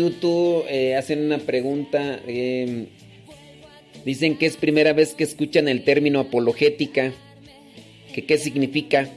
YouTube 0.00 0.64
eh, 0.68 0.96
hacen 0.96 1.24
una 1.24 1.38
pregunta. 1.38 2.20
Em, 2.26 2.86
dicen 4.04 4.36
que 4.38 4.46
es 4.46 4.56
primera 4.56 4.92
vez 4.92 5.14
que 5.14 5.24
escuchan 5.24 5.68
el 5.68 5.84
término 5.84 6.20
apologética. 6.20 7.12
Que 8.14 8.24
qué 8.24 8.38
significa? 8.38 9.08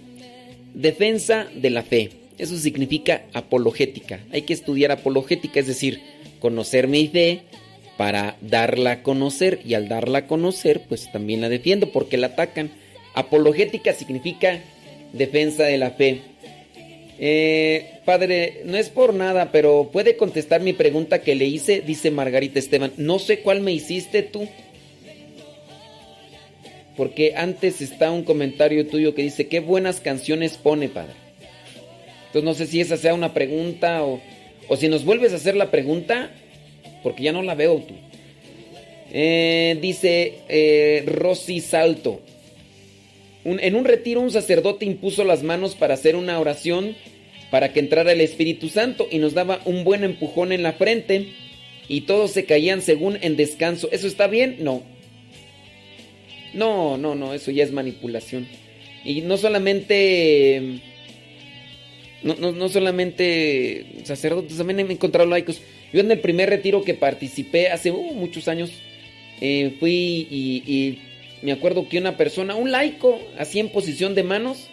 Defensa 0.73 1.47
de 1.55 1.69
la 1.69 1.83
fe. 1.83 2.09
Eso 2.37 2.57
significa 2.57 3.25
apologética. 3.33 4.19
Hay 4.31 4.43
que 4.43 4.53
estudiar 4.53 4.91
apologética, 4.91 5.59
es 5.59 5.67
decir, 5.67 6.01
conocer 6.39 6.87
mi 6.87 7.07
fe 7.07 7.41
para 7.97 8.37
darla 8.41 8.91
a 8.91 9.03
conocer. 9.03 9.61
Y 9.65 9.75
al 9.75 9.87
darla 9.87 10.19
a 10.19 10.27
conocer, 10.27 10.81
pues 10.87 11.11
también 11.11 11.41
la 11.41 11.49
defiendo 11.49 11.91
porque 11.91 12.17
la 12.17 12.27
atacan. 12.27 12.71
Apologética 13.13 13.93
significa 13.93 14.59
defensa 15.13 15.63
de 15.63 15.77
la 15.77 15.91
fe. 15.91 16.32
Eh, 17.19 17.99
padre, 18.05 18.61
no 18.65 18.77
es 18.77 18.89
por 18.89 19.13
nada, 19.13 19.51
pero 19.51 19.89
¿puede 19.91 20.17
contestar 20.17 20.61
mi 20.61 20.73
pregunta 20.73 21.21
que 21.21 21.35
le 21.35 21.45
hice? 21.45 21.81
Dice 21.81 22.11
Margarita 22.11 22.59
Esteban. 22.59 22.93
No 22.97 23.19
sé 23.19 23.39
cuál 23.39 23.61
me 23.61 23.71
hiciste 23.71 24.23
tú. 24.23 24.47
Porque 26.97 27.33
antes 27.35 27.81
está 27.81 28.11
un 28.11 28.23
comentario 28.23 28.87
tuyo 28.87 29.15
que 29.15 29.23
dice, 29.23 29.47
qué 29.47 29.59
buenas 29.59 29.99
canciones 29.99 30.57
pone, 30.57 30.89
padre. 30.89 31.13
Entonces 32.27 32.43
no 32.43 32.53
sé 32.53 32.67
si 32.67 32.81
esa 32.81 32.97
sea 32.97 33.13
una 33.13 33.33
pregunta 33.33 34.03
o, 34.03 34.21
o 34.67 34.75
si 34.75 34.87
nos 34.89 35.03
vuelves 35.03 35.33
a 35.33 35.37
hacer 35.37 35.55
la 35.55 35.71
pregunta, 35.71 36.31
porque 37.01 37.23
ya 37.23 37.31
no 37.31 37.41
la 37.41 37.55
veo 37.55 37.77
tú. 37.77 37.95
Eh, 39.11 39.77
dice 39.79 40.39
eh, 40.49 41.03
Rosy 41.05 41.61
Salto 41.61 42.21
en 43.45 43.75
un 43.75 43.85
retiro 43.85 44.21
un 44.21 44.31
sacerdote 44.31 44.85
impuso 44.85 45.23
las 45.23 45.43
manos 45.43 45.75
para 45.75 45.95
hacer 45.95 46.15
una 46.15 46.39
oración 46.39 46.95
para 47.51 47.71
que 47.71 47.79
entrara 47.79 48.11
el 48.11 48.21
Espíritu 48.21 48.69
Santo 48.69 49.07
y 49.11 49.19
nos 49.19 49.33
daba 49.33 49.61
un 49.65 49.83
buen 49.83 50.03
empujón 50.03 50.51
en 50.51 50.63
la 50.63 50.73
frente 50.73 51.27
y 51.87 52.01
todos 52.01 52.31
se 52.31 52.45
caían 52.45 52.81
según 52.81 53.19
en 53.21 53.35
descanso. 53.35 53.89
¿Eso 53.91 54.07
está 54.07 54.27
bien? 54.27 54.57
No. 54.61 54.81
No, 56.53 56.97
no, 56.97 57.15
no, 57.15 57.33
eso 57.33 57.51
ya 57.51 57.63
es 57.63 57.71
manipulación. 57.71 58.47
Y 59.03 59.21
no 59.21 59.37
solamente... 59.37 60.81
No, 62.23 62.35
no, 62.35 62.69
solamente 62.69 63.85
sacerdotes, 64.03 64.57
también 64.57 64.79
he 64.79 64.93
encontrado 64.93 65.29
laicos. 65.29 65.61
Yo 65.91 65.99
en 65.99 66.09
el 66.09 66.21
primer 66.21 66.49
retiro 66.49 66.83
que 66.83 66.93
participé 66.93 67.67
hace 67.67 67.91
uh, 67.91 68.13
muchos 68.13 68.47
años, 68.47 68.71
eh, 69.41 69.75
fui 69.79 70.27
y, 70.31 70.99
me 71.43 71.51
acuerdo 71.51 71.89
que 71.89 71.97
una 71.97 72.17
persona, 72.17 72.55
un 72.55 72.71
laico, 72.71 73.19
así 73.37 73.59
en 73.59 73.69
posición 73.69 74.15
de 74.15 74.23
manos, 74.23 74.69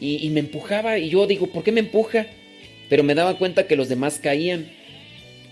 y, 0.00 0.26
y 0.26 0.30
me 0.30 0.40
empujaba. 0.40 0.98
Y 0.98 1.10
yo 1.10 1.26
digo, 1.26 1.48
¿por 1.48 1.62
qué 1.62 1.72
me 1.72 1.80
empuja? 1.80 2.26
Pero 2.88 3.02
me 3.02 3.14
daba 3.14 3.38
cuenta 3.38 3.66
que 3.66 3.76
los 3.76 3.88
demás 3.88 4.18
caían. 4.18 4.68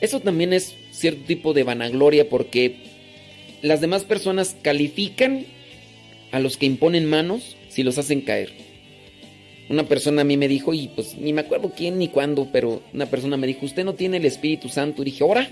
Eso 0.00 0.20
también 0.20 0.52
es 0.52 0.74
cierto 0.90 1.24
tipo 1.24 1.52
de 1.52 1.62
vanagloria 1.62 2.28
porque 2.28 2.76
las 3.62 3.80
demás 3.80 4.04
personas 4.04 4.56
califican 4.60 5.46
a 6.32 6.40
los 6.40 6.56
que 6.56 6.66
imponen 6.66 7.06
manos 7.06 7.56
si 7.68 7.82
los 7.82 7.98
hacen 7.98 8.20
caer. 8.20 8.52
Una 9.68 9.84
persona 9.84 10.22
a 10.22 10.24
mí 10.24 10.36
me 10.36 10.48
dijo, 10.48 10.74
y 10.74 10.88
pues 10.88 11.16
ni 11.16 11.32
me 11.32 11.40
acuerdo 11.40 11.72
quién 11.74 11.98
ni 11.98 12.08
cuándo, 12.08 12.48
pero 12.52 12.82
una 12.92 13.06
persona 13.06 13.36
me 13.36 13.46
dijo, 13.46 13.64
usted 13.64 13.84
no 13.84 13.94
tiene 13.94 14.18
el 14.18 14.26
Espíritu 14.26 14.68
Santo. 14.68 15.02
Y 15.02 15.06
dije, 15.06 15.24
¿ahora? 15.24 15.48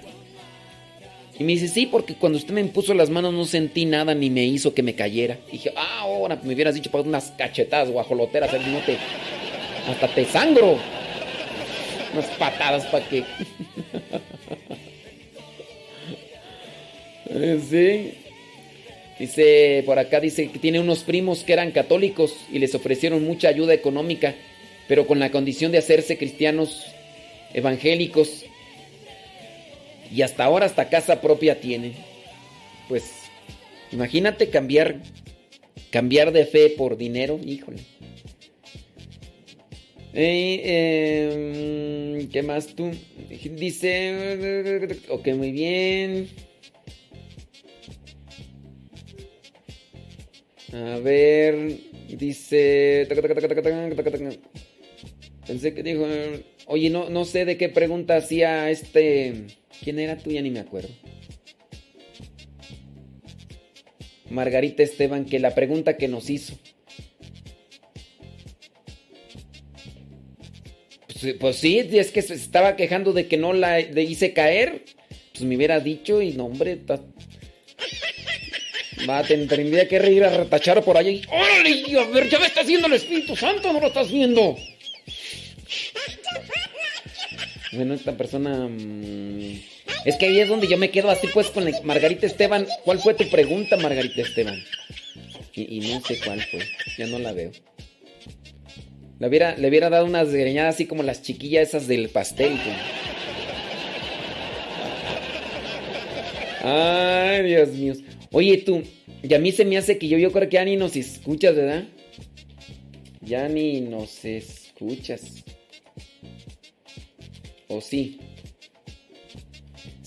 Y 1.39 1.45
me 1.45 1.53
dice, 1.53 1.69
sí, 1.69 1.87
porque 1.87 2.15
cuando 2.15 2.39
usted 2.39 2.53
me 2.53 2.61
impuso 2.61 2.93
las 2.95 3.09
manos 3.09 3.33
no 3.33 3.45
sentí 3.45 3.85
nada 3.87 4.15
ni 4.15 4.29
me 4.29 4.45
hizo 4.45 4.75
que 4.75 4.83
me 4.83 4.95
cayera. 4.95 5.39
Y 5.49 5.53
dije, 5.53 5.73
ah, 5.77 6.01
ahora 6.01 6.39
me 6.43 6.55
hubieras 6.55 6.75
dicho 6.75 6.91
para 6.91 7.05
unas 7.05 7.33
cachetadas 7.33 7.91
guajoloteras, 7.91 8.53
no 8.53 8.79
te, 8.81 8.99
hasta 9.89 10.09
te 10.09 10.25
sangro. 10.27 10.79
Unas 12.13 12.27
patadas 12.39 12.85
para 12.87 13.09
que... 13.09 13.25
sí. 17.71 18.15
Dice, 19.19 19.83
por 19.87 19.99
acá 19.99 20.21
dice 20.21 20.49
que 20.51 20.59
tiene 20.59 20.81
unos 20.81 21.05
primos 21.05 21.45
que 21.45 21.53
eran 21.53 21.71
católicos 21.71 22.35
y 22.53 22.59
les 22.59 22.75
ofrecieron 22.75 23.25
mucha 23.25 23.49
ayuda 23.49 23.73
económica, 23.73 24.35
pero 24.89 25.07
con 25.07 25.19
la 25.19 25.31
condición 25.31 25.71
de 25.71 25.79
hacerse 25.79 26.19
cristianos 26.19 26.87
evangélicos. 27.55 28.45
Y 30.13 30.23
hasta 30.23 30.45
ahora 30.45 30.67
hasta 30.67 30.89
casa 30.89 31.21
propia 31.21 31.61
tienen. 31.61 31.95
Pues, 32.89 33.05
imagínate 33.93 34.51
cambiar, 34.51 35.01
cambiar 35.91 36.33
de 36.33 36.45
fe 36.45 36.71
por 36.71 36.97
dinero, 36.99 37.41
híjole. 37.43 37.79
Eh, 40.15 41.49
¿Qué 42.31 42.43
más 42.43 42.75
tú? 42.75 42.91
Dice, 43.29 44.99
ok, 45.09 45.29
muy 45.29 45.53
bien. 45.53 46.29
A 50.75 50.99
ver, 50.99 51.79
dice. 52.09 53.07
Pensé 55.47 55.75
que 55.75 55.83
dijo. 55.83 56.07
Oye, 56.67 56.91
no, 56.91 57.09
no 57.11 57.25
sé 57.25 57.45
de 57.45 57.57
qué 57.57 57.69
pregunta 57.69 58.17
hacía 58.17 58.71
este. 58.71 59.47
¿Quién 59.83 59.99
era 59.99 60.17
tú? 60.17 60.31
Ya 60.31 60.43
ni 60.43 60.51
me 60.51 60.61
acuerdo. 60.61 60.91
Margarita 64.31 64.83
Esteban, 64.83 65.25
que 65.25 65.39
la 65.39 65.55
pregunta 65.55 65.97
que 65.97 66.09
nos 66.09 66.31
hizo. 66.31 66.59
Pues, 71.07 71.35
pues 71.35 71.57
sí, 71.57 71.79
es 71.79 72.11
que 72.11 72.23
se 72.23 72.35
estaba 72.35 72.77
quejando 72.77 73.13
de 73.13 73.27
que 73.27 73.37
no 73.37 73.53
la 73.53 73.81
hice 73.81 74.33
caer. 74.33 74.85
Pues 75.33 75.45
me 75.45 75.57
hubiera 75.57 75.81
dicho 75.81 76.23
y 76.23 76.33
no, 76.33 76.47
hombre, 76.47 76.81
Va, 79.09 79.23
tendría 79.25 79.89
que 79.89 79.99
reír 79.99 80.23
a 80.23 80.31
retachar 80.31 80.83
por 80.85 80.97
allá 80.97 81.11
¡Órale! 81.29 81.99
A 81.99 82.05
ver, 82.05 82.29
ya 82.29 82.39
me 82.39 82.47
está 82.47 82.61
haciendo 82.61 82.87
el 82.87 82.93
Espíritu 82.93 83.35
Santo, 83.35 83.73
no 83.73 83.81
lo 83.81 83.89
estás 83.89 84.13
viendo. 84.13 84.57
Bueno, 87.73 87.95
esta 87.95 88.17
persona. 88.17 88.69
Mm, 88.69 89.61
es 90.05 90.17
que 90.17 90.27
ahí 90.27 90.41
es 90.41 90.49
donde 90.49 90.67
yo 90.67 90.77
me 90.77 90.91
quedo 90.91 91.11
así, 91.11 91.29
pues, 91.33 91.49
con 91.49 91.65
Margarita 91.85 92.27
Esteban. 92.27 92.67
¿Cuál 92.85 92.99
fue 92.99 93.15
tu 93.15 93.29
pregunta, 93.29 93.77
Margarita 93.77 94.23
Esteban? 94.23 94.63
Y, 95.55 95.81
no 95.81 96.01
sé 96.01 96.19
cuál 96.25 96.41
fue. 96.43 96.61
Ya 96.99 97.07
no 97.07 97.19
la 97.19 97.33
veo. 97.33 97.53
Le 99.19 99.29
hubiera, 99.29 99.57
le 99.57 99.69
hubiera 99.69 99.91
dado 99.91 100.05
unas 100.05 100.33
greñadas 100.33 100.75
así 100.75 100.87
como 100.87 101.03
las 101.03 101.23
chiquillas 101.23 101.69
esas 101.69 101.87
del 101.87 102.09
pastel. 102.09 102.59
Ay, 106.63 107.43
Dios 107.45 107.69
mío. 107.71 107.95
Oye, 108.33 108.59
tú, 108.59 108.83
y 109.23 109.35
a 109.35 109.39
mí 109.39 109.53
se 109.53 109.65
me 109.65 109.77
hace 109.77 109.99
que 109.99 110.09
yo, 110.09 110.19
yo 110.19 110.33
creo 110.33 110.49
que 110.49 110.55
ya 110.55 110.65
ni 110.65 110.77
nos 110.77 110.97
escuchas, 110.97 111.55
¿verdad? 111.55 111.85
Ya 113.21 113.49
ni 113.49 113.81
nos 113.81 114.25
escuchas. 114.25 115.45
¿O 117.69 117.81
sí? 117.81 118.19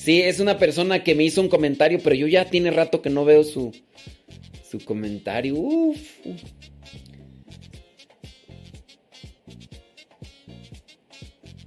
Sí, 0.06 0.22
es 0.22 0.40
una 0.40 0.60
persona 0.60 1.04
que 1.04 1.16
me 1.16 1.24
hizo 1.24 1.42
un 1.42 1.50
comentario, 1.50 2.00
pero 2.04 2.16
yo 2.16 2.28
ya 2.28 2.50
tiene 2.50 2.70
rato 2.70 3.02
que 3.02 3.10
no 3.10 3.26
veo 3.26 3.44
su, 3.44 3.72
su 4.70 4.80
comentario. 4.86 5.56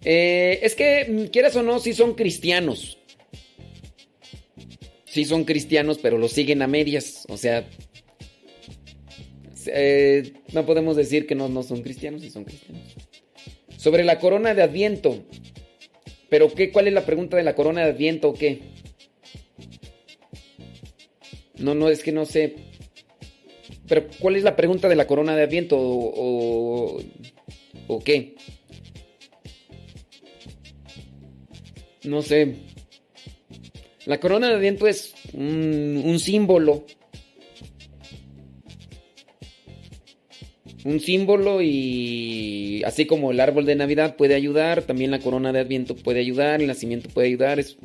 Eh, 0.04 0.60
es 0.62 0.74
que, 0.76 1.28
quieras 1.32 1.56
o 1.56 1.62
no, 1.64 1.80
si 1.80 1.92
son 1.92 2.14
cristianos 2.14 2.98
sí 5.18 5.24
son 5.24 5.44
cristianos, 5.44 5.98
pero 5.98 6.16
lo 6.16 6.28
siguen 6.28 6.62
a 6.62 6.68
medias. 6.68 7.24
O 7.28 7.36
sea, 7.36 7.68
eh, 9.66 10.32
no 10.52 10.64
podemos 10.64 10.96
decir 10.96 11.26
que 11.26 11.34
no, 11.34 11.48
no 11.48 11.62
son 11.64 11.82
cristianos, 11.82 12.22
sí 12.22 12.30
son 12.30 12.44
cristianos. 12.44 12.94
Sobre 13.76 14.04
la 14.04 14.18
corona 14.18 14.54
de 14.54 14.62
Adviento. 14.62 15.24
¿Pero 16.28 16.52
qué? 16.52 16.70
¿Cuál 16.70 16.88
es 16.88 16.92
la 16.92 17.06
pregunta 17.06 17.36
de 17.36 17.42
la 17.42 17.54
corona 17.54 17.84
de 17.84 17.90
Adviento 17.90 18.28
o 18.30 18.34
qué? 18.34 18.60
No, 21.56 21.74
no, 21.74 21.88
es 21.88 22.02
que 22.02 22.12
no 22.12 22.24
sé. 22.24 22.56
Pero 23.88 24.06
¿cuál 24.18 24.36
es 24.36 24.42
la 24.42 24.56
pregunta 24.56 24.88
de 24.88 24.96
la 24.96 25.06
corona 25.06 25.34
de 25.34 25.42
Adviento 25.42 25.76
o, 25.78 27.00
o 27.86 28.00
qué? 28.00 28.36
No 32.04 32.22
sé. 32.22 32.56
La 34.06 34.18
corona 34.18 34.48
de 34.48 34.54
Adviento 34.54 34.86
es 34.86 35.14
un, 35.34 36.18
símbolo. 36.18 36.86
Un 40.88 41.00
símbolo 41.00 41.60
y 41.60 42.82
así 42.84 43.04
como 43.04 43.30
el 43.30 43.40
árbol 43.40 43.66
de 43.66 43.76
Navidad 43.76 44.16
puede 44.16 44.34
ayudar, 44.34 44.82
también 44.82 45.10
la 45.10 45.18
corona 45.18 45.52
de 45.52 45.60
Adviento 45.60 45.94
puede 45.94 46.20
ayudar, 46.20 46.62
el 46.62 46.66
nacimiento 46.66 47.10
puede 47.10 47.28
ayudar. 47.28 47.58
Es, 47.58 47.76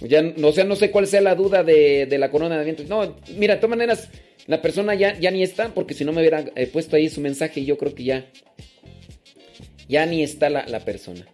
ya, 0.00 0.22
o 0.42 0.52
sea, 0.52 0.64
no 0.64 0.74
sé 0.74 0.90
cuál 0.90 1.06
sea 1.06 1.20
la 1.20 1.36
duda 1.36 1.62
de, 1.62 2.08
la 2.18 2.32
corona 2.32 2.56
de 2.56 2.62
Adviento. 2.62 2.82
No, 2.88 3.14
mira, 3.36 3.54
de 3.54 3.60
todas 3.60 3.70
maneras, 3.70 4.08
la 4.48 4.60
persona 4.60 4.96
ya, 4.96 5.30
ni 5.30 5.44
está, 5.44 5.72
porque 5.72 5.94
si 5.94 6.04
no 6.04 6.12
me 6.12 6.20
hubiera 6.20 6.44
eh, 6.56 6.66
puesto 6.66 6.96
ahí 6.96 7.08
su 7.08 7.20
mensaje, 7.20 7.64
yo 7.64 7.78
creo 7.78 7.94
que 7.94 8.02
ya, 8.02 8.26
ya 9.88 10.04
ni 10.06 10.24
está 10.24 10.50
la, 10.50 10.66
la 10.66 10.80
persona. 10.80 11.26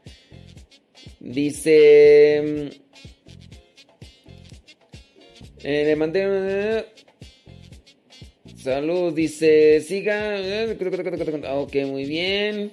Dice... 1.20 2.70
Eh, 5.64 5.84
le 5.86 5.96
mandé. 5.96 6.84
Eh, 8.64 8.70
salud, 8.70 9.12
dice. 9.12 9.80
Siga. 9.80 10.38
Eh, 10.38 10.76
ok, 11.52 11.76
muy 11.86 12.04
bien. 12.06 12.72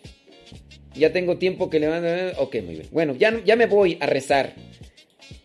Ya 0.96 1.12
tengo 1.12 1.38
tiempo 1.38 1.70
que 1.70 1.80
le 1.80 1.90
mande. 1.90 2.34
Ok, 2.38 2.56
muy 2.64 2.76
bien. 2.76 2.88
Bueno, 2.92 3.16
ya, 3.16 3.42
ya 3.44 3.56
me 3.56 3.66
voy 3.66 3.98
a 4.00 4.06
rezar. 4.06 4.54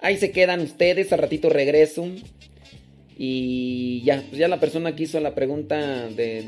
Ahí 0.01 0.17
se 0.17 0.31
quedan 0.31 0.61
ustedes. 0.61 1.13
Al 1.13 1.19
ratito 1.19 1.49
regreso. 1.49 2.09
Y 3.19 4.03
ya, 4.05 4.23
pues 4.29 4.39
ya 4.39 4.49
la 4.49 4.61
persona 4.61 4.95
que 4.95 5.05
hizo 5.05 5.21
la 5.21 5.35
pregunta 5.35 6.09
de. 6.09 6.45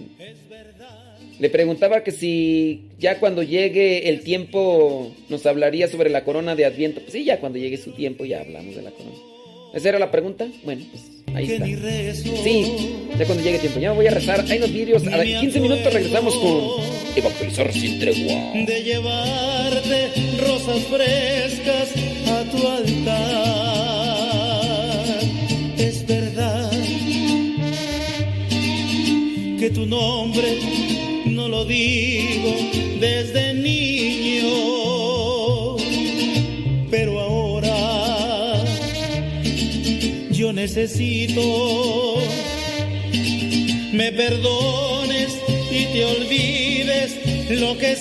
Le 1.40 1.50
preguntaba 1.50 2.02
que 2.02 2.10
si 2.10 2.88
ya 2.98 3.20
cuando 3.20 3.42
llegue 3.44 4.08
el 4.08 4.22
tiempo 4.22 5.14
nos 5.28 5.46
hablaría 5.46 5.86
sobre 5.86 6.10
la 6.10 6.24
corona 6.24 6.56
de 6.56 6.64
Adviento. 6.64 7.00
Pues 7.00 7.12
sí, 7.12 7.24
ya 7.24 7.40
cuando 7.40 7.58
llegue 7.58 7.76
su 7.76 7.92
tiempo 7.92 8.24
ya 8.24 8.40
hablamos 8.40 8.74
de 8.74 8.82
la 8.82 8.90
corona. 8.90 9.27
¿Esa 9.74 9.88
era 9.90 9.98
la 9.98 10.10
pregunta? 10.10 10.46
Bueno, 10.64 10.84
pues 10.90 11.04
ahí 11.34 11.52
está. 11.52 11.66
Sí, 12.42 12.90
ya 13.18 13.26
cuando 13.26 13.44
llegue 13.44 13.58
tiempo. 13.58 13.78
Ya 13.80 13.90
me 13.90 13.96
voy 13.96 14.06
a 14.06 14.10
rezar. 14.10 14.44
Hay 14.48 14.58
unos 14.58 14.72
vídeos. 14.72 15.06
A 15.06 15.22
15 15.22 15.60
minutos 15.60 15.92
regresamos 15.92 16.34
con 16.36 16.98
Evangelizar 17.16 17.72
sin 17.72 17.98
tregua. 17.98 18.34
De 18.66 18.82
llevarte 18.82 20.08
rosas 20.40 20.82
frescas 20.84 21.90
a 22.28 22.44
tu 22.50 22.66
altar. 22.66 24.28
Es 25.78 26.06
verdad 26.06 26.70
que 29.58 29.70
tu 29.70 29.84
nombre 29.86 30.58
no 31.26 31.48
lo 31.48 31.64
digo 31.64 32.54
desde 33.00 33.54
niño. 33.54 33.87
Necesito. 40.58 42.16
Me 43.92 44.10
perdones 44.12 45.38
y 45.70 45.84
te 45.92 46.04
olvides 46.04 47.10
lo 47.60 47.78
que 47.78 47.92
he 47.92 47.96